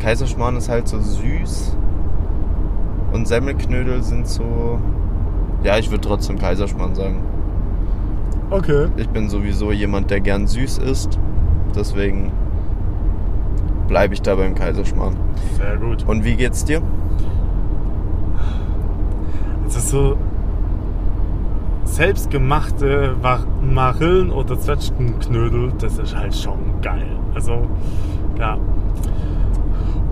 Kaiserschmarrn 0.00 0.56
ist 0.56 0.68
halt 0.68 0.88
so 0.88 0.98
süß. 1.00 1.76
Und 3.12 3.28
Semmelknödel 3.28 4.02
sind 4.02 4.26
so. 4.26 4.80
Ja, 5.62 5.78
ich 5.78 5.90
würde 5.90 6.06
trotzdem 6.06 6.38
Kaiserschmarrn 6.38 6.96
sagen. 6.96 7.22
Okay. 8.54 8.86
Ich 8.96 9.08
bin 9.08 9.28
sowieso 9.28 9.72
jemand, 9.72 10.12
der 10.12 10.20
gern 10.20 10.46
süß 10.46 10.78
isst. 10.78 11.18
Deswegen 11.74 12.30
bleibe 13.88 14.14
ich 14.14 14.22
da 14.22 14.36
beim 14.36 14.54
Kaiserschmarrn. 14.54 15.16
Sehr 15.56 15.76
gut. 15.76 16.04
Und 16.06 16.24
wie 16.24 16.36
geht's 16.36 16.64
dir? 16.64 16.80
Es 19.66 19.74
ist 19.74 19.88
so 19.88 20.16
selbstgemachte 21.82 23.16
Marillen- 23.60 24.30
oder 24.30 24.56
Zwetschgenknödel, 24.56 25.72
das 25.80 25.98
ist 25.98 26.14
halt 26.14 26.36
schon 26.36 26.80
geil. 26.80 27.08
Also, 27.34 27.66
ja. 28.38 28.56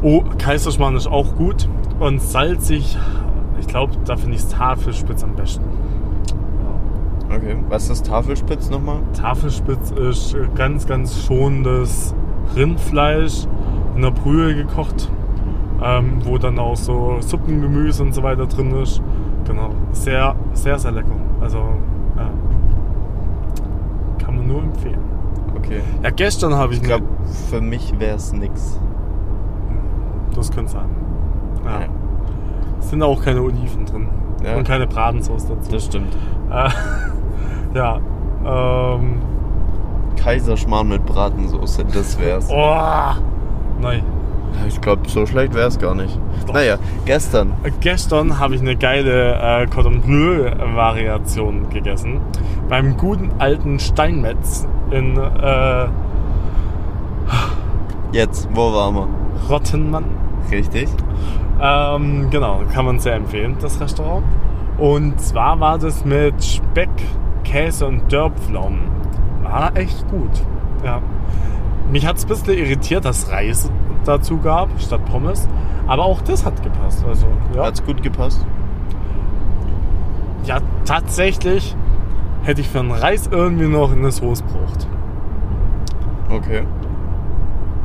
Oh, 0.02 0.24
Kaiserschmarrn 0.38 0.96
ist 0.96 1.06
auch 1.06 1.36
gut. 1.36 1.68
Und 2.00 2.20
salzig, 2.20 2.98
ich 3.60 3.68
glaube, 3.68 3.92
da 4.04 4.16
finde 4.16 4.34
ich 4.34 4.44
Tafelspitz 4.46 5.22
am 5.22 5.36
besten. 5.36 5.62
Okay. 7.34 7.56
Was 7.68 7.88
ist 7.90 8.06
Tafelspitz 8.06 8.68
nochmal? 8.70 8.98
Tafelspitz 9.14 9.90
ist 9.92 10.36
ganz, 10.54 10.86
ganz 10.86 11.24
schonendes 11.24 12.14
Rindfleisch 12.54 13.46
in 13.96 14.02
der 14.02 14.10
Brühe 14.10 14.54
gekocht, 14.54 15.10
ähm, 15.82 16.18
wo 16.24 16.36
dann 16.38 16.58
auch 16.58 16.76
so 16.76 17.16
Suppengemüse 17.20 18.02
und 18.02 18.14
so 18.14 18.22
weiter 18.22 18.46
drin 18.46 18.72
ist. 18.82 19.02
Genau, 19.46 19.70
sehr, 19.92 20.36
sehr, 20.52 20.78
sehr 20.78 20.92
lecker. 20.92 21.16
Also, 21.40 21.58
ja. 22.16 22.30
Kann 24.24 24.36
man 24.36 24.46
nur 24.46 24.62
empfehlen. 24.62 25.00
Okay. 25.56 25.80
Ja, 26.02 26.10
gestern 26.10 26.54
habe 26.54 26.74
ich, 26.74 26.80
Ich 26.80 26.86
glaube, 26.86 27.04
für 27.50 27.60
mich 27.60 27.98
wäre 27.98 28.16
es 28.16 28.32
nix. 28.32 28.78
das 30.34 30.50
könnte 30.50 30.72
sein. 30.72 30.88
Ja. 31.64 31.80
Ja. 31.80 31.86
Es 32.78 32.90
sind 32.90 33.02
auch 33.02 33.22
keine 33.22 33.42
Oliven 33.42 33.84
drin 33.86 34.08
Ja. 34.44 34.56
und 34.56 34.64
keine 34.66 34.86
Bratensauce 34.86 35.46
dazu. 35.46 35.70
Das 35.70 35.84
stimmt. 35.86 36.14
Äh, 36.50 36.68
ja, 37.74 38.00
ähm, 38.44 39.20
Kaiserschmarrn 40.16 40.88
mit 40.88 41.04
Bratensoße, 41.06 41.84
das 41.84 42.18
wär's. 42.18 42.48
oh, 42.50 43.14
nein. 43.80 44.02
Ich 44.68 44.80
glaube, 44.80 45.08
so 45.08 45.24
schlecht 45.24 45.54
wär's 45.54 45.78
gar 45.78 45.94
nicht. 45.94 46.18
Doch. 46.46 46.54
Naja, 46.54 46.76
gestern. 47.06 47.54
Gestern 47.80 48.38
habe 48.38 48.54
ich 48.54 48.60
eine 48.60 48.76
geile 48.76 49.34
äh, 49.36 49.66
Cordon 49.66 50.02
Bleu-Variation 50.02 51.70
gegessen. 51.70 52.20
Beim 52.68 52.96
guten 52.96 53.30
alten 53.38 53.78
Steinmetz 53.78 54.68
in 54.90 55.16
äh, 55.16 55.88
Jetzt, 58.12 58.46
wo 58.52 58.72
waren 58.74 58.94
wir? 58.94 59.08
Rottenmann. 59.48 60.04
Richtig. 60.50 60.88
Ähm, 61.60 62.28
genau, 62.30 62.60
kann 62.72 62.84
man 62.84 62.98
sehr 62.98 63.14
empfehlen, 63.14 63.56
das 63.60 63.80
Restaurant. 63.80 64.24
Und 64.78 65.18
zwar 65.20 65.58
war 65.60 65.78
das 65.78 66.04
mit 66.04 66.44
Speck, 66.44 66.90
Käse 67.52 67.86
und 67.86 68.10
Dörrpflaumen. 68.10 68.80
War 69.42 69.76
echt 69.76 70.08
gut. 70.08 70.30
Ja. 70.84 71.00
Mich 71.90 72.06
hat 72.06 72.16
es 72.16 72.24
ein 72.24 72.28
bisschen 72.28 72.54
irritiert, 72.56 73.04
dass 73.04 73.30
Reis 73.30 73.70
dazu 74.06 74.38
gab, 74.38 74.68
statt 74.80 75.04
Pommes. 75.04 75.46
Aber 75.86 76.04
auch 76.04 76.22
das 76.22 76.46
hat 76.46 76.62
gepasst. 76.62 77.04
Also, 77.06 77.26
ja. 77.54 77.66
Hat's 77.66 77.84
gut 77.84 78.02
gepasst? 78.02 78.46
Ja, 80.44 80.58
tatsächlich 80.86 81.76
hätte 82.42 82.62
ich 82.62 82.68
für 82.68 82.78
den 82.78 82.90
Reis 82.90 83.28
irgendwie 83.30 83.66
noch 83.68 83.92
eine 83.92 84.10
Soße 84.10 84.42
braucht. 84.44 84.88
Okay. 86.30 86.62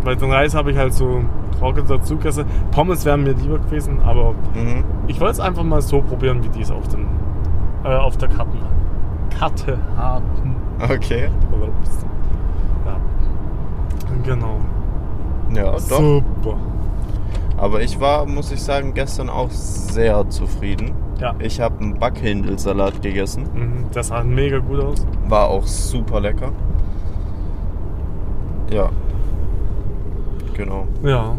Weil 0.04 0.16
den 0.16 0.32
Reis 0.32 0.56
habe 0.56 0.72
ich 0.72 0.78
halt 0.78 0.94
so 0.94 1.22
trocken 1.60 1.84
dazu 1.88 2.16
gegessen. 2.16 2.46
Pommes 2.72 3.04
wären 3.04 3.24
mir 3.24 3.34
lieber 3.34 3.60
gewesen, 3.60 4.00
aber 4.06 4.32
Mhm. 4.56 4.84
ich 5.08 5.20
wollte 5.20 5.34
es 5.34 5.40
einfach 5.42 5.64
mal 5.64 5.82
so 5.82 6.02
probieren, 6.02 6.44
wie 6.44 6.50
die 6.50 6.62
es 6.62 6.72
auf, 6.72 6.88
dem, 6.88 7.08
äh, 7.84 7.90
auf 7.96 8.16
der 8.18 8.30
Karte, 8.30 8.52
Karte 9.38 9.78
hatten. 9.98 10.56
Okay. 10.80 11.30
Ja. 12.86 12.98
Genau. 14.24 14.58
Ja, 15.54 15.72
doch. 15.72 15.80
Super. 15.82 16.58
Aber 17.58 17.82
ich 17.82 18.00
war, 18.00 18.26
muss 18.26 18.52
ich 18.52 18.62
sagen, 18.62 18.94
gestern 18.94 19.30
auch 19.30 19.50
sehr 19.50 20.30
zufrieden. 20.30 20.92
Ja. 21.20 21.34
Ich 21.40 21.60
habe 21.60 21.80
einen 21.80 21.98
Backhändelsalat 21.98 23.02
gegessen. 23.02 23.44
Mhm, 23.54 23.86
Das 23.94 24.08
sah 24.10 24.24
mega 24.24 24.60
gut 24.60 24.80
aus. 24.80 25.06
War 25.28 25.48
auch 25.48 25.66
super 25.66 26.20
lecker. 26.20 26.52
Ja. 28.70 28.90
Genau. 30.54 30.88
Ja. 31.04 31.36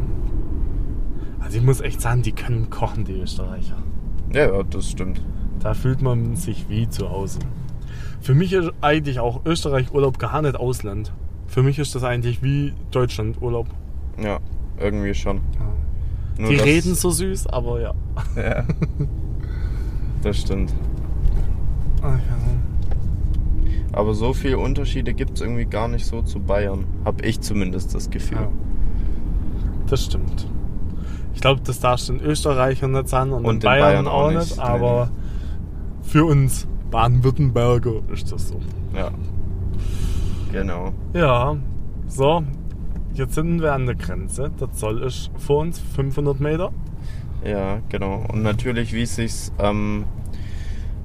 Also 1.41 1.59
ich 1.59 1.65
muss 1.65 1.81
echt 1.81 2.01
sagen, 2.01 2.23
die 2.23 2.33
können 2.33 2.69
kochen, 2.71 3.05
die 3.05 3.21
Österreicher. 3.21 3.77
Ja, 4.33 4.53
ja, 4.53 4.63
das 4.65 4.91
stimmt. 4.91 5.23
Da 5.61 5.75
fühlt 5.75 6.03
man 6.03 6.35
sich 6.37 6.69
wie 6.69 6.89
zu 6.89 7.11
Hause. 7.11 7.39
Für 8.21 8.35
mich 8.35 8.53
ist 8.53 8.71
eigentlich 8.81 9.21
auch 9.21 9.45
Österreich 9.45 9.93
Urlaub 9.93 10.19
gar 10.19 10.43
nicht 10.43 10.57
Ausland. 10.57 11.13
Für 11.47 11.63
mich 11.63 11.79
ist 11.79 11.95
das 11.95 12.05
eigentlich 12.05 12.43
wie 12.43 12.75
Deutschland 12.91 13.41
Urlaub. 13.41 13.69
Ja, 14.23 14.39
irgendwie 14.79 15.15
schon. 15.15 15.41
Nur 16.39 16.51
die 16.51 16.57
reden 16.57 16.95
so 16.95 17.11
süß, 17.11 17.47
aber 17.49 17.81
ja. 17.81 17.95
Ja. 18.37 18.65
Das 20.21 20.37
stimmt. 20.39 20.75
Ach, 22.03 22.19
ja. 22.19 22.39
Aber 23.93 24.15
so 24.15 24.33
viele 24.33 24.59
Unterschiede 24.59 25.15
gibt 25.15 25.37
es 25.37 25.41
irgendwie 25.41 25.65
gar 25.65 25.87
nicht 25.87 26.07
so 26.07 26.23
zu 26.23 26.41
Bayern. 26.41 26.87
Hab 27.05 27.25
ich 27.25 27.41
zumindest 27.41 27.95
das 27.95 28.11
Gefühl. 28.11 28.39
Ja. 28.39 28.49
Das 29.87 30.05
stimmt. 30.05 30.47
Ich 31.35 31.41
glaube, 31.41 31.61
das 31.65 31.79
darfst 31.81 32.09
du 32.09 32.15
in 32.15 32.21
Österreich 32.21 32.83
nicht 32.83 33.09
sagen 33.09 33.33
und, 33.33 33.45
Und 33.45 33.55
in 33.57 33.61
Bayern, 33.61 34.05
Bayern 34.05 34.09
auch 34.09 34.31
nicht, 34.31 34.51
nicht. 34.51 34.59
Aber 34.59 35.11
für 36.03 36.25
uns 36.25 36.67
Baden-Württemberger 36.91 38.01
ist 38.13 38.33
das 38.33 38.49
so. 38.49 38.61
Ja. 38.95 39.11
Genau. 40.53 40.93
Ja, 41.13 41.57
so, 42.07 42.43
jetzt 43.15 43.35
sind 43.35 43.61
wir 43.61 43.75
an 43.75 43.87
der 43.87 43.95
Grenze. 43.95 44.51
Der 44.59 44.73
Zoll 44.73 45.03
ist 45.03 45.31
vor 45.37 45.61
uns 45.61 45.79
500 45.79 46.41
Meter. 46.41 46.71
Ja, 47.45 47.81
genau. 47.89 48.25
Und 48.33 48.43
natürlich, 48.43 48.93
wie 48.93 49.03
es 49.03 49.17
sich 49.17 49.35
ähm, 49.59 50.05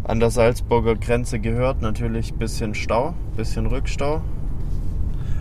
an 0.03 0.19
der 0.19 0.29
Salzburger 0.29 0.95
Grenze 0.95 1.39
gehört, 1.39 1.81
natürlich 1.81 2.33
bisschen 2.33 2.73
Stau, 2.73 3.13
bisschen 3.35 3.65
Rückstau. 3.67 4.21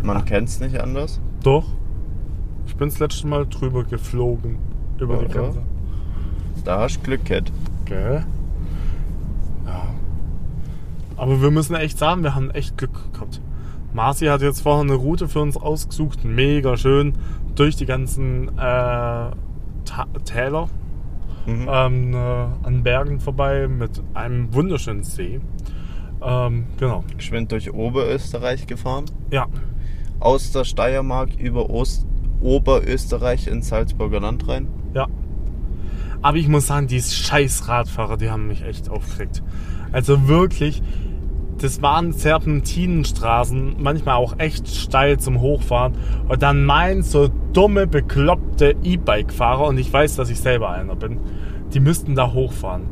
Man 0.03 0.17
Ach. 0.19 0.25
kennt 0.25 0.49
es 0.49 0.61
nicht 0.61 0.81
anders. 0.81 1.21
Doch. 1.45 1.65
Ich 2.67 2.77
bin 2.77 2.89
das 2.89 2.99
letzte 2.99 3.27
Mal 3.29 3.47
drüber 3.47 3.85
geflogen. 3.85 4.57
Über 4.99 5.17
die 5.19 5.27
Ja, 5.27 5.35
ja. 5.35 5.41
Grenze. 5.43 5.63
Da 6.65 6.81
hast 6.81 6.99
du 6.99 7.01
Glück 7.03 7.25
gehabt. 7.25 7.53
Gell? 7.85 8.25
Ja. 9.67 9.83
Aber 11.23 11.41
wir 11.41 11.53
müssen 11.53 11.77
echt 11.77 11.99
sagen, 11.99 12.25
wir 12.25 12.35
haben 12.35 12.51
echt 12.51 12.77
Glück 12.77 13.13
gehabt. 13.13 13.41
Marci 13.93 14.27
hat 14.27 14.43
jetzt 14.43 14.61
vorher 14.63 14.83
eine 14.83 14.95
Route 14.95 15.29
für 15.29 15.41
uns 15.41 15.57
ausgesucht, 15.57 16.25
mega 16.25 16.77
schön, 16.77 17.13
durch 17.55 17.77
die 17.77 17.87
ganzen 17.87 18.49
äh, 18.59 19.31
Täler 20.25 20.69
Mhm. 21.47 21.69
ähm, 21.69 22.15
äh, 22.15 22.17
an 22.63 22.83
Bergen 22.85 23.19
vorbei 23.21 23.67
mit 23.69 24.01
einem 24.15 24.53
wunderschönen 24.55 25.03
See. 25.05 25.41
Ähm, 26.23 26.67
genau. 26.79 27.05
Geschwind 27.17 27.51
durch 27.53 27.73
Oberösterreich 27.73 28.67
gefahren. 28.67 29.05
Ja, 29.31 29.47
Aus 30.21 30.51
der 30.53 30.65
Steiermark 30.65 31.35
über 31.39 31.69
Ost 31.71 32.07
Oberösterreich 32.41 33.47
ins 33.49 33.69
Salzburger 33.69 34.21
Land 34.21 34.47
rein. 34.49 34.67
ja. 34.95 35.07
Aber 36.25 36.37
ich 36.37 36.47
muss 36.47 36.69
sagen, 36.69 36.87
die 36.87 37.01
scheiß 37.03 37.67
Radfahrer, 37.69 38.17
die 38.17 38.31
haben 38.31 38.47
mich 38.47 38.63
echt 38.65 38.89
aufgeregt. 38.89 39.43
Also 39.91 40.29
wirklich, 40.29 40.81
das 41.63 41.81
waren 41.83 42.13
Serpentinenstraßen, 42.13 43.77
manchmal 43.79 44.17
auch 44.17 44.39
echt 44.39 44.69
steil 44.69 45.19
zum 45.19 45.41
Hochfahren. 45.41 45.95
Und 46.29 46.43
dann 46.43 46.65
meinen 46.65 47.03
so 47.03 47.29
dumme, 47.53 47.87
bekloppte 47.87 48.75
E-Bike-Fahrer, 48.83 49.67
und 49.67 49.79
ich 49.79 49.93
weiß, 49.93 50.17
dass 50.17 50.31
ich 50.31 50.41
selber 50.41 50.71
einer 50.71 50.97
bin, 50.97 51.19
die 51.73 51.81
müssten 51.81 52.15
da 52.15 52.33
hochfahren. 52.33 52.83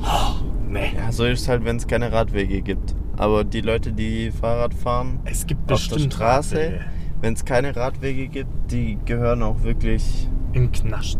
Oh, 0.00 0.42
nee. 0.68 0.92
Ja, 0.96 1.10
so 1.10 1.24
ist 1.24 1.42
es 1.42 1.48
halt, 1.48 1.64
wenn 1.64 1.76
es 1.76 1.86
keine 1.86 2.12
Radwege 2.12 2.62
gibt. 2.62 2.94
Aber 3.16 3.42
die 3.42 3.62
Leute, 3.62 3.92
die 3.92 4.30
Fahrrad 4.30 4.74
fahren, 4.74 5.18
Es 5.24 5.46
gibt 5.46 5.72
auf 5.72 5.86
der 5.88 5.94
bestimmt 5.94 6.14
Straße, 6.14 6.80
wenn 7.20 7.34
es 7.34 7.44
keine 7.44 7.74
Radwege 7.74 8.28
gibt, 8.28 8.70
die 8.70 8.98
gehören 9.04 9.42
auch 9.42 9.62
wirklich. 9.64 10.28
in 10.52 10.70
Knascht. 10.70 11.18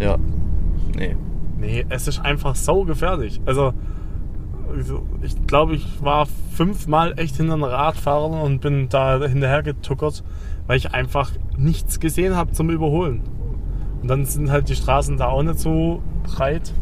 Ja. 0.00 0.16
Nee. 0.96 1.16
Nee, 1.58 1.84
es 1.88 2.08
ist 2.08 2.20
einfach 2.20 2.56
so 2.56 2.84
gefährlich. 2.84 3.40
Also, 3.46 3.74
ich 5.22 5.46
glaube, 5.46 5.74
ich 5.74 6.02
war 6.02 6.26
fünfmal 6.52 7.18
echt 7.18 7.36
hinter 7.36 7.54
einem 7.54 7.64
Radfahrer 7.64 8.42
und 8.42 8.60
bin 8.60 8.88
da 8.88 9.18
hinterher 9.24 9.62
getuckert, 9.62 10.22
weil 10.66 10.76
ich 10.76 10.92
einfach 10.92 11.32
nichts 11.56 12.00
gesehen 12.00 12.36
habe 12.36 12.52
zum 12.52 12.70
Überholen. 12.70 13.22
Und 14.02 14.08
dann 14.08 14.24
sind 14.24 14.50
halt 14.50 14.68
die 14.68 14.76
Straßen 14.76 15.16
da 15.16 15.28
auch 15.28 15.42
nicht 15.42 15.58
so 15.58 16.02
breit. 16.24 16.72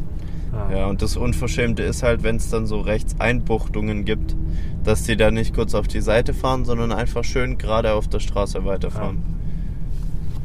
Ja, 0.70 0.86
und 0.86 1.00
das 1.00 1.16
Unverschämte 1.16 1.82
ist 1.82 2.02
halt, 2.02 2.22
wenn 2.22 2.36
es 2.36 2.50
dann 2.50 2.66
so 2.66 2.80
rechts 2.80 3.18
Einbuchtungen 3.18 4.04
gibt, 4.04 4.36
dass 4.84 5.04
die 5.04 5.16
da 5.16 5.30
nicht 5.30 5.54
kurz 5.54 5.74
auf 5.74 5.88
die 5.88 6.02
Seite 6.02 6.34
fahren, 6.34 6.64
sondern 6.66 6.92
einfach 6.92 7.24
schön 7.24 7.56
gerade 7.56 7.94
auf 7.94 8.08
der 8.08 8.20
Straße 8.20 8.64
weiterfahren. 8.64 9.22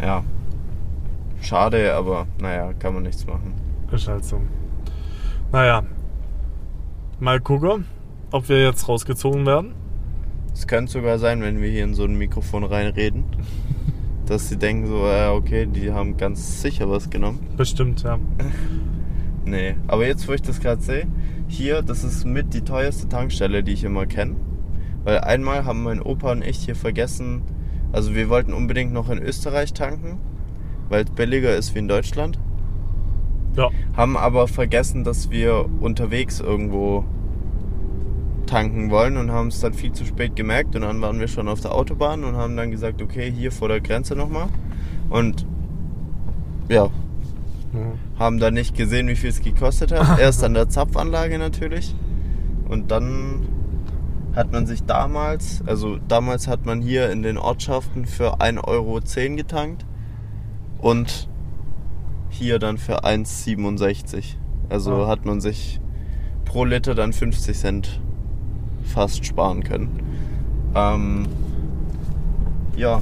Ja. 0.02 0.24
Schade, 1.42 1.94
aber 1.94 2.28
naja, 2.40 2.74
kann 2.74 2.94
man 2.94 3.04
nichts 3.04 3.26
machen. 3.28 3.54
Ist 3.92 4.08
halt 4.08 4.24
so. 4.24 4.40
Naja, 5.52 5.84
mal 7.20 7.40
gucken, 7.40 7.86
ob 8.32 8.48
wir 8.50 8.64
jetzt 8.64 8.88
rausgezogen 8.88 9.46
werden. 9.46 9.74
Es 10.54 10.68
könnte 10.68 10.92
sogar 10.92 11.18
sein, 11.20 11.42
wenn 11.42 11.62
wir 11.62 11.70
hier 11.70 11.84
in 11.84 11.94
so 11.94 12.04
ein 12.04 12.16
Mikrofon 12.16 12.64
reinreden, 12.64 13.26
dass 14.26 14.50
sie 14.50 14.58
denken 14.58 14.88
so, 14.88 15.06
ja, 15.08 15.32
okay, 15.34 15.66
die 15.66 15.92
haben 15.92 16.18
ganz 16.18 16.62
sicher 16.62 16.90
was 16.90 17.10
genommen. 17.10 17.40
Bestimmt, 17.58 18.04
ja. 18.04 18.20
Nee, 19.46 19.76
aber 19.88 20.06
jetzt, 20.06 20.28
wo 20.28 20.34
ich 20.34 20.42
das 20.42 20.60
gerade 20.60 20.82
sehe, 20.82 21.08
hier, 21.48 21.82
das 21.82 22.04
ist 22.04 22.26
mit 22.26 22.54
die 22.54 22.64
teuerste 22.64 23.08
Tankstelle, 23.08 23.64
die 23.64 23.72
ich 23.72 23.86
immer 23.86 24.06
kenne. 24.06 24.36
Weil 25.06 25.20
einmal 25.20 25.64
haben 25.64 25.84
mein 25.84 26.02
Opa 26.02 26.34
und 26.34 26.46
ich 26.46 26.58
hier 26.58 26.76
vergessen, 26.76 27.44
also 27.94 28.14
wir 28.14 28.28
wollten 28.28 28.52
unbedingt 28.52 28.92
noch 28.92 29.10
in 29.10 29.20
Österreich 29.20 29.72
tanken, 29.72 30.20
weil 30.90 31.06
es 31.06 31.12
billiger 31.12 31.56
ist 31.56 31.76
wie 31.76 31.80
in 31.80 31.88
Deutschland. 31.88 32.38
Ja, 33.58 33.70
Haben 33.96 34.16
aber 34.16 34.48
vergessen, 34.48 35.04
dass 35.04 35.32
wir 35.32 35.66
unterwegs 35.82 36.40
irgendwo 36.40 37.04
tanken 38.46 38.90
wollen 38.92 39.18
und 39.18 39.32
haben 39.32 39.48
es 39.48 39.60
dann 39.60 39.74
viel 39.74 39.92
zu 39.92 40.06
spät 40.06 40.36
gemerkt 40.36 40.76
und 40.76 40.84
dann 40.84 41.02
waren 41.02 41.20
wir 41.20 41.28
schon 41.28 41.48
auf 41.50 41.60
der 41.60 41.74
Autobahn 41.74 42.24
und 42.24 42.38
haben 42.38 42.56
dann 42.56 42.72
gesagt, 42.72 43.02
okay, 43.02 43.30
hier 43.32 43.52
vor 43.52 43.68
der 43.68 43.82
Grenze 43.82 44.16
nochmal. 44.16 44.48
Und 45.10 45.46
ja, 46.70 46.90
haben 48.18 48.40
dann 48.40 48.54
nicht 48.54 48.76
gesehen, 48.76 49.08
wie 49.08 49.16
viel 49.16 49.32
es 49.32 49.42
gekostet 49.42 49.92
hat. 49.92 50.20
Erst 50.20 50.44
an 50.44 50.54
der 50.54 50.70
Zapfanlage 50.70 51.38
natürlich. 51.38 51.96
Und 52.70 52.92
dann 52.92 53.48
hat 54.36 54.52
man 54.52 54.68
sich 54.68 54.84
damals, 54.84 55.64
also 55.66 55.98
damals 56.08 56.48
hat 56.48 56.66
man 56.66 56.82
hier 56.82 57.12
in 57.12 57.24
den 57.24 57.38
Ortschaften 57.38 58.06
für 58.06 58.40
1,10 58.40 58.64
Euro 58.64 59.00
getankt 59.36 59.86
und 60.78 61.28
hier 62.30 62.60
dann 62.60 62.78
für 62.78 63.04
1,67. 63.04 64.38
Also 64.70 64.92
Ah. 65.04 65.08
hat 65.08 65.26
man 65.26 65.40
sich 65.42 65.80
pro 66.46 66.66
Liter 66.66 66.96
dann 66.96 67.14
50 67.14 67.58
Cent 67.58 68.02
fast 68.84 69.26
sparen 69.26 69.64
können. 69.64 69.90
Ähm, 70.76 71.26
ja, 72.76 73.02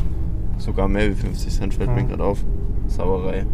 sogar 0.57 0.88
mehr 0.88 1.09
wie 1.09 1.15
50 1.15 1.53
Cent 1.53 1.73
fällt 1.73 1.89
mir 1.93 2.01
Ja. 2.01 2.07
gerade 2.07 2.23
auf. 2.23 2.43
Sauerei. 2.88 3.45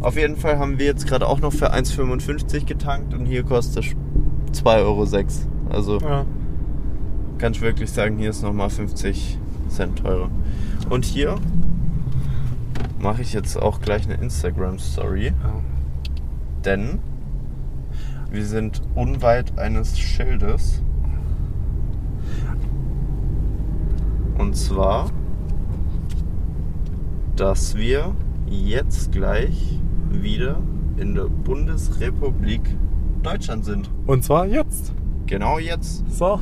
Auf 0.00 0.16
jeden 0.16 0.36
Fall 0.36 0.58
haben 0.58 0.78
wir 0.78 0.86
jetzt 0.86 1.06
gerade 1.06 1.26
auch 1.28 1.40
noch 1.40 1.52
für 1.52 1.72
1,55 1.72 2.64
getankt 2.66 3.14
und 3.14 3.26
hier 3.26 3.42
kostet 3.44 3.84
es 3.84 4.62
2,06 4.64 5.46
Euro. 5.68 5.76
Also 5.76 5.98
ja. 6.00 6.24
kann 7.38 7.52
ich 7.52 7.60
wirklich 7.60 7.90
sagen, 7.90 8.18
hier 8.18 8.30
ist 8.30 8.42
nochmal 8.42 8.70
50 8.70 9.38
Cent 9.68 9.98
teurer. 9.98 10.30
Und 10.90 11.04
hier 11.04 11.36
mache 12.98 13.22
ich 13.22 13.32
jetzt 13.32 13.56
auch 13.56 13.80
gleich 13.80 14.04
eine 14.04 14.14
Instagram-Story, 14.14 15.26
ja. 15.26 15.34
denn 16.64 16.98
wir 18.30 18.44
sind 18.44 18.82
unweit 18.94 19.58
eines 19.58 19.98
Schildes. 19.98 20.82
Und 24.38 24.56
zwar, 24.56 25.10
dass 27.36 27.76
wir 27.76 28.14
jetzt 28.48 29.12
gleich 29.12 29.78
wieder 30.10 30.58
in 30.96 31.14
der 31.14 31.24
Bundesrepublik 31.24 32.60
Deutschland 33.22 33.64
sind. 33.64 33.90
Und 34.06 34.24
zwar 34.24 34.46
jetzt. 34.46 34.92
Genau 35.26 35.58
jetzt. 35.58 36.04
So. 36.10 36.40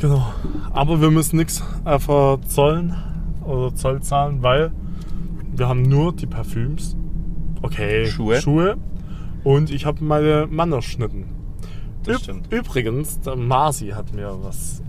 Genau. 0.00 0.32
Aber 0.72 1.00
wir 1.00 1.10
müssen 1.10 1.36
nichts 1.36 1.62
verzollen 1.84 2.96
oder 3.50 3.74
Zoll 3.74 4.02
zahlen, 4.02 4.42
weil 4.42 4.72
wir 5.54 5.68
haben 5.68 5.82
nur 5.82 6.14
die 6.14 6.26
Parfüms. 6.26 6.96
Okay. 7.62 8.06
Schuhe. 8.06 8.40
Schuhe. 8.40 8.76
Und 9.44 9.70
ich 9.70 9.86
habe 9.86 10.02
meine 10.04 10.46
Manner 10.50 10.82
schnitten. 10.82 11.26
Das 12.04 12.22
stimmt. 12.22 12.52
Übrigens, 12.52 13.20
der 13.20 13.36
Marci 13.36 13.88
hat 13.88 14.14
mir 14.14 14.38
was 14.42 14.82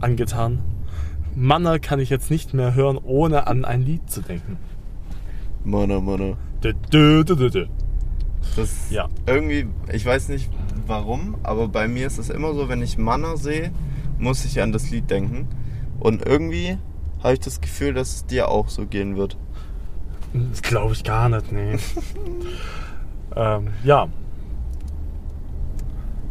angetan. 0.00 0.60
Manner 1.34 1.78
kann 1.78 2.00
ich 2.00 2.10
jetzt 2.10 2.30
nicht 2.30 2.54
mehr 2.54 2.74
hören, 2.74 2.98
ohne 3.02 3.46
an 3.46 3.64
ein 3.64 3.82
Lied 3.82 4.10
zu 4.10 4.20
denken. 4.22 4.56
Mana, 5.64 6.00
mana. 6.00 6.36
Dö, 6.64 6.72
dö, 6.92 7.24
dö, 7.24 7.50
dö. 7.50 7.66
Das 8.56 8.90
Ja. 8.90 9.08
irgendwie, 9.26 9.66
ich 9.92 10.04
weiß 10.04 10.28
nicht 10.28 10.50
warum, 10.86 11.36
aber 11.42 11.68
bei 11.68 11.86
mir 11.88 12.06
ist 12.06 12.18
es 12.18 12.30
immer 12.30 12.54
so, 12.54 12.68
wenn 12.68 12.82
ich 12.82 12.98
Manna 12.98 13.36
sehe, 13.36 13.70
muss 14.18 14.44
ich 14.44 14.60
an 14.60 14.72
das 14.72 14.90
Lied 14.90 15.10
denken. 15.10 15.46
Und 16.00 16.26
irgendwie 16.26 16.78
habe 17.22 17.34
ich 17.34 17.40
das 17.40 17.60
Gefühl, 17.60 17.94
dass 17.94 18.14
es 18.16 18.26
dir 18.26 18.48
auch 18.48 18.68
so 18.68 18.86
gehen 18.86 19.16
wird. 19.16 19.36
Das 20.32 20.62
glaube 20.62 20.92
ich 20.94 21.02
gar 21.04 21.28
nicht, 21.28 21.50
nee. 21.52 21.76
ähm, 23.36 23.68
ja, 23.84 24.08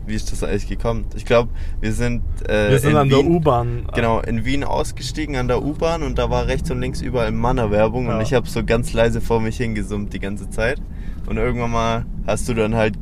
Wie 0.06 0.16
ist 0.16 0.32
das 0.32 0.42
eigentlich 0.44 0.68
gekommen? 0.68 1.06
Ich 1.16 1.26
glaube, 1.26 1.50
wir 1.82 1.94
sind, 1.94 2.24
äh, 2.48 2.72
wir 2.72 2.80
sind 2.80 2.92
in 2.92 2.98
an 2.98 3.10
der 3.10 3.20
Wien, 3.20 3.28
U-Bahn. 3.36 3.86
äh, 3.90 3.96
Genau, 3.96 4.20
in 4.22 4.44
Wien 4.44 4.64
ausgestiegen 4.64 5.36
an 5.36 5.48
der 5.48 5.62
U-Bahn 5.64 6.02
und 6.02 6.18
da 6.18 6.30
war 6.32 6.48
rechts 6.48 6.72
und 6.72 6.80
links 6.82 7.02
überall 7.02 7.32
Manna-Werbung 7.32 8.08
und 8.08 8.14
Ja. 8.16 8.22
ich 8.22 8.34
habe 8.34 8.48
so 8.48 8.64
ganz 8.64 8.94
leise 8.94 9.22
vor 9.22 9.40
mich 9.40 9.58
hingesummt 9.58 10.14
die 10.14 10.20
ganze 10.20 10.50
Zeit. 10.50 10.82
Und 11.28 11.38
irgendwann 11.38 11.70
mal 11.72 12.06
hast 12.26 12.50
du 12.50 12.56
dann 12.56 12.74
halt, 12.74 12.98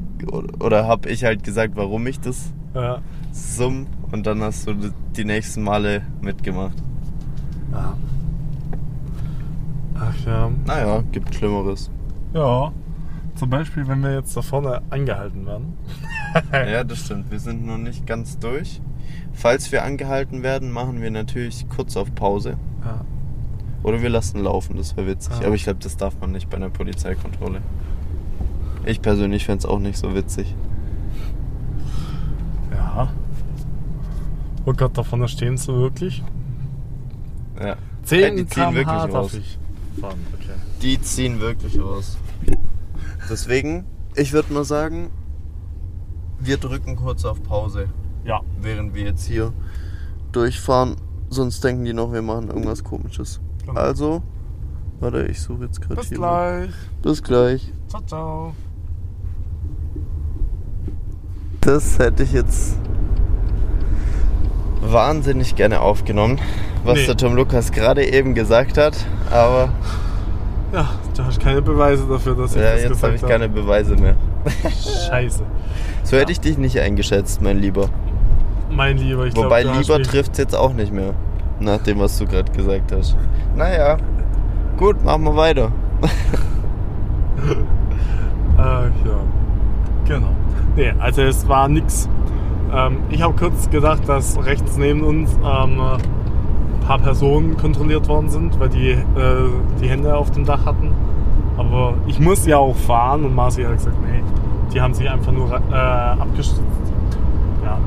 oder 0.60 0.86
habe 0.88 1.08
ich 1.10 1.24
halt 1.24 1.44
gesagt, 1.44 1.78
warum 1.78 2.06
ich 2.08 2.20
das 2.20 2.52
Ja. 2.76 3.02
summ 3.32 3.88
und 4.12 4.26
dann 4.28 4.42
hast 4.42 4.68
du 4.68 4.74
die 5.16 5.24
nächsten 5.24 5.62
Male 5.64 6.02
mitgemacht. 6.22 6.76
Ja. 7.78 7.98
Ach 10.00 10.26
ja. 10.26 10.52
Naja, 10.66 11.04
gibt 11.12 11.34
Schlimmeres. 11.34 11.90
Ja. 12.34 12.72
Zum 13.36 13.50
Beispiel, 13.50 13.88
wenn 13.88 14.02
wir 14.02 14.14
jetzt 14.14 14.36
da 14.36 14.42
vorne 14.42 14.82
angehalten 14.90 15.46
werden. 15.46 15.78
Ja, 16.52 16.84
das 16.84 17.00
stimmt. 17.00 17.32
Wir 17.32 17.40
sind 17.40 17.66
noch 17.66 17.78
nicht 17.78 18.06
ganz 18.06 18.38
durch. 18.38 18.82
Falls 19.34 19.72
wir 19.72 19.84
angehalten 19.84 20.44
werden, 20.44 20.72
machen 20.72 21.02
wir 21.02 21.10
natürlich 21.10 21.68
kurz 21.70 21.96
auf 21.98 22.14
Pause. 22.14 22.58
Ja. 22.84 23.06
Oder 23.82 24.02
wir 24.02 24.10
lassen 24.10 24.44
laufen, 24.44 24.76
das 24.78 24.96
wäre 24.98 25.08
witzig. 25.08 25.34
Ah. 25.42 25.46
Aber 25.46 25.56
ich 25.56 25.64
glaube, 25.64 25.80
das 25.82 25.98
darf 25.98 26.20
man 26.20 26.34
nicht 26.34 26.50
bei 26.50 26.58
einer 26.58 26.70
Polizeikontrolle. 26.70 27.62
Ich 28.86 29.02
persönlich 29.02 29.46
fände 29.46 29.60
es 29.60 29.66
auch 29.66 29.80
nicht 29.80 29.98
so 29.98 30.14
witzig. 30.14 30.54
ja. 32.72 33.10
Oh 34.66 34.74
Gott, 34.74 34.98
da 34.98 35.04
vorne 35.04 35.28
stehen 35.28 35.58
sie 35.58 35.74
wirklich. 35.74 36.24
Ja. 37.60 37.76
10 38.04 38.38
die 38.38 38.46
ziehen 38.48 38.74
wirklich 38.76 38.88
raus. 39.14 39.32
fahren. 40.00 40.20
Okay. 40.34 40.54
Die 40.82 41.02
ziehen 41.02 41.40
wirklich 41.40 41.80
aus. 41.82 42.18
Deswegen, 43.30 43.86
ich 44.16 44.32
würde 44.34 44.54
mal 44.54 44.64
sagen, 44.64 45.10
wir 46.40 46.58
drücken 46.58 46.96
kurz 46.96 47.26
auf 47.26 47.42
Pause, 47.44 47.90
Ja. 48.24 48.42
während 48.62 48.94
wir 48.94 49.04
jetzt 49.04 49.26
hier 49.26 49.54
durchfahren. 50.32 50.96
Sonst 51.30 51.64
denken 51.64 51.84
die 51.84 51.94
noch, 51.94 52.14
wir 52.14 52.22
machen 52.22 52.48
irgendwas 52.48 52.84
komisches. 52.84 53.42
Genau. 53.66 53.80
Also, 53.80 54.22
warte, 55.02 55.26
ich 55.26 55.42
suche 55.42 55.66
jetzt 55.66 55.82
gerade 55.82 55.96
Bis 55.96 56.10
hier. 56.10 56.20
mal. 56.20 56.60
gleich. 56.68 56.76
Bis 57.02 57.24
gleich. 57.24 57.74
Ciao, 57.90 58.02
ciao. 58.06 58.54
Das 61.62 62.00
hätte 62.00 62.24
ich 62.24 62.32
jetzt 62.32 62.78
wahnsinnig 64.82 65.56
gerne 65.56 65.82
aufgenommen, 65.82 66.40
was 66.84 67.00
Nee. 67.00 67.06
der 67.08 67.18
Tom 67.18 67.36
Lukas 67.36 67.72
gerade 67.72 68.06
eben 68.06 68.34
gesagt 68.36 68.78
hat. 68.78 68.94
Aber 69.32 69.70
Ja, 70.74 70.90
du 71.16 71.24
hast 71.24 71.40
keine 71.40 71.62
Beweise 71.62 72.06
dafür, 72.08 72.36
dass 72.36 72.56
ich 72.56 72.62
ja, 72.62 72.74
das 72.74 72.84
jetzt 72.84 73.04
habe 73.04 73.14
gesagt 73.14 73.24
ich 73.24 73.28
keine 73.28 73.50
Beweise 73.50 73.96
mehr. 73.96 74.16
Scheiße. 75.10 75.44
So 76.04 76.18
hätte 76.18 76.32
ich 76.32 76.40
dich 76.40 76.58
nicht 76.58 76.80
eingeschätzt, 76.80 77.42
mein 77.42 77.58
Lieber. 77.60 77.90
Mein 78.70 78.98
Lieber, 78.98 79.26
ich 79.26 79.36
Wobei 79.36 79.64
glaub, 79.64 79.76
du 79.76 79.80
lieber 79.82 80.02
trifft 80.04 80.34
es 80.34 80.38
jetzt 80.40 80.56
auch 80.56 80.74
nicht 80.74 80.94
mehr. 80.94 81.14
Nach 81.60 81.80
dem, 81.80 82.00
was 82.00 82.18
du 82.18 82.26
gerade 82.26 82.52
gesagt 82.52 82.92
hast. 82.92 83.16
Naja, 83.56 83.98
gut, 84.78 85.04
machen 85.04 85.24
wir 85.24 85.36
weiter. 85.36 85.72
Ach 88.58 88.84
ja. 89.06 89.20
Genau. 90.06 90.30
Nee, 90.76 90.94
also 91.00 91.24
es 91.24 91.48
war 91.48 91.68
nix. 91.68 92.08
Ähm, 92.74 92.98
ich 93.10 93.22
habe 93.22 93.34
kurz 93.34 93.70
gedacht, 93.70 94.08
dass 94.08 94.44
rechts 94.44 94.78
neben 94.78 95.02
uns 95.02 95.32
ähm, 95.36 95.80
ein 95.80 96.80
paar 96.86 97.00
Personen 97.00 97.58
kontrolliert 97.58 98.08
worden 98.08 98.30
sind, 98.30 98.60
weil 98.60 98.70
die 98.70 98.92
äh, 98.92 98.98
die 99.82 99.90
Hände 99.90 100.16
auf 100.16 100.32
dem 100.32 100.46
Dach 100.46 100.66
hatten. 100.66 100.92
Aber 101.58 101.96
ich 102.06 102.20
muss 102.20 102.46
ja 102.46 102.58
auch 102.58 102.76
fahren 102.76 103.26
und 103.26 103.36
Marci 103.36 103.64
hat 103.64 103.74
gesagt, 103.74 103.98
nee, 104.02 104.22
die 104.74 104.82
haben 104.82 104.94
sich 104.94 105.10
einfach 105.10 105.32
nur 105.32 105.52
äh, 105.52 105.76
abgestützt. 105.76 106.62
Ja. 107.64 107.78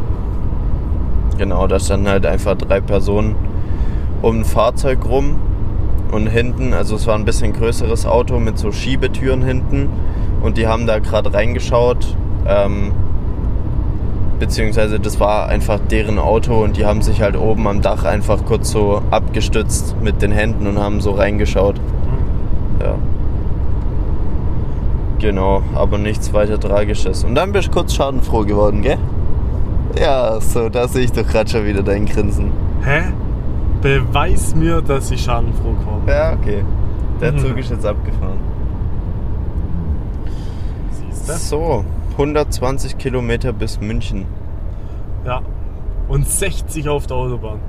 Genau, 1.38 1.66
da 1.66 1.78
standen 1.78 2.08
halt 2.08 2.26
einfach 2.26 2.56
drei 2.56 2.80
Personen 2.80 3.36
um 4.22 4.40
ein 4.40 4.44
Fahrzeug 4.44 5.06
rum 5.08 5.36
und 6.12 6.26
hinten, 6.26 6.74
also 6.74 6.96
es 6.96 7.06
war 7.06 7.14
ein 7.14 7.24
bisschen 7.24 7.52
größeres 7.52 8.06
Auto 8.06 8.38
mit 8.40 8.58
so 8.58 8.72
Schiebetüren 8.72 9.42
hinten 9.42 9.88
und 10.42 10.58
die 10.58 10.66
haben 10.66 10.86
da 10.86 10.98
gerade 10.98 11.32
reingeschaut. 11.32 12.16
Ähm, 12.46 12.92
beziehungsweise 14.40 14.98
das 14.98 15.20
war 15.20 15.48
einfach 15.48 15.78
deren 15.78 16.18
Auto 16.18 16.54
und 16.64 16.76
die 16.76 16.84
haben 16.86 17.02
sich 17.02 17.22
halt 17.22 17.36
oben 17.36 17.68
am 17.68 17.80
Dach 17.82 18.04
einfach 18.04 18.44
kurz 18.44 18.70
so 18.72 19.02
abgestützt 19.12 19.94
mit 20.02 20.20
den 20.22 20.32
Händen 20.32 20.66
und 20.66 20.78
haben 20.78 21.00
so 21.00 21.12
reingeschaut. 21.12 21.78
Ja. 22.82 22.94
Genau, 25.18 25.62
aber 25.74 25.98
nichts 25.98 26.32
weiter 26.32 26.58
Tragisches. 26.58 27.22
Und 27.24 27.34
dann 27.34 27.52
bist 27.52 27.68
du 27.68 27.72
kurz 27.72 27.94
schadenfroh 27.94 28.44
geworden, 28.44 28.80
gell? 28.82 28.98
Ja, 30.00 30.40
so, 30.40 30.68
da 30.70 30.88
sehe 30.88 31.04
ich 31.04 31.12
doch 31.12 31.26
gerade 31.26 31.50
schon 31.50 31.66
wieder 31.66 31.82
dein 31.82 32.06
Grinsen. 32.06 32.50
Hä? 32.82 33.12
Beweis 33.82 34.54
mir, 34.54 34.80
dass 34.80 35.10
ich 35.10 35.22
schadenfroh 35.22 35.72
geworden 35.72 36.02
bin. 36.06 36.14
Ja, 36.14 36.32
okay. 36.32 36.64
Der 37.20 37.32
Mhm. 37.32 37.38
Zug 37.38 37.58
ist 37.58 37.70
jetzt 37.70 37.84
abgefahren. 37.84 38.38
Siehst 40.90 41.28
du? 41.28 41.34
So, 41.56 41.84
120 42.20 42.98
Kilometer 42.98 43.54
bis 43.54 43.80
München. 43.80 44.26
Ja. 45.24 45.40
Und 46.06 46.28
60 46.28 46.86
auf 46.86 47.06
der 47.06 47.16
Autobahn. 47.16 47.60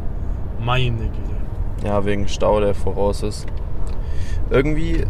Meine 0.60 0.98
Güte. 0.98 1.86
Ja, 1.86 2.04
wegen 2.04 2.28
Stau, 2.28 2.60
der 2.60 2.76
voraus 2.76 3.24
ist. 3.24 3.48
Irgendwie, 4.50 5.06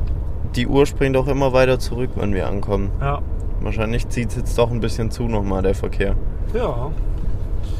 die 0.56 0.68
Uhr 0.68 0.86
springt 0.86 1.18
auch 1.18 1.26
immer 1.26 1.54
weiter 1.54 1.80
zurück, 1.80 2.12
wenn 2.16 2.36
wir 2.36 2.48
ankommen. 2.48 2.92
Ja. 3.02 3.24
Wahrscheinlich 3.62 4.08
zieht 4.10 4.30
es 4.30 4.36
jetzt 4.36 4.56
doch 4.60 4.70
ein 4.70 4.80
bisschen 4.80 5.10
zu 5.10 5.24
nochmal, 5.24 5.64
der 5.64 5.74
Verkehr. 5.74 6.16
Ja. 6.54 6.92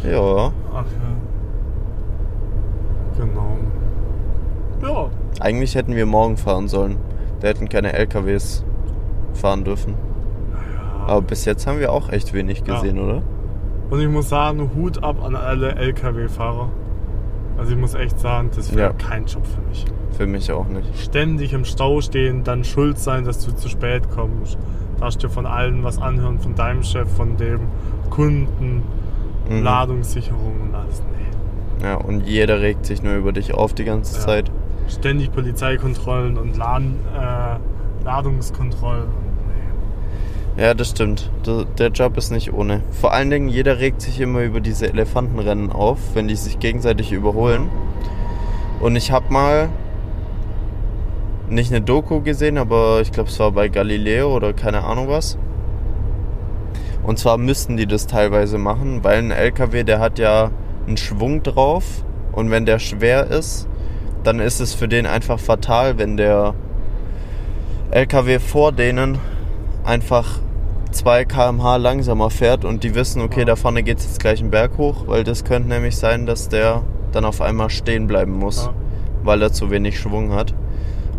Ja, 0.04 0.52
Ach 0.74 0.86
ja. 0.86 1.14
Genau. 3.20 3.58
Ja. 4.82 5.10
eigentlich 5.40 5.76
hätten 5.76 5.96
wir 5.96 6.08
morgen 6.08 6.38
fahren 6.38 6.68
sollen. 6.68 6.98
Da 7.40 7.50
hätten 7.50 7.70
keine 7.70 7.94
LKWs 7.94 8.66
fahren 9.34 9.64
dürfen. 9.64 9.94
Ja. 11.08 11.14
Aber 11.14 11.22
bis 11.22 11.46
jetzt 11.46 11.68
haben 11.68 11.80
wir 11.80 11.92
auch 11.92 12.10
echt 12.10 12.34
wenig 12.34 12.64
Ja. 12.66 12.76
gesehen, 12.76 13.00
oder? 13.00 13.22
Und 13.90 14.00
ich 14.00 14.08
muss 14.08 14.30
sagen, 14.30 14.72
Hut 14.76 15.04
ab 15.04 15.24
an 15.24 15.36
alle 15.36 15.76
LKW-Fahrer. 15.76 16.70
Also 17.58 17.74
ich 17.74 17.78
muss 17.78 17.94
echt 17.94 18.20
sagen, 18.20 18.50
das 18.56 18.74
wäre 18.76 18.92
Ja. 18.92 18.94
kein 18.94 19.26
Job 19.26 19.46
für 19.46 19.62
mich. 19.68 19.86
Für 20.12 20.26
mich 20.28 20.52
auch 20.52 20.68
nicht. 20.68 20.98
Ständig 21.00 21.54
im 21.54 21.66
Stau 21.66 22.00
stehen, 22.02 22.44
dann 22.44 22.64
schuld 22.64 22.98
sein, 23.00 23.26
dass 23.26 23.46
du 23.46 23.52
zu 23.54 23.68
spät 23.70 24.10
kommst. 24.10 24.58
Darfst 25.00 25.22
dir 25.24 25.30
von 25.30 25.46
allen 25.46 25.84
was 25.84 26.00
anhören, 26.00 26.40
von 26.40 26.56
deinem 26.56 26.84
Chef, 26.84 27.10
von 27.12 27.36
dem 27.38 27.62
Kunden, 28.10 28.84
Mhm. 29.50 29.64
Ladungssicherung 29.64 30.62
und 30.62 30.76
alles. 30.76 31.02
Nee. 31.02 31.86
Ja, 31.86 31.96
und 31.96 32.22
jeder 32.28 32.62
regt 32.62 32.86
sich 32.86 33.02
nur 33.04 33.16
über 33.16 33.32
dich 33.34 33.54
auf 33.54 33.74
die 33.74 33.84
ganze 33.84 34.16
Ja. 34.16 34.22
Zeit. 34.26 34.52
Ständig 34.88 35.32
Polizeikontrollen 35.34 36.38
und 36.38 36.56
Laden, 36.58 36.96
äh, 37.18 38.06
Ladungskontrollen. 38.06 39.10
Ja, 40.58 40.74
das 40.74 40.90
stimmt. 40.90 41.32
Der 41.78 41.88
Job 41.90 42.18
ist 42.18 42.30
nicht 42.30 42.54
ohne. 42.54 42.82
Vor 42.92 43.14
allen 43.14 43.30
Dingen, 43.30 43.48
jeder 43.48 43.80
regt 43.80 44.02
sich 44.02 44.20
immer 44.20 44.42
über 44.42 44.60
diese 44.60 44.88
Elefantenrennen 44.88 45.72
auf, 45.72 45.98
wenn 46.14 46.28
die 46.28 46.36
sich 46.36 46.60
gegenseitig 46.60 47.12
überholen. 47.12 47.70
Und 48.82 48.96
ich 48.96 49.12
habe 49.12 49.32
mal 49.32 49.70
nicht 51.50 51.72
eine 51.72 51.82
Doku 51.82 52.22
gesehen, 52.22 52.58
aber 52.58 53.00
ich 53.02 53.12
glaube, 53.12 53.30
es 53.30 53.40
war 53.40 53.52
bei 53.52 53.70
Galileo 53.70 54.36
oder 54.36 54.54
keine 54.54 54.84
Ahnung 54.84 55.08
was. 55.08 55.38
Und 57.04 57.18
zwar 57.18 57.38
müssten 57.38 57.78
die 57.78 57.88
das 57.88 58.08
teilweise 58.08 58.58
machen, 58.58 59.04
weil 59.04 59.20
ein 59.20 59.32
LKW, 59.32 59.84
der 59.84 60.00
hat 60.00 60.20
ja 60.20 60.52
einen 60.86 60.98
Schwung 60.98 61.44
drauf 61.44 62.06
und 62.32 62.52
wenn 62.52 62.66
der 62.66 62.80
schwer 62.80 63.28
ist, 63.28 63.68
dann 64.24 64.40
ist 64.40 64.60
es 64.60 64.74
für 64.74 64.88
den 64.88 65.06
einfach 65.06 65.40
fatal, 65.40 65.98
wenn 65.98 66.18
der 66.18 66.54
LKW 67.92 68.40
vor 68.40 68.72
denen 68.72 69.18
einfach 69.84 70.40
2 70.92 71.26
km/h 71.26 71.78
langsamer 71.78 72.30
fährt 72.30 72.66
und 72.66 72.84
die 72.84 72.96
wissen, 72.96 73.22
okay, 73.22 73.46
da 73.46 73.56
vorne 73.56 73.84
geht 73.84 74.00
es 74.00 74.06
jetzt 74.06 74.20
gleich 74.20 74.40
einen 74.42 74.52
Berg 74.52 74.78
hoch, 74.78 75.08
weil 75.08 75.24
das 75.24 75.44
könnte 75.44 75.70
nämlich 75.70 75.96
sein, 75.98 76.26
dass 76.26 76.50
der 76.50 76.84
dann 77.12 77.26
auf 77.26 77.42
einmal 77.42 77.70
stehen 77.70 78.08
bleiben 78.08 78.34
muss, 78.34 78.66
Ja. 78.66 78.74
weil 79.24 79.42
er 79.42 79.52
zu 79.54 79.70
wenig 79.72 80.00
Schwung 80.00 80.34
hat. 80.34 80.54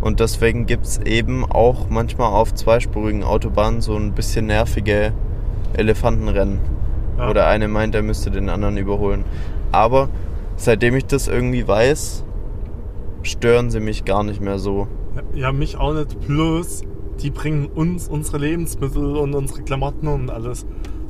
Und 0.01 0.19
deswegen 0.19 0.65
gibt 0.65 0.85
es 0.85 0.97
eben 0.99 1.45
auch 1.49 1.87
manchmal 1.89 2.27
auf 2.33 2.53
zweispurigen 2.53 3.23
Autobahnen 3.23 3.81
so 3.81 3.95
ein 3.95 4.11
bisschen 4.13 4.47
nervige 4.47 5.13
Elefantenrennen. 5.73 6.59
Ja. 7.17 7.29
Oder 7.29 7.47
eine 7.47 7.67
meint, 7.67 7.95
er 7.95 8.01
müsste 8.03 8.29
den 8.31 8.49
anderen 8.49 8.77
überholen. 8.77 9.23
Aber 9.71 10.09
seitdem 10.55 10.95
ich 10.95 11.05
das 11.05 11.27
irgendwie 11.27 11.67
weiß, 11.67 12.23
stören 13.23 13.71
sie 13.71 13.79
mich 13.79 14.03
gar 14.05 14.23
nicht 14.23 14.41
mehr 14.41 14.59
so. 14.59 14.87
Ja, 15.33 15.51
mich 15.51 15.77
auch 15.77 15.93
nicht. 15.93 16.19
Plus, 16.21 16.83
die 17.23 17.29
bringen 17.31 17.65
uns 17.67 18.07
unsere 18.07 18.37
Lebensmittel 18.37 19.15
und 19.15 19.33
unsere 19.33 19.61
Klamotten 19.63 20.07
und 20.07 20.29
alles 20.29 20.65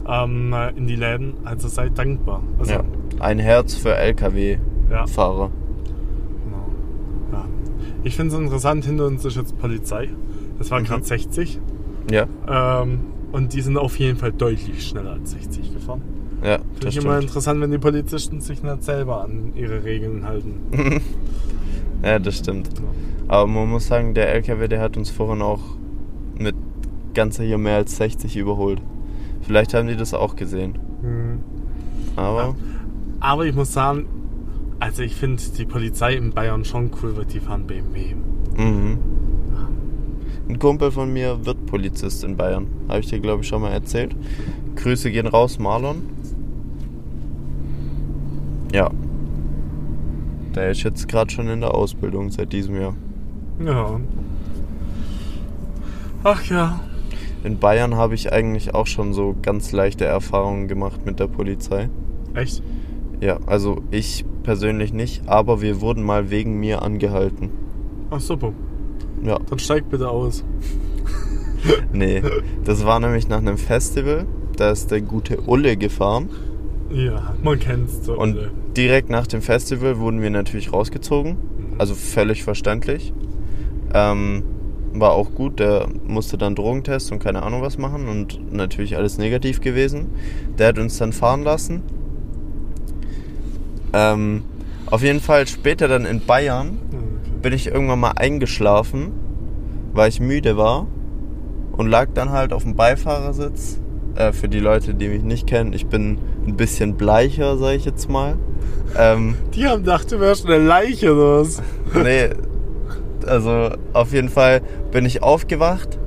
ähm, 0.07 0.53
in 0.75 0.87
die 0.87 0.95
Läden. 0.95 1.33
Also 1.43 1.67
seid 1.67 1.97
dankbar. 1.97 2.41
Also, 2.59 2.73
Ja. 2.73 2.83
Ein 3.19 3.39
Herz 3.39 3.75
für 3.75 3.95
LKW-Fahrer. 3.95 4.59
ja, 4.89 5.49
genau. 6.45 6.65
ja. 7.31 7.45
Ich 8.03 8.15
finde 8.15 8.35
es 8.35 8.41
interessant, 8.41 8.85
hinter 8.85 9.05
uns 9.07 9.23
ist 9.25 9.35
jetzt 9.37 9.57
Polizei. 9.59 10.09
Das 10.57 10.71
war 10.71 10.79
Mhm. 10.79 10.85
gerade 10.85 11.03
60. 11.03 11.59
Ja, 12.11 12.27
Ähm, 12.47 12.99
und 13.31 13.53
die 13.53 13.61
sind 13.61 13.77
auf 13.77 13.97
jeden 13.97 14.17
Fall 14.17 14.31
deutlich 14.33 14.85
schneller 14.87 15.11
als 15.13 15.31
60 15.31 15.73
gefahren. 15.73 16.01
ja, 16.43 16.57
Finde 16.73 16.87
ich 16.89 16.97
immer 16.97 17.11
stimmt. 17.13 17.23
interessant, 17.29 17.61
wenn 17.61 17.71
die 17.71 17.77
Polizisten 17.77 18.41
sich 18.41 18.61
nicht 18.61 18.83
selber 18.83 19.23
an 19.23 19.53
ihre 19.55 19.83
Regeln 19.83 20.25
halten. 20.25 20.55
Ja, 22.03 22.19
das 22.19 22.39
stimmt. 22.39 22.69
Aber 23.29 23.47
man 23.47 23.69
muss 23.69 23.87
sagen, 23.87 24.13
der 24.13 24.33
LKW, 24.33 24.67
der 24.67 24.81
hat 24.81 24.97
uns 24.97 25.09
vorhin 25.09 25.41
auch 25.41 25.61
mit 26.37 26.55
ganz 27.13 27.37
sicher 27.37 27.57
mehr 27.57 27.77
als 27.77 27.97
60 27.97 28.35
überholt. 28.37 28.81
Vielleicht 29.41 29.73
haben 29.73 29.87
die 29.87 29.95
das 29.95 30.13
auch 30.13 30.35
gesehen. 30.35 30.77
Mhm. 31.01 31.39
Aber 32.15 32.55
Aber 33.19 33.45
ich 33.45 33.55
muss 33.55 33.71
sagen, 33.73 34.05
also 34.79 35.01
ich 35.01 35.15
finde 35.15 35.41
die 35.57 35.65
Polizei 35.65 36.15
in 36.15 36.31
Bayern 36.31 36.65
schon 36.65 36.91
cool, 37.01 37.15
weil 37.15 37.25
die 37.25 37.39
fahren 37.39 37.65
BMW. 37.65 38.15
Mhm. 38.57 38.97
Ein 40.49 40.59
Kumpel 40.59 40.91
von 40.91 41.11
mir 41.11 41.45
wird 41.45 41.65
Polizist 41.67 42.23
in 42.23 42.35
Bayern. 42.35 42.67
Habe 42.89 42.99
ich 42.99 43.07
dir, 43.07 43.19
glaube 43.19 43.43
ich, 43.43 43.47
schon 43.47 43.61
mal 43.61 43.71
erzählt. 43.71 44.13
Grüße 44.75 45.09
gehen 45.09 45.27
raus, 45.27 45.57
Marlon. 45.57 46.01
Ja. 48.73 48.91
Der 50.53 50.71
ist 50.71 50.83
jetzt 50.83 51.07
gerade 51.07 51.31
schon 51.31 51.47
in 51.47 51.61
der 51.61 51.73
Ausbildung 51.73 52.29
seit 52.29 52.51
diesem 52.51 52.75
Jahr. 52.75 52.95
Ja. 53.63 53.99
Ach 56.23 56.43
ja. 56.45 56.79
In 57.43 57.59
Bayern 57.59 57.95
habe 57.95 58.15
ich 58.15 58.31
eigentlich 58.31 58.73
auch 58.73 58.87
schon 58.87 59.13
so 59.13 59.35
ganz 59.41 59.71
leichte 59.73 60.05
Erfahrungen 60.05 60.67
gemacht 60.67 61.05
mit 61.05 61.19
der 61.19 61.27
Polizei. 61.27 61.89
Echt? 62.33 62.63
Ja, 63.19 63.39
also 63.45 63.83
ich 63.91 64.25
persönlich 64.43 64.93
nicht, 64.93 65.27
aber 65.27 65.61
wir 65.61 65.81
wurden 65.81 66.03
mal 66.03 66.29
wegen 66.29 66.59
mir 66.59 66.81
angehalten. 66.81 67.49
Ach 68.09 68.19
super. 68.21 68.53
Ja, 69.23 69.39
Dann 69.49 69.59
steig 69.59 69.89
bitte 69.89 70.09
aus. 70.09 70.43
nee. 71.93 72.21
Das 72.63 72.85
war 72.85 72.99
nämlich 72.99 73.27
nach 73.27 73.37
einem 73.39 73.57
Festival. 73.57 74.25
Da 74.57 74.71
ist 74.71 74.91
der 74.91 75.01
gute 75.01 75.41
Ulle 75.41 75.77
gefahren. 75.77 76.29
Ja, 76.91 77.33
man 77.41 77.59
kennt's 77.59 78.05
so. 78.05 78.17
Und 78.17 78.37
alle. 78.37 78.51
direkt 78.77 79.09
nach 79.09 79.27
dem 79.27 79.41
Festival 79.41 79.97
wurden 79.99 80.21
wir 80.21 80.29
natürlich 80.29 80.71
rausgezogen. 80.71 81.37
Also 81.77 81.95
völlig 81.95 82.43
verständlich. 82.43 83.13
Ähm, 83.93 84.43
war 84.93 85.11
auch 85.13 85.31
gut. 85.33 85.59
Der 85.59 85.87
musste 86.05 86.37
dann 86.37 86.55
Drogentest 86.55 87.11
und 87.11 87.19
keine 87.19 87.43
Ahnung 87.43 87.61
was 87.61 87.77
machen. 87.77 88.07
Und 88.07 88.53
natürlich 88.53 88.95
alles 88.97 89.17
negativ 89.17 89.61
gewesen. 89.61 90.07
Der 90.57 90.67
hat 90.69 90.79
uns 90.79 90.97
dann 90.97 91.13
fahren 91.13 91.43
lassen. 91.43 91.81
Ähm, 93.93 94.43
auf 94.87 95.03
jeden 95.03 95.19
Fall 95.19 95.47
später 95.47 95.87
dann 95.87 96.05
in 96.05 96.19
Bayern 96.25 96.77
Okay. 96.89 97.31
bin 97.41 97.53
ich 97.53 97.67
irgendwann 97.67 97.99
mal 97.99 98.11
eingeschlafen, 98.15 99.11
weil 99.93 100.09
ich 100.09 100.19
müde 100.19 100.57
war 100.57 100.87
und 101.73 101.87
lag 101.87 102.07
dann 102.13 102.29
halt 102.31 102.53
auf 102.53 102.63
dem 102.63 102.75
Beifahrersitz. 102.75 103.79
Äh, 104.15 104.31
für 104.31 104.47
die 104.47 104.59
Leute, 104.59 104.93
die 104.93 105.07
mich 105.09 105.23
nicht 105.23 105.47
kennen, 105.47 105.73
ich 105.73 105.87
bin 105.87 106.17
ein 106.47 106.55
bisschen 106.55 106.95
bleicher, 106.95 107.57
sag 107.57 107.73
ich 107.75 107.85
jetzt 107.85 108.09
mal. 108.09 108.37
Ähm, 108.97 109.35
Die 109.55 109.65
haben 109.67 109.83
gedacht, 109.83 110.11
du 110.11 110.19
wärst 110.19 110.45
eine 110.45 110.57
Leiche 110.63 111.13
oder 111.13 111.41
was? 111.41 111.61
nee, 111.95 112.29
also 113.25 113.71
auf 113.93 114.13
jeden 114.13 114.29
Fall 114.29 114.61
bin 114.91 115.05
ich 115.05 115.23
aufgewacht, 115.23 115.99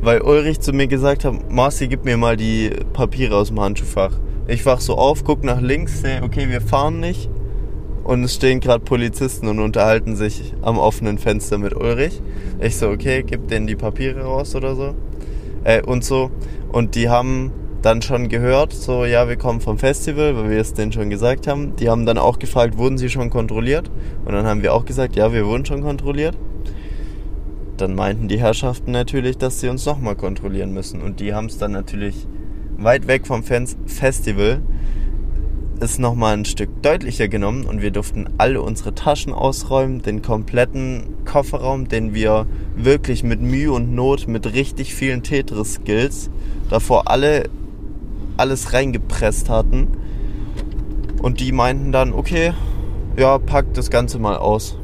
weil 0.00 0.22
Ulrich 0.22 0.60
zu 0.60 0.72
mir 0.72 0.86
gesagt 0.86 1.24
hat, 1.24 1.50
Marci, 1.50 1.88
gib 1.88 2.04
mir 2.04 2.16
mal 2.16 2.36
die 2.36 2.70
Papiere 2.92 3.36
aus 3.36 3.48
dem 3.48 3.60
Handschuhfach. 3.60 4.12
Ich 4.46 4.64
wach 4.66 4.80
so 4.80 4.96
auf, 4.96 5.24
guck 5.24 5.44
nach 5.44 5.60
links, 5.60 6.00
sehe, 6.00 6.22
okay, 6.22 6.48
wir 6.48 6.60
fahren 6.60 7.00
nicht. 7.00 7.30
Und 8.02 8.24
es 8.24 8.34
stehen 8.34 8.60
gerade 8.60 8.82
Polizisten 8.82 9.46
und 9.46 9.58
unterhalten 9.58 10.16
sich 10.16 10.54
am 10.62 10.78
offenen 10.78 11.18
Fenster 11.18 11.58
mit 11.58 11.74
Ulrich. 11.76 12.20
Ich 12.60 12.76
so, 12.76 12.88
okay, 12.88 13.22
gib 13.24 13.48
denen 13.48 13.66
die 13.66 13.76
Papiere 13.76 14.22
raus 14.22 14.56
oder 14.56 14.74
so. 14.74 14.94
Äh, 15.64 15.82
und 15.82 16.02
so. 16.02 16.30
Und 16.72 16.94
die 16.94 17.08
haben 17.08 17.52
dann 17.82 18.02
schon 18.02 18.28
gehört, 18.28 18.72
so, 18.72 19.04
ja, 19.04 19.28
wir 19.28 19.36
kommen 19.36 19.60
vom 19.60 19.78
Festival, 19.78 20.36
weil 20.36 20.50
wir 20.50 20.60
es 20.60 20.74
denen 20.74 20.92
schon 20.92 21.10
gesagt 21.10 21.46
haben. 21.46 21.76
Die 21.76 21.88
haben 21.88 22.06
dann 22.06 22.18
auch 22.18 22.38
gefragt, 22.38 22.76
wurden 22.76 22.98
sie 22.98 23.08
schon 23.08 23.30
kontrolliert? 23.30 23.90
Und 24.24 24.32
dann 24.32 24.46
haben 24.46 24.62
wir 24.62 24.74
auch 24.74 24.84
gesagt, 24.84 25.16
ja, 25.16 25.32
wir 25.32 25.46
wurden 25.46 25.64
schon 25.64 25.82
kontrolliert. 25.82 26.36
Dann 27.76 27.94
meinten 27.94 28.28
die 28.28 28.38
Herrschaften 28.38 28.90
natürlich, 28.90 29.38
dass 29.38 29.60
sie 29.60 29.68
uns 29.68 29.86
nochmal 29.86 30.16
kontrollieren 30.16 30.72
müssen. 30.72 31.00
Und 31.00 31.20
die 31.20 31.32
haben 31.32 31.46
es 31.46 31.58
dann 31.58 31.72
natürlich 31.72 32.26
weit 32.76 33.06
weg 33.06 33.26
vom 33.26 33.42
Fans 33.42 33.76
Festival 33.86 34.60
ist 35.80 35.98
nochmal 35.98 36.34
ein 36.34 36.44
Stück 36.44 36.82
deutlicher 36.82 37.28
genommen 37.28 37.64
und 37.64 37.80
wir 37.80 37.90
durften 37.90 38.28
alle 38.36 38.60
unsere 38.60 38.94
Taschen 38.94 39.32
ausräumen, 39.32 40.02
den 40.02 40.20
kompletten 40.20 41.24
Kofferraum, 41.24 41.88
den 41.88 42.12
wir 42.12 42.46
wirklich 42.76 43.22
mit 43.22 43.40
Mühe 43.40 43.72
und 43.72 43.94
Not, 43.94 44.28
mit 44.28 44.52
richtig 44.52 44.94
vielen 44.94 45.22
Tetris-Skills 45.22 46.28
davor 46.68 47.08
alle 47.10 47.48
alles 48.40 48.72
reingepresst 48.72 49.48
hatten. 49.48 49.88
Und 51.22 51.40
die 51.40 51.52
meinten 51.52 51.92
dann, 51.92 52.12
okay, 52.12 52.54
ja, 53.16 53.38
packt 53.38 53.76
das 53.76 53.90
Ganze 53.90 54.18
mal 54.18 54.36
aus. 54.36 54.78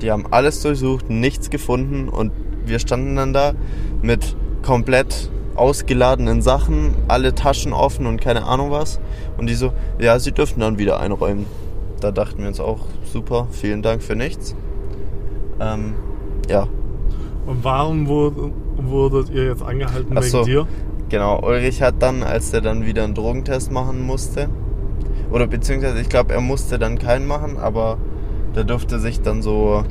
Die 0.00 0.10
haben 0.10 0.24
alles 0.30 0.62
durchsucht, 0.62 1.10
nichts 1.10 1.50
gefunden 1.50 2.08
und 2.08 2.32
wir 2.64 2.78
standen 2.78 3.16
dann 3.16 3.32
da 3.32 3.52
mit 4.00 4.36
komplett 4.62 5.30
ausgeladenen 5.56 6.40
Sachen, 6.40 6.94
alle 7.08 7.34
Taschen 7.34 7.72
offen 7.72 8.06
und 8.06 8.20
keine 8.20 8.44
Ahnung 8.44 8.70
was. 8.70 9.00
Und 9.36 9.48
die 9.48 9.54
so, 9.54 9.72
ja, 9.98 10.18
sie 10.18 10.32
dürften 10.32 10.60
dann 10.60 10.78
wieder 10.78 11.00
einräumen. 11.00 11.46
Da 12.00 12.12
dachten 12.12 12.38
wir 12.38 12.48
uns 12.48 12.60
auch, 12.60 12.86
super, 13.04 13.48
vielen 13.50 13.82
Dank 13.82 14.02
für 14.02 14.14
nichts. 14.16 14.54
Ähm, 15.60 15.94
ja, 16.48 16.66
Und 17.46 17.64
warum 17.64 18.06
wurde, 18.06 18.52
wurdet 18.76 19.30
ihr 19.30 19.46
jetzt 19.46 19.62
angehalten 19.62 20.16
Ach 20.16 20.22
wegen 20.22 20.30
so. 20.30 20.44
dir? 20.44 20.66
Genau, 21.10 21.40
Ulrich 21.42 21.82
hat 21.82 21.96
dann, 21.98 22.22
als 22.22 22.52
der 22.52 22.60
dann 22.60 22.86
wieder 22.86 23.02
einen 23.02 23.14
Drogentest 23.14 23.72
machen 23.72 24.06
musste, 24.06 24.48
oder 25.32 25.46
beziehungsweise 25.48 26.00
ich 26.00 26.08
glaube, 26.08 26.32
er 26.32 26.40
musste 26.40 26.78
dann 26.78 26.98
keinen 26.98 27.26
machen, 27.26 27.58
aber 27.58 27.98
der 28.54 28.64
durfte 28.64 28.98
sich 29.00 29.20
dann 29.20 29.42
so 29.42 29.84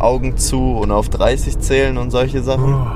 Augen 0.00 0.36
zu 0.36 0.72
und 0.72 0.90
auf 0.90 1.08
30 1.08 1.58
zählen 1.60 1.98
und 1.98 2.10
solche 2.10 2.42
Sachen. 2.42 2.74
Oh, 2.74 2.86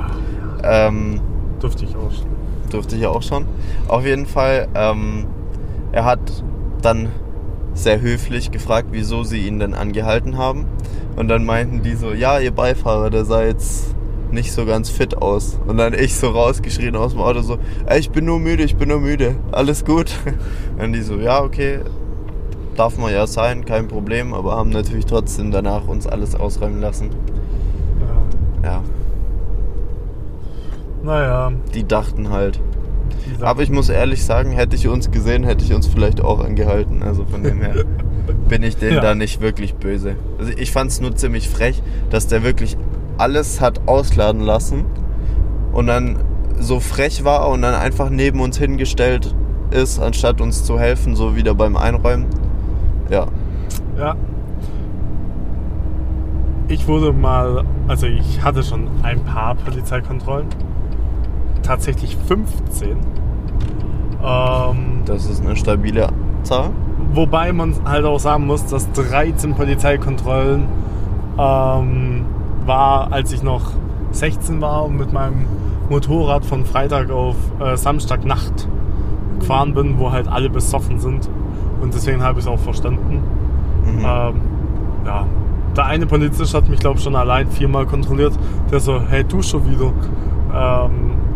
Ähm, 0.64 1.20
durfte 1.60 1.84
ich 1.84 1.94
auch. 1.96 2.10
schon. 2.12 2.26
durfte 2.70 2.96
ich 2.96 3.06
auch 3.06 3.22
schon. 3.22 3.46
Auf 3.86 4.04
jeden 4.04 4.26
Fall, 4.26 4.66
ähm, 4.74 5.26
er 5.92 6.04
hat 6.04 6.42
dann 6.82 7.08
sehr 7.74 8.00
höflich 8.00 8.50
gefragt, 8.50 8.88
wieso 8.90 9.22
sie 9.22 9.46
ihn 9.46 9.58
denn 9.58 9.74
angehalten 9.74 10.38
haben. 10.38 10.66
Und 11.16 11.28
dann 11.28 11.44
meinten 11.44 11.82
die 11.82 11.94
so, 11.94 12.12
ja, 12.12 12.38
ihr 12.40 12.52
Beifahrer, 12.52 13.10
der 13.10 13.24
sah 13.24 13.44
jetzt 13.44 13.94
nicht 14.34 14.52
so 14.52 14.66
ganz 14.66 14.90
fit 14.90 15.16
aus. 15.16 15.58
Und 15.66 15.78
dann 15.78 15.94
ich 15.94 16.14
so 16.16 16.28
rausgeschrien 16.30 16.94
aus 16.96 17.12
dem 17.12 17.20
Auto 17.20 17.40
so, 17.40 17.58
ey, 17.86 17.98
ich 18.00 18.10
bin 18.10 18.26
nur 18.26 18.38
müde, 18.38 18.62
ich 18.64 18.76
bin 18.76 18.88
nur 18.90 19.00
müde, 19.00 19.36
alles 19.52 19.84
gut. 19.84 20.12
Und 20.78 20.92
die 20.92 21.00
so, 21.02 21.16
ja, 21.16 21.42
okay, 21.42 21.78
darf 22.76 22.98
man 22.98 23.12
ja 23.12 23.26
sein, 23.26 23.64
kein 23.64 23.88
Problem, 23.88 24.34
aber 24.34 24.56
haben 24.56 24.70
natürlich 24.70 25.06
trotzdem 25.06 25.50
danach 25.52 25.86
uns 25.86 26.06
alles 26.06 26.34
ausräumen 26.34 26.80
lassen. 26.80 27.10
Ja. 28.62 28.68
Ja, 28.68 28.82
Naja. 31.02 31.52
die 31.74 31.86
dachten 31.86 32.30
halt. 32.30 32.58
gesagt, 33.24 33.42
Aber 33.44 33.62
ich 33.62 33.70
muss 33.70 33.88
ehrlich 33.90 34.24
sagen, 34.24 34.52
hätte 34.52 34.74
ich 34.76 34.88
uns 34.88 35.10
gesehen, 35.10 35.44
hätte 35.44 35.64
ich 35.64 35.72
uns 35.74 35.86
vielleicht 35.86 36.20
auch 36.22 36.40
angehalten. 36.44 37.02
Also 37.02 37.24
von 37.26 37.42
dem 37.42 37.60
her 37.60 37.84
bin 38.48 38.62
ich 38.62 38.76
denen 38.76 38.94
Ja. 38.96 39.00
da 39.00 39.14
nicht 39.14 39.40
wirklich 39.40 39.74
böse. 39.74 40.16
Also 40.38 40.52
ich 40.56 40.72
fand 40.72 40.90
es 40.90 41.00
nur 41.00 41.14
ziemlich 41.14 41.48
frech, 41.48 41.82
dass 42.10 42.26
der 42.26 42.42
wirklich 42.42 42.76
alles 43.18 43.60
hat 43.60 43.80
ausladen 43.86 44.40
lassen 44.42 44.84
und 45.72 45.86
dann 45.86 46.18
so 46.58 46.80
frech 46.80 47.24
war 47.24 47.48
und 47.48 47.62
dann 47.62 47.74
einfach 47.74 48.10
neben 48.10 48.40
uns 48.40 48.58
hingestellt 48.58 49.34
ist, 49.70 50.00
anstatt 50.00 50.40
uns 50.40 50.64
zu 50.64 50.78
helfen, 50.78 51.16
so 51.16 51.34
wieder 51.36 51.54
beim 51.54 51.76
Einräumen. 51.76 52.26
Ja. 53.10 53.26
Ja. 53.98 54.14
Ich 56.68 56.88
wurde 56.88 57.12
mal, 57.12 57.64
also 57.88 58.06
ich 58.06 58.42
hatte 58.42 58.62
schon 58.62 58.88
ein 59.02 59.20
paar 59.24 59.54
Polizeikontrollen. 59.54 60.46
Tatsächlich 61.62 62.16
15. 62.26 62.96
Ähm, 64.22 65.02
Das 65.04 65.26
ist 65.26 65.42
eine 65.44 65.56
stabile 65.56 66.08
Zahl. 66.42 66.70
wobei 67.12 67.52
man 67.52 67.74
halt 67.84 68.04
auch 68.06 68.18
sagen 68.18 68.46
muss, 68.46 68.64
dass 68.66 68.90
13 68.92 69.54
Polizeikontrollen 69.54 70.64
ähm, 71.38 72.23
war, 72.66 73.12
als 73.12 73.32
ich 73.32 73.42
noch 73.42 73.72
16 74.12 74.60
war 74.60 74.84
und 74.84 74.96
mit 74.96 75.12
meinem 75.12 75.46
Motorrad 75.88 76.44
von 76.44 76.64
Freitag 76.64 77.10
auf 77.10 77.36
äh, 77.60 77.76
Samstagnacht 77.76 78.68
gefahren 79.38 79.74
bin, 79.74 79.98
wo 79.98 80.12
halt 80.12 80.28
alle 80.28 80.48
besoffen 80.48 80.98
sind. 80.98 81.28
Und 81.80 81.92
deswegen 81.94 82.22
habe 82.22 82.38
ich 82.38 82.46
es 82.46 82.50
auch 82.50 82.58
verstanden. 82.58 83.22
Mhm. 83.84 83.98
Ähm, 83.98 84.40
ja. 85.04 85.26
Der 85.76 85.86
eine 85.86 86.06
Polizist 86.06 86.54
hat 86.54 86.68
mich, 86.68 86.78
glaube 86.78 86.98
ich, 86.98 87.04
schon 87.04 87.16
allein 87.16 87.48
viermal 87.48 87.84
kontrolliert. 87.84 88.32
Der 88.70 88.80
so, 88.80 89.00
hey, 89.00 89.24
du 89.24 89.42
schon 89.42 89.68
wieder. 89.68 89.92
Ähm, 90.54 90.90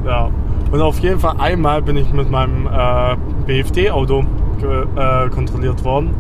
ja. 0.07 0.31
Und 0.71 0.81
auf 0.81 1.01
jeden 1.01 1.19
Fall 1.19 1.35
einmal 1.39 1.83
bin 1.83 1.97
ich 1.97 2.13
mit 2.13 2.31
meinem 2.31 2.67
äh, 2.67 3.17
BFD-Auto 3.47 4.25
äh, 4.61 5.29
kontrolliert 5.31 5.85
worden. 5.85 6.15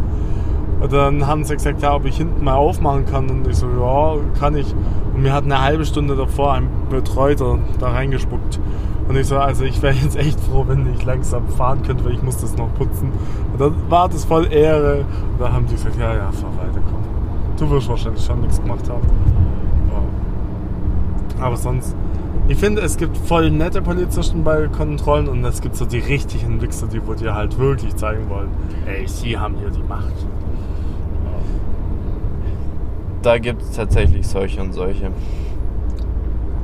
Und 0.80 0.92
dann 0.92 1.26
haben 1.26 1.44
sie 1.44 1.54
gesagt, 1.54 1.82
ja, 1.82 1.94
ob 1.94 2.04
ich 2.04 2.16
hinten 2.16 2.44
mal 2.44 2.54
aufmachen 2.54 3.06
kann. 3.06 3.28
Und 3.28 3.46
ich 3.48 3.56
so, 3.56 3.66
ja, 3.66 4.16
kann 4.38 4.56
ich. 4.56 4.74
Und 5.14 5.22
mir 5.22 5.32
hat 5.32 5.44
eine 5.44 5.60
halbe 5.60 5.84
Stunde 5.84 6.14
davor 6.14 6.54
ein 6.54 6.68
Betreuter 6.90 7.58
da 7.78 7.90
reingespuckt. 7.90 8.60
Und 9.08 9.16
ich 9.16 9.26
so, 9.26 9.38
also 9.38 9.64
ich 9.64 9.80
wäre 9.82 9.94
jetzt 9.94 10.16
echt 10.16 10.38
froh, 10.38 10.64
wenn 10.68 10.92
ich 10.94 11.04
langsam 11.04 11.48
fahren 11.48 11.82
könnte, 11.82 12.04
weil 12.04 12.12
ich 12.12 12.22
muss 12.22 12.36
das 12.38 12.56
noch 12.56 12.72
putzen. 12.74 13.10
Und 13.52 13.60
dann 13.60 13.74
war 13.88 14.08
das 14.08 14.24
voll 14.24 14.52
Ehre. 14.52 15.04
Und 15.32 15.40
da 15.40 15.52
haben 15.52 15.66
die 15.66 15.74
gesagt, 15.74 15.98
ja, 15.98 16.14
ja, 16.14 16.30
fahr 16.30 16.50
weiter, 16.58 16.80
komm. 16.90 17.02
Du 17.58 17.70
wirst 17.70 17.88
wahrscheinlich 17.88 18.24
schon 18.24 18.40
nichts 18.40 18.60
gemacht 18.60 18.88
haben. 18.88 19.02
Aber 21.40 21.56
sonst, 21.56 21.96
ich 22.48 22.58
finde, 22.58 22.82
es 22.82 22.96
gibt 22.96 23.16
voll 23.16 23.50
nette 23.50 23.80
Polizisten 23.80 24.42
bei 24.42 24.66
Kontrollen 24.68 25.28
und 25.28 25.44
es 25.44 25.60
gibt 25.60 25.76
so 25.76 25.84
die 25.84 26.00
richtigen 26.00 26.60
Wichser, 26.60 26.88
die 26.88 27.06
wo 27.06 27.14
dir 27.14 27.34
halt 27.34 27.58
wirklich 27.58 27.94
zeigen 27.94 28.28
wollen, 28.28 28.50
ey, 28.86 29.06
sie 29.06 29.38
haben 29.38 29.56
hier 29.56 29.70
die 29.70 29.82
Macht. 29.82 30.14
Da 33.28 33.36
gibt 33.36 33.60
es 33.60 33.72
tatsächlich 33.72 34.26
solche 34.26 34.62
und 34.62 34.72
solche. 34.72 35.10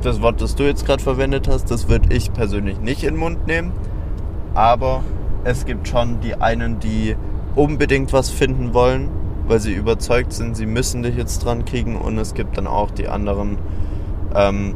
Das 0.01 0.19
Wort, 0.23 0.41
das 0.41 0.55
du 0.55 0.63
jetzt 0.63 0.83
gerade 0.83 1.03
verwendet 1.03 1.47
hast, 1.47 1.69
das 1.69 1.89
würde 1.89 2.11
ich 2.11 2.33
persönlich 2.33 2.79
nicht 2.79 3.03
in 3.03 3.13
den 3.13 3.19
Mund 3.19 3.45
nehmen. 3.45 3.71
Aber 4.55 5.03
es 5.43 5.67
gibt 5.67 5.87
schon 5.87 6.21
die 6.21 6.33
einen, 6.33 6.79
die 6.79 7.17
unbedingt 7.53 8.13
was 8.13 8.31
finden 8.31 8.73
wollen, 8.73 9.09
weil 9.47 9.59
sie 9.59 9.73
überzeugt 9.73 10.33
sind, 10.33 10.57
sie 10.57 10.65
müssen 10.65 11.03
dich 11.03 11.15
jetzt 11.15 11.45
dran 11.45 11.65
kriegen. 11.65 11.97
Und 11.97 12.17
es 12.17 12.33
gibt 12.33 12.57
dann 12.57 12.65
auch 12.65 12.89
die 12.89 13.09
anderen, 13.09 13.59
ähm, 14.33 14.73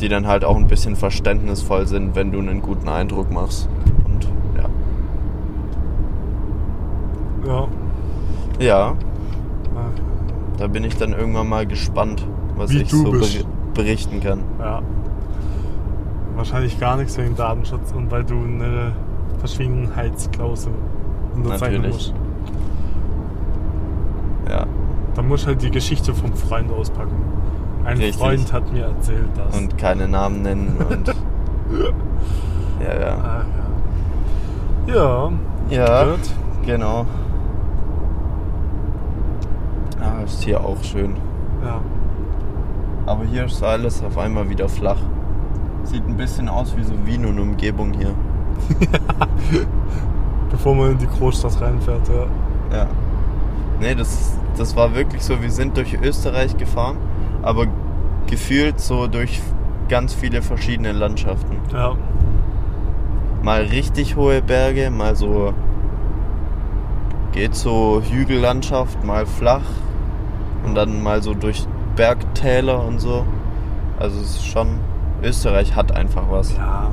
die 0.00 0.08
dann 0.08 0.26
halt 0.26 0.44
auch 0.44 0.56
ein 0.56 0.66
bisschen 0.66 0.96
verständnisvoll 0.96 1.86
sind, 1.86 2.16
wenn 2.16 2.32
du 2.32 2.40
einen 2.40 2.62
guten 2.62 2.88
Eindruck 2.88 3.30
machst. 3.30 3.68
Und 4.04 4.28
ja. 4.56 4.68
Ja. 7.46 7.68
Ja, 8.58 8.96
da 10.58 10.66
bin 10.66 10.84
ich 10.84 10.96
dann 10.96 11.12
irgendwann 11.12 11.48
mal 11.48 11.66
gespannt, 11.66 12.26
was 12.56 12.70
Wie 12.70 12.82
ich 12.82 12.90
so 12.90 13.10
ber 13.10 13.20
berichten 13.74 14.20
kann. 14.20 14.40
Ja. 14.58 14.82
Wahrscheinlich 16.36 16.78
gar 16.80 16.96
nichts 16.96 17.16
wegen 17.18 17.34
Datenschutz 17.36 17.92
und 17.92 18.10
weil 18.10 18.24
du 18.24 18.34
eine 18.36 18.92
Verschwiegenheitsklausel 19.38 20.72
unterzeichnen 21.34 21.82
Natürlich. 21.82 21.94
musst. 21.96 22.14
Ja. 24.48 24.66
Da 25.14 25.22
musst 25.22 25.44
du 25.44 25.48
halt 25.48 25.62
die 25.62 25.70
Geschichte 25.70 26.14
vom 26.14 26.32
Freund 26.32 26.70
auspacken. 26.72 27.16
Ein 27.84 27.96
Richtig. 27.98 28.16
Freund 28.16 28.52
hat 28.52 28.72
mir 28.72 28.84
erzählt, 28.84 29.28
dass. 29.36 29.56
Und 29.56 29.78
keine 29.78 30.08
Namen 30.08 30.42
nennen 30.42 30.76
und. 30.90 31.08
ja, 32.80 33.00
ja. 33.00 33.16
Ah, 33.16 33.44
ja. 34.86 34.94
Ja, 34.94 35.30
Ja, 35.70 36.04
gut. 36.04 36.20
genau. 36.64 37.04
Ah, 40.00 40.17
ist 40.28 40.44
hier 40.44 40.62
auch 40.62 40.82
schön. 40.82 41.16
Ja. 41.64 41.80
Aber 43.06 43.24
hier 43.24 43.46
ist 43.46 43.62
alles 43.62 44.02
auf 44.02 44.18
einmal 44.18 44.48
wieder 44.48 44.68
flach. 44.68 44.98
Sieht 45.84 46.06
ein 46.06 46.16
bisschen 46.16 46.48
aus 46.48 46.76
wie 46.76 46.84
so 46.84 46.94
Wien 47.06 47.24
und 47.24 47.38
Umgebung 47.38 47.92
hier. 47.94 48.14
Bevor 50.50 50.74
man 50.74 50.92
in 50.92 50.98
die 50.98 51.06
Großstadt 51.06 51.60
reinfährt, 51.60 52.08
ja. 52.08 52.76
Ja. 52.76 52.86
Nee, 53.80 53.94
das, 53.94 54.36
das 54.56 54.76
war 54.76 54.94
wirklich 54.94 55.22
so, 55.22 55.40
wir 55.40 55.50
sind 55.50 55.76
durch 55.76 55.94
Österreich 55.94 56.56
gefahren, 56.56 56.98
aber 57.42 57.66
gefühlt 58.26 58.80
so 58.80 59.06
durch 59.06 59.40
ganz 59.88 60.12
viele 60.12 60.42
verschiedene 60.42 60.92
Landschaften. 60.92 61.56
Ja. 61.72 61.96
Mal 63.42 63.62
richtig 63.62 64.16
hohe 64.16 64.42
Berge, 64.42 64.90
mal 64.90 65.16
so 65.16 65.54
geht 67.32 67.54
so 67.54 68.02
Hügellandschaft, 68.02 69.04
mal 69.04 69.24
flach 69.24 69.62
und 70.68 70.74
dann 70.74 71.02
mal 71.02 71.22
so 71.22 71.34
durch 71.34 71.66
Bergtäler 71.96 72.84
und 72.84 73.00
so. 73.00 73.24
Also 73.98 74.20
es 74.20 74.36
ist 74.36 74.46
schon 74.46 74.78
Österreich 75.22 75.74
hat 75.74 75.92
einfach 75.92 76.24
was. 76.30 76.56
Ja. 76.56 76.90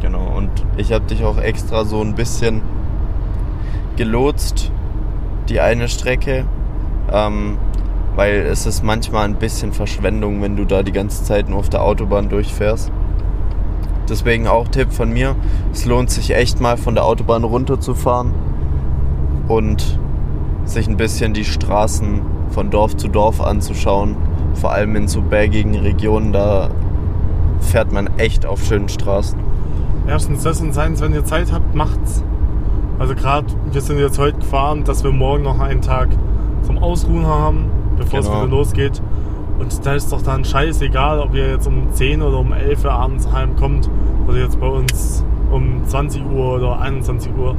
Genau. 0.00 0.36
Und 0.36 0.50
ich 0.76 0.92
habe 0.92 1.04
dich 1.04 1.24
auch 1.24 1.38
extra 1.38 1.84
so 1.84 2.00
ein 2.00 2.14
bisschen 2.14 2.62
gelotst, 3.96 4.72
die 5.48 5.60
eine 5.60 5.88
Strecke, 5.88 6.46
ähm, 7.12 7.58
weil 8.16 8.40
es 8.40 8.66
ist 8.66 8.82
manchmal 8.82 9.24
ein 9.24 9.36
bisschen 9.36 9.72
Verschwendung, 9.72 10.42
wenn 10.42 10.56
du 10.56 10.64
da 10.64 10.82
die 10.82 10.92
ganze 10.92 11.24
Zeit 11.24 11.48
nur 11.48 11.58
auf 11.60 11.68
der 11.68 11.82
Autobahn 11.82 12.28
durchfährst. 12.28 12.90
Deswegen 14.08 14.46
auch 14.46 14.68
Tipp 14.68 14.92
von 14.92 15.12
mir, 15.12 15.36
es 15.72 15.86
lohnt 15.86 16.10
sich 16.10 16.34
echt 16.34 16.60
mal 16.60 16.76
von 16.76 16.94
der 16.94 17.04
Autobahn 17.04 17.44
runterzufahren 17.44 18.34
und 19.48 19.98
sich 20.64 20.88
ein 20.88 20.96
bisschen 20.96 21.34
die 21.34 21.44
Straßen 21.44 22.20
von 22.50 22.70
Dorf 22.70 22.96
zu 22.96 23.08
Dorf 23.08 23.40
anzuschauen. 23.40 24.16
Vor 24.54 24.72
allem 24.72 24.94
in 24.96 25.08
so 25.08 25.20
bergigen 25.20 25.74
Regionen, 25.74 26.32
da 26.32 26.70
fährt 27.60 27.92
man 27.92 28.08
echt 28.18 28.46
auf 28.46 28.64
schönen 28.64 28.88
Straßen. 28.88 29.38
Erstens 30.06 30.42
das 30.42 30.60
und 30.60 30.72
zweitens, 30.74 31.00
wenn 31.00 31.12
ihr 31.14 31.24
Zeit 31.24 31.52
habt, 31.52 31.74
macht's. 31.74 32.22
Also 32.98 33.14
gerade, 33.14 33.46
wir 33.72 33.80
sind 33.80 33.98
jetzt 33.98 34.18
heute 34.18 34.38
gefahren, 34.38 34.84
dass 34.84 35.02
wir 35.02 35.10
morgen 35.10 35.42
noch 35.42 35.58
einen 35.58 35.80
Tag 35.80 36.08
zum 36.62 36.78
Ausruhen 36.78 37.26
haben, 37.26 37.64
bevor 37.96 38.20
es 38.20 38.26
Genau. 38.26 38.38
wieder 38.42 38.48
losgeht. 38.50 39.02
Und 39.58 39.84
da 39.86 39.94
ist 39.94 40.12
doch 40.12 40.22
dann 40.22 40.44
scheißegal, 40.44 41.20
ob 41.20 41.34
ihr 41.34 41.48
jetzt 41.50 41.66
um 41.66 41.92
10 41.92 42.22
oder 42.22 42.38
um 42.38 42.52
11 42.52 42.84
Uhr 42.84 42.92
abends 42.92 43.30
heimkommt 43.32 43.88
oder 44.28 44.38
jetzt 44.38 44.60
bei 44.60 44.66
uns 44.68 45.24
um 45.50 45.86
20 45.86 46.22
Uhr 46.26 46.54
oder 46.56 46.80
21 46.80 47.32
Uhr. 47.36 47.56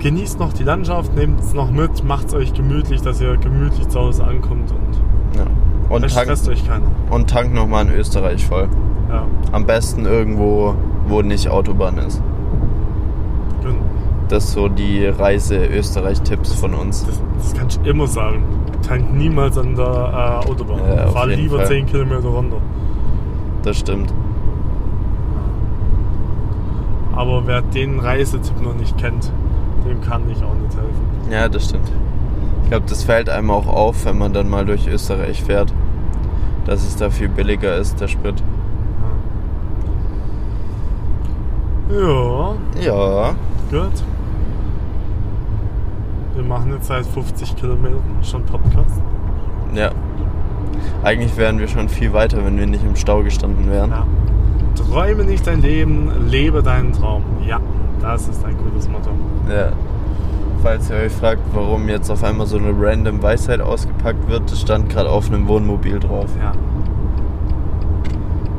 Genießt 0.00 0.38
noch 0.38 0.52
die 0.52 0.62
Landschaft, 0.62 1.14
nehmt 1.16 1.40
es 1.40 1.54
noch 1.54 1.70
mit, 1.70 2.04
macht 2.04 2.28
es 2.28 2.34
euch 2.34 2.54
gemütlich, 2.54 3.02
dass 3.02 3.20
ihr 3.20 3.36
gemütlich 3.36 3.88
zu 3.88 3.98
Hause 3.98 4.24
ankommt 4.24 4.70
und 4.70 5.36
Ja. 5.36 5.44
Und 5.88 6.02
tank, 6.02 6.12
stresst 6.12 6.48
euch 6.48 6.66
keiner. 6.66 6.86
und 7.10 7.28
tank 7.30 7.52
nochmal 7.52 7.86
in 7.86 7.92
Österreich 7.92 8.46
voll. 8.46 8.68
Ja, 9.08 9.24
Am 9.52 9.66
besten 9.66 10.04
irgendwo, 10.04 10.74
wo 11.08 11.22
nicht 11.22 11.48
Autobahn 11.48 11.98
ist. 11.98 12.22
genau. 13.62 13.76
Das 14.28 14.44
ist 14.44 14.52
so 14.52 14.68
die 14.68 15.06
Reise-Österreich-Tipps 15.06 16.52
von 16.52 16.74
uns. 16.74 17.06
Das, 17.06 17.22
das 17.38 17.54
kann 17.54 17.68
ich 17.68 17.80
immer 17.88 18.06
sagen. 18.06 18.44
Tank 18.86 19.12
niemals 19.14 19.56
an 19.56 19.74
der 19.74 20.42
äh, 20.44 20.48
Autobahn. 20.50 20.80
Ja, 20.86 21.06
Fahr 21.08 21.26
lieber 21.26 21.56
Fall. 21.56 21.66
10 21.66 21.86
Kilometer 21.86 22.28
runter. 22.28 22.58
Das 23.62 23.78
stimmt. 23.78 24.12
Aber 27.16 27.46
wer 27.46 27.62
den 27.62 27.98
Reisetipp 27.98 28.60
noch 28.62 28.74
nicht 28.74 28.96
kennt, 28.98 29.32
dem 29.88 30.00
kann 30.00 30.22
ich 30.30 30.42
auch 30.42 30.54
nicht 30.54 30.76
helfen. 30.76 31.30
Ja, 31.32 31.48
das 31.48 31.64
stimmt. 31.66 31.90
Ich 32.64 32.70
glaube, 32.70 32.86
das 32.88 33.04
fällt 33.04 33.28
einem 33.30 33.50
auch 33.50 33.66
auf, 33.66 34.04
wenn 34.04 34.18
man 34.18 34.32
dann 34.32 34.48
mal 34.48 34.64
durch 34.64 34.86
Österreich 34.88 35.42
fährt, 35.42 35.72
dass 36.66 36.86
es 36.86 36.96
da 36.96 37.10
viel 37.10 37.28
billiger 37.28 37.76
ist, 37.76 38.00
der 38.00 38.08
Sprit. 38.08 38.42
Ja, 41.90 42.54
Ja, 42.80 43.34
gut. 43.70 44.04
Wir 46.34 46.44
machen 46.44 46.72
jetzt 46.72 46.86
seit 46.86 47.06
50 47.06 47.56
Kilometern 47.56 48.02
schon 48.22 48.44
Podcast. 48.44 49.00
ja. 49.74 49.90
Eigentlich 51.02 51.36
wären 51.36 51.58
wir 51.58 51.68
schon 51.68 51.88
viel 51.88 52.12
weiter, 52.12 52.44
wenn 52.44 52.58
wir 52.58 52.66
nicht 52.66 52.84
im 52.84 52.96
Stau 52.96 53.22
gestanden 53.22 53.70
wären. 53.70 53.90
Ja. 53.90 54.06
Träume 54.74 55.24
nicht 55.24 55.46
dein 55.46 55.60
Leben, 55.62 56.10
lebe 56.28 56.62
deinen 56.62 56.92
Traum. 56.92 57.22
Ja, 57.46 57.60
das 58.00 58.28
ist 58.28 58.44
ein 58.44 58.56
gutes 58.56 58.88
Motto. 58.88 59.10
Ja. 59.48 59.72
Falls 60.62 60.90
ihr 60.90 60.96
euch 60.96 61.12
fragt, 61.12 61.42
warum 61.52 61.88
jetzt 61.88 62.10
auf 62.10 62.24
einmal 62.24 62.46
so 62.46 62.58
eine 62.58 62.72
random 62.76 63.22
Weisheit 63.22 63.60
ausgepackt 63.60 64.28
wird, 64.28 64.50
das 64.50 64.60
stand 64.60 64.88
gerade 64.90 65.08
auf 65.08 65.28
einem 65.28 65.46
Wohnmobil 65.46 66.00
drauf. 66.00 66.26
Ja. 66.40 66.52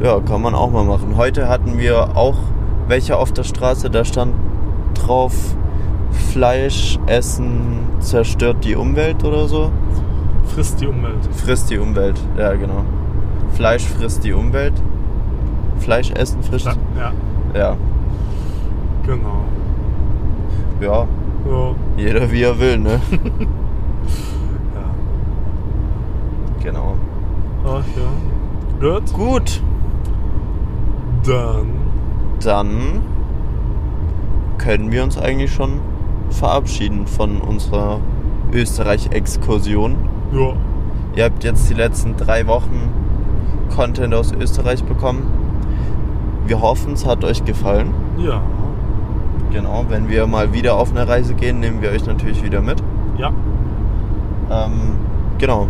Ja, 0.01 0.19
kann 0.21 0.41
man 0.41 0.55
auch 0.55 0.71
mal 0.71 0.85
machen. 0.85 1.17
Heute 1.17 1.49
hatten 1.49 1.77
wir 1.77 2.15
auch 2.15 2.37
welche 2.87 3.17
auf 3.17 3.33
der 3.33 3.43
Straße, 3.43 3.89
da 3.89 4.05
stand 4.05 4.33
drauf, 4.93 5.33
Fleisch 6.11 6.97
essen 7.05 7.79
zerstört 7.99 8.63
die 8.63 8.75
Umwelt 8.75 9.23
oder 9.23 9.47
so. 9.47 9.71
Frisst 10.45 10.81
die 10.81 10.87
Umwelt. 10.87 11.27
Frisst 11.31 11.69
die 11.69 11.77
Umwelt, 11.77 12.19
ja 12.37 12.53
genau. 12.53 12.83
Fleisch 13.53 13.85
frisst 13.85 14.23
die 14.23 14.33
Umwelt. 14.33 14.73
Fleisch 15.79 16.11
essen 16.11 16.41
frisst. 16.43 16.65
Ja, 16.65 16.75
ja 16.97 17.11
Ja. 17.53 17.77
Genau. 19.09 19.43
Ja, 20.79 21.07
So, 21.45 21.75
jeder 21.97 22.31
wie 22.31 22.43
er 22.43 22.59
will, 22.59 22.77
ne? 22.77 23.01
ja. 24.75 24.89
genau. 26.63 26.95
Ach 27.65 27.83
ja. 27.97 28.89
Gut. 28.89 29.13
Gut, 29.13 29.61
Dann. 31.25 31.67
dann 32.41 33.01
können 34.57 34.91
wir 34.91 35.03
uns 35.03 35.17
eigentlich 35.17 35.51
schon 35.53 35.79
verabschieden 36.29 37.07
von 37.07 37.41
unserer 37.41 37.99
Österreich-Exkursion. 38.53 39.95
Ja. 40.31 40.53
Ihr 41.15 41.25
habt 41.25 41.43
jetzt 41.43 41.69
die 41.69 41.73
letzten 41.73 42.15
drei 42.15 42.47
Wochen 42.47 42.89
Content 43.75 44.13
aus 44.13 44.31
Österreich 44.31 44.83
bekommen. 44.83 45.23
Wir 46.45 46.61
hoffen, 46.61 46.93
es 46.93 47.05
hat 47.05 47.23
euch 47.25 47.43
gefallen. 47.43 47.93
Ja. 48.17 48.41
Genau, 49.51 49.85
wenn 49.89 50.09
wir 50.09 50.27
mal 50.27 50.53
wieder 50.53 50.75
auf 50.75 50.91
eine 50.91 51.07
Reise 51.07 51.33
gehen, 51.33 51.59
nehmen 51.59 51.81
wir 51.81 51.89
euch 51.89 52.05
natürlich 52.05 52.43
wieder 52.43 52.61
mit. 52.61 52.81
Ja. 53.17 53.31
Ähm, 54.51 54.97
genau. 55.39 55.67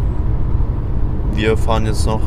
Wir 1.34 1.56
fahren 1.56 1.86
jetzt 1.86 2.06
noch 2.06 2.22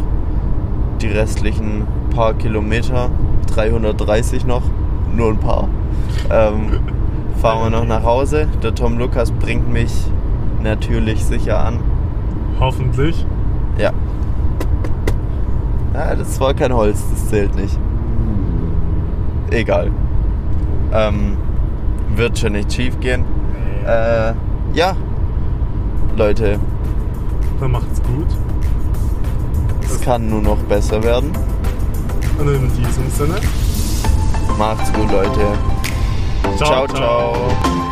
die 1.02 1.08
restlichen 1.08 1.86
paar 2.14 2.34
Kilometer, 2.34 3.10
330 3.54 4.46
noch, 4.46 4.62
nur 5.14 5.30
ein 5.30 5.38
paar. 5.38 5.68
Ähm, 6.30 6.80
fahren 7.40 7.64
wir 7.64 7.78
noch 7.78 7.86
nach 7.86 8.02
Hause. 8.02 8.48
Der 8.62 8.74
Tom 8.74 8.98
Lukas 8.98 9.30
bringt 9.30 9.70
mich 9.70 9.92
natürlich 10.62 11.24
sicher 11.24 11.58
an. 11.58 11.80
Hoffentlich. 12.60 13.26
Ja. 13.76 13.92
Ja, 15.92 16.14
das 16.14 16.40
war 16.40 16.54
kein 16.54 16.72
Holz, 16.72 17.04
das 17.10 17.28
zählt 17.28 17.54
nicht. 17.54 17.78
Egal. 19.50 19.90
Ähm, 20.92 21.36
wird 22.14 22.38
schon 22.38 22.52
nicht 22.52 22.72
schief 22.72 22.98
gehen. 23.00 23.24
Äh, 23.86 24.32
ja. 24.74 24.96
Leute, 26.16 26.58
Dann 27.58 27.70
macht's 27.72 28.02
gut. 28.02 28.26
es 29.84 30.00
kann 30.02 30.28
nur 30.28 30.42
noch 30.42 30.58
besser 30.64 31.02
werden. 31.02 31.32
Und 32.38 32.48
in 32.48 32.68
diesem 32.76 33.10
Sinne. 33.10 33.40
Macht's 34.58 34.92
gut, 34.92 35.10
Leute. 35.10 35.56
ciao. 36.58 36.86
ciao. 36.86 37.34
Na, 37.64 37.91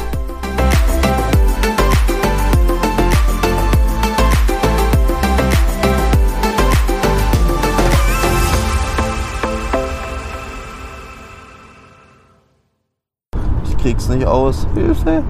Krieg's 13.91 14.07
nicht 14.07 14.25
aus. 14.25 14.65
Hilfe! 14.73 15.21